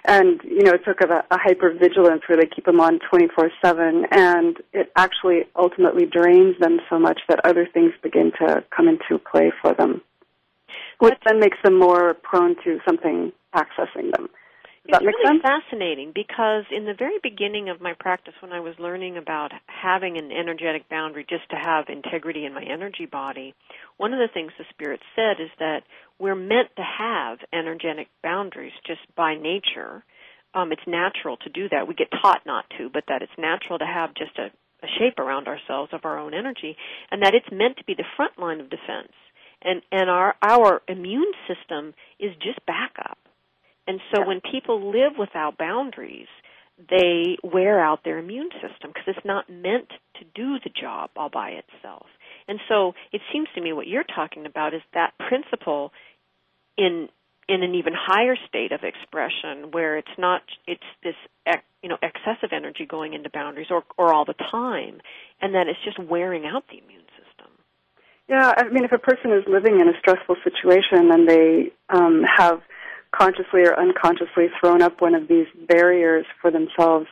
and 0.05 0.41
you 0.45 0.63
know 0.63 0.73
it 0.73 0.83
took 0.85 1.01
a, 1.01 1.25
a 1.31 1.39
hyper 1.39 1.73
vigilance 1.73 2.23
where 2.27 2.39
they 2.39 2.47
keep 2.47 2.65
them 2.65 2.81
on 2.81 2.99
24 3.11 3.51
7 3.63 4.07
and 4.11 4.57
it 4.73 4.91
actually 4.97 5.43
ultimately 5.57 6.07
drains 6.07 6.57
them 6.61 6.81
so 6.89 6.99
much 6.99 7.21
that 7.29 7.41
other 7.45 7.67
things 7.73 7.93
begin 8.03 8.33
to 8.39 8.65
come 8.75 8.89
into 8.89 9.19
play 9.31 9.53
for 9.61 9.75
them 9.75 10.01
which 10.99 11.15
then 11.27 11.41
makes 11.41 11.59
them 11.65 11.79
more 11.79 12.15
prone 12.23 12.55
to 12.65 12.79
something 12.87 13.33
accessing 13.55 14.11
them 14.13 14.29
does 14.89 15.01
it's 15.03 15.07
really 15.07 15.41
sense? 15.41 15.43
fascinating 15.43 16.12
because 16.14 16.64
in 16.74 16.87
the 16.87 16.95
very 16.95 17.18
beginning 17.22 17.68
of 17.68 17.81
my 17.81 17.93
practice, 17.99 18.35
when 18.41 18.53
I 18.53 18.61
was 18.61 18.74
learning 18.78 19.18
about 19.18 19.53
having 19.66 20.16
an 20.16 20.33
energetic 20.33 20.89
boundary 20.89 21.26
just 21.28 21.49
to 21.51 21.57
have 21.57 21.89
integrity 21.89 22.47
in 22.47 22.55
my 22.55 22.62
energy 22.62 23.07
body, 23.07 23.55
one 23.99 24.12
of 24.12 24.18
the 24.18 24.33
things 24.33 24.53
the 24.57 24.64
Spirit 24.70 25.01
said 25.14 25.41
is 25.41 25.51
that 25.59 25.83
we're 26.18 26.35
meant 26.35 26.74
to 26.76 26.83
have 26.83 27.39
energetic 27.53 28.09
boundaries 28.22 28.72
just 28.87 29.01
by 29.16 29.35
nature. 29.35 30.03
Um, 30.55 30.72
it's 30.72 30.87
natural 30.87 31.37
to 31.39 31.51
do 31.51 31.68
that. 31.68 31.87
We 31.87 31.95
get 31.95 32.09
taught 32.22 32.43
not 32.47 32.64
to, 32.78 32.89
but 32.89 33.05
that 33.09 33.22
it's 33.22 33.39
natural 33.39 33.78
to 33.78 33.87
have 33.87 34.14
just 34.14 34.37
a, 34.39 34.47
a 34.85 34.89
shape 34.99 35.18
around 35.18 35.47
ourselves 35.47 35.93
of 35.93 36.05
our 36.05 36.18
own 36.18 36.35
energy, 36.35 36.76
and 37.11 37.22
that 37.22 37.35
it's 37.35 37.53
meant 37.53 37.76
to 37.76 37.85
be 37.85 37.95
the 37.95 38.09
front 38.16 38.39
line 38.39 38.61
of 38.61 38.70
defense. 38.70 39.12
And 39.62 39.83
and 39.93 40.09
our 40.09 40.35
our 40.41 40.81
immune 40.89 41.33
system 41.47 41.93
is 42.18 42.35
just 42.43 42.64
backup 42.66 43.18
and 43.91 44.01
so 44.14 44.24
when 44.24 44.41
people 44.41 44.93
live 44.93 45.14
without 45.18 45.59
boundaries, 45.59 46.28
they 46.78 47.36
wear 47.43 47.84
out 47.84 48.05
their 48.05 48.18
immune 48.18 48.51
system 48.53 48.93
because 48.95 49.03
it's 49.09 49.26
not 49.26 49.51
meant 49.51 49.88
to 50.14 50.24
do 50.32 50.61
the 50.62 50.70
job 50.70 51.11
all 51.16 51.28
by 51.28 51.51
itself. 51.51 52.07
And 52.47 52.61
so 52.68 52.95
it 53.11 53.20
seems 53.32 53.49
to 53.57 53.61
me 53.61 53.72
what 53.72 53.88
you're 53.88 54.05
talking 54.05 54.47
about 54.47 54.74
is 54.74 54.82
that 54.95 55.14
principle 55.18 55.93
in 56.78 57.09
in 57.49 57.64
an 57.64 57.74
even 57.74 57.93
higher 57.97 58.36
state 58.49 58.70
of 58.70 58.84
expression 58.84 59.72
where 59.72 59.99
it's 59.99 60.16
not 60.16 60.43
it's 60.68 60.86
this 61.03 61.16
you 61.82 61.88
know 61.88 61.99
excessive 62.01 62.51
energy 62.53 62.86
going 62.86 63.12
into 63.12 63.28
boundaries 63.28 63.66
or 63.70 63.82
or 63.99 64.14
all 64.14 64.24
the 64.24 64.34
time 64.53 65.01
and 65.43 65.57
that 65.57 65.66
it's 65.66 65.82
just 65.84 65.99
wearing 65.99 66.47
out 66.47 66.62
the 66.68 66.78
immune 66.78 67.09
system 67.18 67.51
yeah 68.28 68.55
i 68.57 68.68
mean 68.68 68.84
if 68.84 68.93
a 68.93 68.99
person 68.99 69.32
is 69.32 69.43
living 69.49 69.80
in 69.80 69.88
a 69.88 69.99
stressful 69.99 70.36
situation 70.45 71.11
and 71.11 71.28
they 71.28 71.72
um 71.88 72.22
have 72.22 72.61
consciously 73.13 73.63
or 73.63 73.79
unconsciously 73.79 74.47
thrown 74.61 74.83
up 74.83 75.01
one 75.01 75.15
of 75.15 75.29
these 75.29 75.47
barriers 75.69 76.27
for 76.41 76.51
themselves 76.51 77.07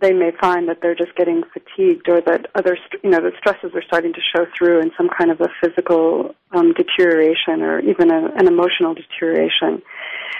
they 0.00 0.12
may 0.12 0.32
find 0.40 0.68
that 0.68 0.78
they're 0.82 0.94
just 0.94 1.14
getting 1.14 1.42
fatigued 1.52 2.08
or 2.08 2.20
that 2.20 2.46
other, 2.56 2.76
you 3.04 3.10
know, 3.10 3.20
the 3.20 3.30
stresses 3.38 3.70
are 3.74 3.82
starting 3.82 4.12
to 4.12 4.20
show 4.34 4.44
through 4.56 4.80
in 4.80 4.90
some 4.96 5.08
kind 5.08 5.30
of 5.30 5.40
a 5.40 5.48
physical 5.62 6.34
um, 6.50 6.72
deterioration 6.74 7.62
or 7.62 7.78
even 7.78 8.10
a, 8.10 8.26
an 8.34 8.48
emotional 8.48 8.94
deterioration. 8.94 9.82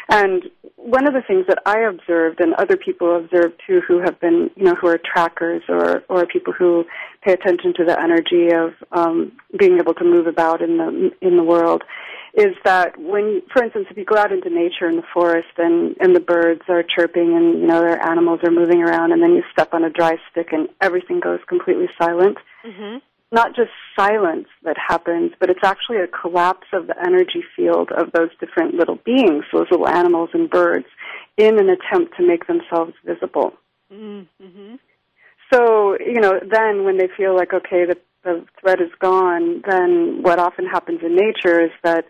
And 0.09 0.51
one 0.77 1.07
of 1.07 1.15
the 1.15 1.23
things 1.23 1.47
that 1.47 1.63
I 1.65 1.81
observed 1.83 2.41
and 2.41 2.53
other 2.55 2.77
people 2.77 3.17
observed 3.17 3.61
too 3.65 3.81
who 3.87 4.01
have 4.01 4.19
been, 4.21 4.51
you 4.57 4.65
know, 4.65 4.75
who 4.75 4.89
are 4.89 4.99
trackers 4.99 5.63
or, 5.69 6.03
or 6.09 6.27
people 6.27 6.53
who 6.53 6.85
pay 7.23 7.33
attention 7.33 7.75
to 7.77 7.85
the 7.85 7.99
energy 7.99 8.49
of 8.53 8.73
um, 8.91 9.33
being 9.57 9.79
able 9.79 9.95
to 9.95 10.05
move 10.05 10.27
about 10.27 10.63
in 10.63 10.79
the, 10.79 11.11
in 11.23 11.37
the 11.37 11.45
world 11.45 11.85
is 12.37 12.57
that 12.65 12.99
when, 12.99 13.43
for 13.53 13.63
instance, 13.63 13.87
if 13.91 13.97
you 13.97 14.05
go 14.05 14.17
out 14.17 14.33
into 14.33 14.51
nature 14.51 14.89
in 14.89 14.97
the 14.97 15.05
forest 15.13 15.55
and, 15.57 15.95
and 16.01 16.17
the 16.17 16.21
birds 16.21 16.63
are 16.69 16.83
chirping 16.83 17.37
and, 17.37 17.61
you 17.61 17.67
know, 17.67 17.81
their 17.81 18.05
animals 18.05 18.41
are 18.43 18.51
moving 18.51 18.83
around 18.83 19.13
and 19.13 19.23
then 19.23 19.35
you 19.35 19.43
step 19.53 19.73
on 19.73 19.85
a 19.85 19.91
dry 19.91 20.17
stick 20.31 20.49
and 20.51 20.69
everything 20.81 21.21
goes 21.21 21.39
completely 21.47 21.87
silent, 21.97 22.37
mm-hmm. 22.67 22.99
not 23.31 23.55
just 23.55 23.71
silence 23.97 24.49
that 24.65 24.77
happens, 24.77 25.31
but 25.39 25.49
it's 25.49 25.63
actually 25.63 25.99
a 25.99 26.09
collapse 26.09 26.67
of 26.73 26.89
the 26.89 26.99
energy 27.07 27.45
field 27.55 27.91
of 27.93 28.11
those 28.11 28.31
different 28.41 28.75
little 28.75 28.99
beings, 29.05 29.45
those 29.53 29.69
little 29.71 29.89
animals 29.89 30.31
and 30.35 30.51
birds, 30.51 30.87
in 31.37 31.61
an 31.61 31.69
attempt 31.69 32.17
to 32.17 32.27
make 32.27 32.49
themselves 32.49 32.95
visible. 33.05 33.55
Mm-hmm. 33.93 34.75
So, 35.53 35.97
you 36.01 36.21
know, 36.21 36.41
then 36.41 36.85
when 36.85 36.99
they 36.99 37.09
feel 37.17 37.37
like, 37.37 37.55
okay, 37.55 37.85
the, 37.85 37.97
the 38.25 38.45
threat 38.61 38.81
is 38.81 38.91
gone, 38.99 39.63
then 39.69 40.23
what 40.23 40.41
often 40.41 40.67
happens 40.67 41.01
in 41.05 41.15
nature 41.15 41.61
is 41.65 41.71
that 41.85 42.07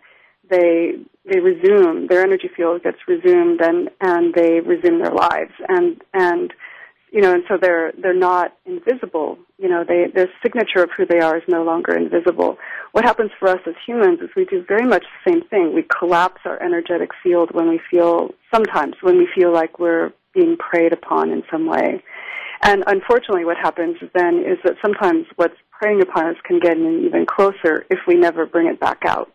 they 0.49 0.93
they 1.25 1.39
resume 1.39 2.07
their 2.07 2.21
energy 2.21 2.49
field 2.55 2.83
gets 2.83 2.97
resumed 3.07 3.61
and 3.61 3.89
and 4.01 4.33
they 4.33 4.59
resume 4.59 5.01
their 5.01 5.13
lives. 5.13 5.53
And 5.67 6.01
and 6.13 6.53
you 7.11 7.21
know 7.21 7.33
and 7.33 7.43
so 7.47 7.57
they're 7.59 7.91
they're 8.01 8.13
not 8.13 8.55
invisible. 8.65 9.37
You 9.57 9.69
know 9.69 9.83
they 9.87 10.05
the 10.13 10.27
signature 10.43 10.83
of 10.83 10.89
who 10.95 11.05
they 11.05 11.19
are 11.19 11.37
is 11.37 11.43
no 11.47 11.63
longer 11.63 11.95
invisible. 11.95 12.57
What 12.91 13.05
happens 13.05 13.31
for 13.39 13.49
us 13.49 13.59
as 13.65 13.75
humans 13.85 14.19
is 14.21 14.29
we 14.35 14.45
do 14.45 14.63
very 14.67 14.87
much 14.87 15.03
the 15.03 15.31
same 15.31 15.41
thing. 15.49 15.73
We 15.73 15.83
collapse 15.83 16.41
our 16.45 16.61
energetic 16.61 17.09
field 17.23 17.49
when 17.53 17.69
we 17.69 17.79
feel 17.89 18.29
sometimes 18.53 18.95
when 19.01 19.17
we 19.17 19.27
feel 19.35 19.51
like 19.53 19.79
we're 19.79 20.11
being 20.33 20.57
preyed 20.57 20.93
upon 20.93 21.31
in 21.31 21.43
some 21.51 21.65
way. 21.65 22.03
And 22.61 22.83
unfortunately 22.87 23.45
what 23.45 23.57
happens 23.57 23.97
then 24.13 24.39
is 24.39 24.57
that 24.63 24.75
sometimes 24.81 25.25
what's 25.35 25.55
preying 25.71 26.01
upon 26.01 26.27
us 26.27 26.35
can 26.45 26.59
get 26.59 26.77
in 26.77 27.03
even 27.05 27.25
closer 27.25 27.85
if 27.89 27.99
we 28.07 28.15
never 28.15 28.45
bring 28.45 28.67
it 28.67 28.79
back 28.79 29.01
out 29.05 29.31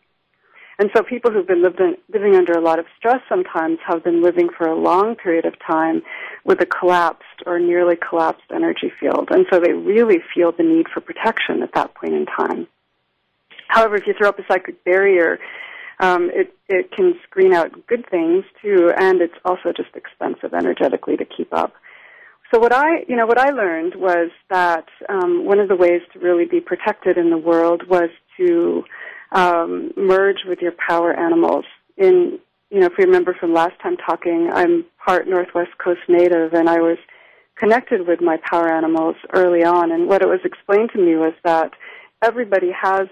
and 0.81 0.89
so 0.97 1.03
people 1.03 1.31
who've 1.31 1.47
been 1.47 1.63
living, 1.63 1.97
living 2.11 2.35
under 2.35 2.55
a 2.55 2.61
lot 2.61 2.79
of 2.79 2.87
stress 2.97 3.21
sometimes 3.29 3.79
have 3.87 4.03
been 4.03 4.23
living 4.23 4.49
for 4.49 4.67
a 4.67 4.75
long 4.75 5.15
period 5.15 5.45
of 5.45 5.53
time 5.65 6.01
with 6.43 6.59
a 6.63 6.67
collapsed 6.67 7.43
or 7.45 7.59
nearly 7.59 7.97
collapsed 7.97 8.51
energy 8.51 8.91
field. 8.99 9.29
And 9.31 9.45
so 9.53 9.61
they 9.61 9.73
really 9.73 10.21
feel 10.35 10.53
the 10.53 10.63
need 10.63 10.87
for 10.89 11.03
protection 11.03 11.63
at 11.63 11.75
that 11.75 11.95
point 11.95 12.15
in 12.15 12.25
time. 12.25 12.67
However, 13.69 13.97
if 13.97 14.07
you 14.07 14.15
throw 14.19 14.31
up 14.31 14.39
a 14.39 14.43
psychic 14.49 14.83
barrier, 14.83 15.39
um, 16.01 16.31
it, 16.33 16.55
it 16.67 16.91
can 16.93 17.13
screen 17.25 17.53
out 17.53 17.87
good 17.87 18.09
things 18.11 18.47
too, 18.63 18.91
and 18.97 19.21
it's 19.21 19.35
also 19.45 19.75
just 19.77 19.95
expensive 19.95 20.55
energetically 20.55 21.19
to 21.19 21.27
keep 21.27 21.53
up. 21.53 21.75
So 22.55 22.59
what 22.59 22.73
I, 22.73 23.05
you 23.07 23.17
know, 23.17 23.27
what 23.27 23.39
I 23.39 23.51
learned 23.51 23.97
was 23.97 24.31
that 24.49 24.87
um, 25.11 25.45
one 25.45 25.61
of 25.61 25.69
the 25.69 25.77
ways 25.77 26.01
to 26.15 26.21
really 26.21 26.47
be 26.47 26.61
protected 26.61 27.19
in 27.19 27.29
the 27.29 27.39
world 27.39 27.87
was 27.87 28.09
to 28.39 28.85
um, 29.33 29.93
merge 29.97 30.39
with 30.47 30.61
your 30.61 30.73
power 30.73 31.13
animals. 31.13 31.65
In 31.97 32.39
you 32.71 32.79
know, 32.81 32.87
if 32.87 32.93
you 32.99 33.05
remember 33.05 33.35
from 33.39 33.53
last 33.53 33.79
time 33.83 33.97
talking, 33.97 34.51
I'm 34.53 34.85
part 35.05 35.27
Northwest 35.29 35.77
Coast 35.79 36.01
native, 36.09 36.55
and 36.55 36.69
I 36.69 36.79
was 36.79 36.99
connected 37.57 38.07
with 38.07 38.21
my 38.21 38.39
power 38.49 38.73
animals 38.73 39.17
early 39.35 39.65
on. 39.65 39.91
And 39.91 40.09
what 40.09 40.23
it 40.23 40.29
was 40.29 40.41
explained 40.45 40.91
to 40.93 40.99
me 40.99 41.17
was 41.17 41.35
that 41.45 41.73
everybody 42.23 42.71
has 42.71 43.09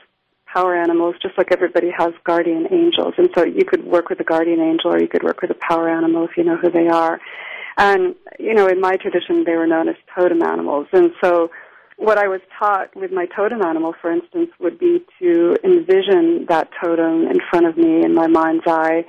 power 0.47 0.75
animals, 0.75 1.17
just 1.21 1.37
like 1.37 1.53
everybody 1.53 1.91
has 1.97 2.13
guardian 2.25 2.69
angels. 2.73 3.15
And 3.19 3.29
so 3.35 3.45
you 3.45 3.65
could 3.65 3.85
work 3.85 4.09
with 4.09 4.21
a 4.21 4.25
guardian 4.25 4.61
angel, 4.61 4.93
or 4.93 5.01
you 5.01 5.09
could 5.09 5.25
work 5.25 5.43
with 5.43 5.51
a 5.51 5.59
power 5.69 5.89
animal 5.89 6.25
if 6.25 6.37
you 6.37 6.45
know 6.45 6.57
who 6.57 6.71
they 6.71 6.89
are. 6.89 7.21
And 7.77 8.15
you 8.39 8.55
know, 8.55 8.69
in 8.69 8.81
my 8.81 8.97
tradition, 8.97 9.45
they 9.45 9.57
were 9.57 9.67
known 9.67 9.89
as 9.89 9.97
totem 10.15 10.43
animals. 10.43 10.87
And 10.93 11.13
so 11.23 11.51
what 11.99 12.17
I 12.17 12.29
was 12.29 12.41
taught 12.59 12.95
with 12.95 13.11
my 13.13 13.27
totem 13.27 13.61
animal, 13.61 13.93
for 14.01 14.11
instance, 14.11 14.51
would 14.61 14.79
be 14.79 15.05
to 15.19 15.57
envision 15.65 16.47
that 16.49 16.71
totem 16.83 17.27
in 17.27 17.39
front 17.51 17.67
of 17.67 17.77
me 17.77 18.05
in 18.05 18.15
my 18.15 18.29
mind's 18.29 18.65
eye, 18.67 19.05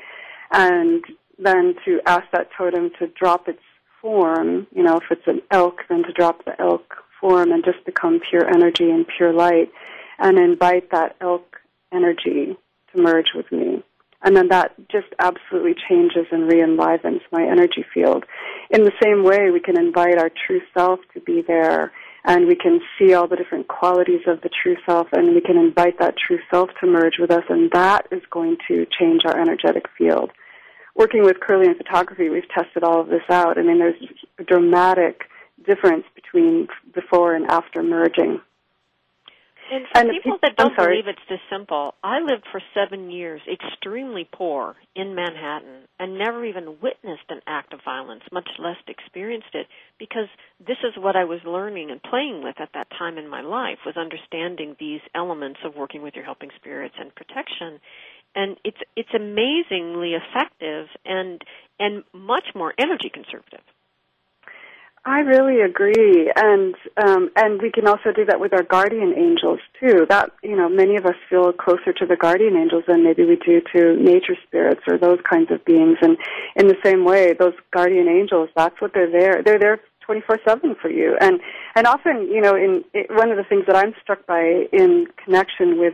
and 0.51 1.03
then 1.37 1.75
to 1.85 2.01
ask 2.05 2.23
that 2.33 2.49
totem 2.57 2.89
to 2.99 3.07
drop 3.07 3.47
its 3.47 3.61
form. 4.01 4.67
You 4.75 4.83
know, 4.83 4.97
if 4.97 5.03
it's 5.11 5.27
an 5.27 5.41
elk, 5.51 5.81
then 5.87 6.03
to 6.03 6.11
drop 6.11 6.43
the 6.45 6.59
elk 6.59 6.95
form 7.21 7.51
and 7.51 7.63
just 7.63 7.85
become 7.85 8.19
pure 8.27 8.47
energy 8.47 8.89
and 8.89 9.05
pure 9.17 9.33
light, 9.33 9.71
and 10.17 10.39
invite 10.39 10.89
that 10.91 11.15
elk 11.21 11.57
energy 11.93 12.57
to 12.93 13.01
merge 13.01 13.33
with 13.35 13.51
me. 13.51 13.83
And 14.21 14.35
then 14.35 14.49
that 14.49 14.73
just 14.91 15.07
absolutely 15.19 15.75
changes 15.87 16.25
and 16.31 16.51
re-enlivens 16.51 17.21
my 17.31 17.43
energy 17.43 17.85
field. 17.93 18.25
In 18.69 18.83
the 18.83 18.91
same 19.01 19.23
way, 19.23 19.51
we 19.51 19.61
can 19.61 19.79
invite 19.79 20.17
our 20.17 20.29
true 20.29 20.61
self 20.73 20.99
to 21.13 21.21
be 21.21 21.41
there 21.47 21.93
and 22.25 22.47
we 22.47 22.55
can 22.55 22.79
see 22.97 23.13
all 23.13 23.27
the 23.27 23.35
different 23.35 23.67
qualities 23.67 24.21
of 24.27 24.41
the 24.41 24.49
true 24.49 24.75
self 24.85 25.07
and 25.13 25.33
we 25.35 25.41
can 25.41 25.57
invite 25.57 25.99
that 25.99 26.15
true 26.17 26.39
self 26.51 26.69
to 26.79 26.87
merge 26.87 27.17
with 27.19 27.31
us 27.31 27.43
and 27.49 27.71
that 27.71 28.07
is 28.11 28.21
going 28.31 28.57
to 28.67 28.85
change 28.99 29.21
our 29.25 29.39
energetic 29.39 29.85
field. 29.97 30.31
Working 30.95 31.23
with 31.23 31.37
Kirlian 31.39 31.77
photography, 31.77 32.29
we've 32.29 32.49
tested 32.49 32.83
all 32.83 32.99
of 33.01 33.07
this 33.07 33.23
out. 33.29 33.57
I 33.57 33.61
mean, 33.61 33.79
there's 33.79 34.01
a 34.37 34.43
dramatic 34.43 35.21
difference 35.65 36.03
between 36.15 36.67
before 36.93 37.35
and 37.35 37.45
after 37.49 37.81
merging. 37.81 38.41
And 39.71 39.85
for 39.93 40.01
and 40.01 40.09
people 40.09 40.39
that 40.41 40.55
don't 40.57 40.75
believe 40.75 41.07
it's 41.07 41.19
this 41.29 41.39
simple, 41.51 41.93
I 42.03 42.19
lived 42.19 42.45
for 42.51 42.61
seven 42.73 43.11
years 43.11 43.41
extremely 43.51 44.27
poor 44.31 44.75
in 44.95 45.13
Manhattan 45.13 45.85
and 45.99 46.17
never 46.17 46.43
even 46.43 46.77
witnessed 46.81 47.29
an 47.29 47.41
act 47.45 47.73
of 47.73 47.81
violence, 47.85 48.23
much 48.31 48.49
less 48.57 48.77
experienced 48.87 49.53
it, 49.53 49.67
because 49.99 50.27
this 50.59 50.77
is 50.83 50.93
what 50.97 51.15
I 51.15 51.25
was 51.25 51.39
learning 51.45 51.91
and 51.91 52.01
playing 52.01 52.43
with 52.43 52.59
at 52.59 52.69
that 52.73 52.87
time 52.97 53.17
in 53.17 53.27
my 53.27 53.41
life 53.41 53.79
was 53.85 53.95
understanding 53.95 54.75
these 54.79 55.01
elements 55.13 55.59
of 55.63 55.75
working 55.75 56.01
with 56.01 56.15
your 56.15 56.25
helping 56.25 56.49
spirits 56.55 56.95
and 56.99 57.13
protection. 57.13 57.79
And 58.35 58.57
it's 58.63 58.77
it's 58.95 59.13
amazingly 59.13 60.13
effective 60.13 60.87
and 61.05 61.41
and 61.79 62.03
much 62.13 62.47
more 62.55 62.73
energy 62.77 63.09
conservative. 63.13 63.61
I 65.05 65.19
really 65.19 65.61
agree, 65.61 66.29
and 66.35 66.75
um, 66.97 67.29
and 67.35 67.61
we 67.61 67.71
can 67.71 67.87
also 67.87 68.11
do 68.13 68.25
that 68.25 68.39
with 68.39 68.53
our 68.53 68.63
guardian 68.63 69.13
angels 69.17 69.59
too. 69.79 70.05
That 70.09 70.31
you 70.43 70.55
know, 70.57 70.67
many 70.67 70.97
of 70.97 71.05
us 71.05 71.15
feel 71.29 71.53
closer 71.53 71.93
to 71.93 72.05
the 72.05 72.17
guardian 72.17 72.57
angels 72.57 72.83
than 72.87 73.03
maybe 73.03 73.23
we 73.23 73.37
do 73.37 73.61
to 73.73 73.95
nature 73.95 74.35
spirits 74.45 74.81
or 74.87 74.97
those 74.97 75.19
kinds 75.27 75.51
of 75.51 75.63
beings. 75.63 75.97
And 76.01 76.17
in 76.57 76.67
the 76.67 76.75
same 76.83 77.05
way, 77.05 77.33
those 77.33 77.53
guardian 77.71 78.07
angels, 78.09 78.49
that's 78.55 78.79
what 78.81 78.93
they're 78.93 79.09
there. 79.11 79.41
They're 79.41 79.59
there 79.59 79.79
twenty 80.05 80.21
four 80.21 80.37
seven 80.45 80.75
for 80.81 80.89
you. 80.89 81.15
And 81.21 81.39
and 81.75 81.87
often, 81.87 82.27
you 82.27 82.41
know, 82.41 82.55
in 82.55 82.83
it, 82.93 83.09
one 83.09 83.31
of 83.31 83.37
the 83.37 83.45
things 83.45 83.65
that 83.67 83.77
I'm 83.77 83.93
struck 84.03 84.25
by 84.25 84.67
in 84.73 85.07
connection 85.23 85.79
with 85.79 85.93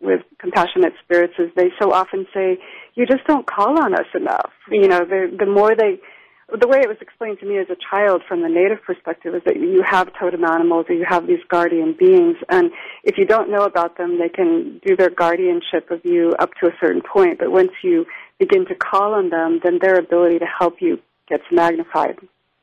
with 0.00 0.22
compassionate 0.38 0.94
spirits 1.04 1.34
is 1.38 1.50
they 1.56 1.70
so 1.78 1.92
often 1.92 2.26
say, 2.32 2.58
"You 2.94 3.06
just 3.06 3.24
don't 3.26 3.46
call 3.46 3.78
on 3.78 3.92
us 3.92 4.06
enough." 4.14 4.52
You 4.70 4.88
know, 4.88 5.04
the 5.04 5.34
the 5.38 5.46
more 5.46 5.74
they 5.76 6.00
the 6.48 6.68
way 6.68 6.78
it 6.78 6.88
was 6.88 6.98
explained 7.00 7.40
to 7.40 7.46
me 7.46 7.58
as 7.58 7.66
a 7.70 7.76
child 7.90 8.22
from 8.26 8.42
the 8.42 8.48
native 8.48 8.82
perspective 8.84 9.34
is 9.34 9.42
that 9.44 9.56
you 9.56 9.82
have 9.82 10.12
totem 10.18 10.44
animals 10.44 10.86
or 10.88 10.94
you 10.94 11.04
have 11.04 11.26
these 11.26 11.42
guardian 11.48 11.94
beings 11.98 12.36
and 12.48 12.70
if 13.02 13.18
you 13.18 13.26
don't 13.26 13.50
know 13.50 13.64
about 13.64 13.98
them 13.98 14.18
they 14.18 14.28
can 14.28 14.80
do 14.86 14.96
their 14.96 15.10
guardianship 15.10 15.90
of 15.90 16.04
you 16.04 16.32
up 16.38 16.50
to 16.60 16.68
a 16.68 16.72
certain 16.80 17.02
point 17.02 17.38
but 17.40 17.50
once 17.50 17.72
you 17.82 18.06
begin 18.38 18.64
to 18.66 18.74
call 18.76 19.14
on 19.14 19.28
them 19.30 19.60
then 19.64 19.78
their 19.80 19.98
ability 19.98 20.38
to 20.38 20.46
help 20.46 20.76
you 20.80 21.00
gets 21.28 21.44
magnified 21.50 22.16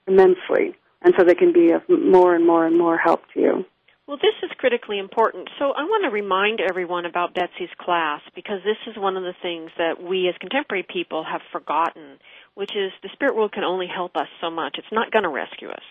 immensely 0.08 0.76
and 1.02 1.14
so 1.18 1.26
they 1.26 1.36
can 1.36 1.52
be 1.52 1.72
of 1.72 1.82
more 1.90 2.34
and 2.36 2.48
more 2.48 2.66
and 2.66 2.78
more 2.78 2.98
help 2.98 3.22
to 3.34 3.40
you 3.42 3.66
well, 4.08 4.18
this 4.18 4.36
is 4.44 4.52
critically 4.58 5.00
important. 5.00 5.50
So 5.60 5.72
I 5.72 5.84
want 5.84 6.04
to 6.04 6.10
remind 6.10 6.60
everyone 6.60 7.06
about 7.06 7.34
Betsy's 7.34 7.74
class 7.80 8.22
because 8.36 8.60
this 8.64 8.78
is 8.88 9.00
one 9.00 9.18
of 9.18 9.24
the 9.24 9.36
things 9.42 9.72
that 9.78 10.02
we 10.02 10.28
as 10.28 10.36
contemporary 10.40 10.86
people 10.88 11.24
have 11.24 11.42
forgotten 11.52 12.20
which 12.56 12.72
is 12.76 12.92
the 13.02 13.10
spirit 13.14 13.36
world 13.36 13.52
can 13.52 13.64
only 13.64 13.88
help 13.88 14.16
us 14.16 14.28
so 14.42 14.50
much. 14.50 14.76
It's 14.78 14.92
not 14.92 15.12
going 15.12 15.24
to 15.24 15.30
rescue 15.30 15.70
us. 15.70 15.84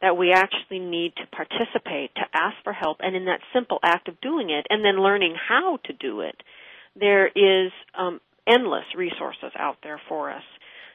that 0.00 0.16
we 0.16 0.30
actually 0.30 0.78
need 0.78 1.12
to 1.16 1.26
participate, 1.34 2.14
to 2.14 2.22
ask 2.32 2.54
for 2.62 2.72
help, 2.72 2.98
and 3.00 3.16
in 3.16 3.24
that 3.24 3.40
simple 3.52 3.80
act 3.82 4.06
of 4.06 4.20
doing 4.20 4.48
it, 4.48 4.64
and 4.70 4.84
then 4.84 5.02
learning 5.02 5.34
how 5.34 5.76
to 5.84 5.92
do 5.92 6.20
it, 6.20 6.40
there 6.94 7.26
is 7.26 7.72
um, 7.96 8.20
endless 8.46 8.84
resources 8.96 9.50
out 9.58 9.78
there 9.82 10.00
for 10.08 10.30
us. 10.30 10.44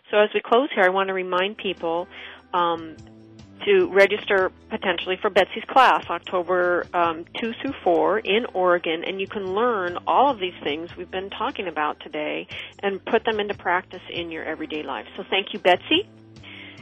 So 0.09 0.19
as 0.19 0.29
we 0.33 0.39
close 0.39 0.69
here, 0.73 0.85
I 0.85 0.89
want 0.89 1.09
to 1.09 1.13
remind 1.13 1.57
people 1.57 2.07
um, 2.53 2.95
to 3.65 3.87
register 3.91 4.51
potentially 4.69 5.17
for 5.21 5.29
Betsy's 5.29 5.63
class 5.67 6.05
October 6.09 6.85
um, 6.93 7.25
2 7.39 7.53
through 7.61 7.73
4 7.83 8.19
in 8.19 8.45
Oregon, 8.53 9.03
and 9.05 9.19
you 9.19 9.27
can 9.27 9.53
learn 9.53 9.97
all 10.07 10.31
of 10.31 10.39
these 10.39 10.53
things 10.63 10.95
we've 10.97 11.11
been 11.11 11.29
talking 11.29 11.67
about 11.67 11.99
today 11.99 12.47
and 12.79 13.03
put 13.03 13.23
them 13.25 13.39
into 13.39 13.53
practice 13.53 14.01
in 14.09 14.31
your 14.31 14.43
everyday 14.43 14.83
life. 14.83 15.05
So 15.15 15.23
thank 15.29 15.53
you, 15.53 15.59
Betsy. 15.59 16.07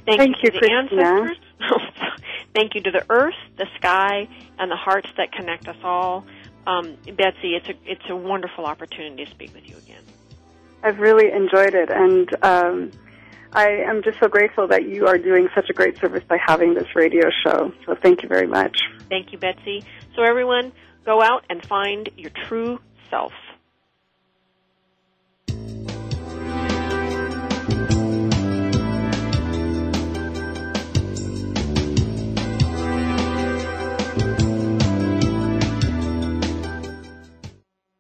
Thank, 0.05 0.19
thank 0.19 0.43
you, 0.43 0.51
to 0.51 0.59
the 0.59 0.71
ancestors. 0.71 1.38
thank 2.55 2.73
you 2.75 2.82
to 2.82 2.91
the 2.91 3.05
earth, 3.09 3.36
the 3.57 3.67
sky, 3.77 4.27
and 4.57 4.71
the 4.71 4.75
hearts 4.75 5.09
that 5.17 5.32
connect 5.32 5.67
us 5.67 5.77
all. 5.84 6.25
Um, 6.65 6.97
Betsy, 7.05 7.55
it's 7.55 7.67
a 7.67 7.73
it's 7.86 8.09
a 8.09 8.15
wonderful 8.15 8.65
opportunity 8.65 9.25
to 9.25 9.32
speak 9.32 9.53
with 9.53 9.67
you 9.67 9.77
again. 9.77 10.03
I've 10.84 10.99
really 10.99 11.32
enjoyed 11.32 11.73
it, 11.75 11.89
and 11.91 12.43
um, 12.43 12.91
I 13.53 13.67
am 13.87 14.01
just 14.01 14.17
so 14.19 14.27
grateful 14.27 14.67
that 14.67 14.87
you 14.87 15.07
are 15.07 15.17
doing 15.17 15.49
such 15.53 15.69
a 15.69 15.73
great 15.73 15.99
service 15.99 16.23
by 16.27 16.37
having 16.45 16.73
this 16.73 16.87
radio 16.95 17.29
show. 17.45 17.73
So 17.85 17.95
thank 18.01 18.23
you 18.23 18.29
very 18.29 18.47
much. 18.47 18.77
Thank 19.09 19.33
you, 19.33 19.37
Betsy. 19.37 19.83
So 20.15 20.23
everyone, 20.23 20.71
go 21.05 21.21
out 21.21 21.43
and 21.49 21.65
find 21.65 22.09
your 22.15 22.31
true 22.47 22.79
self. 23.09 23.33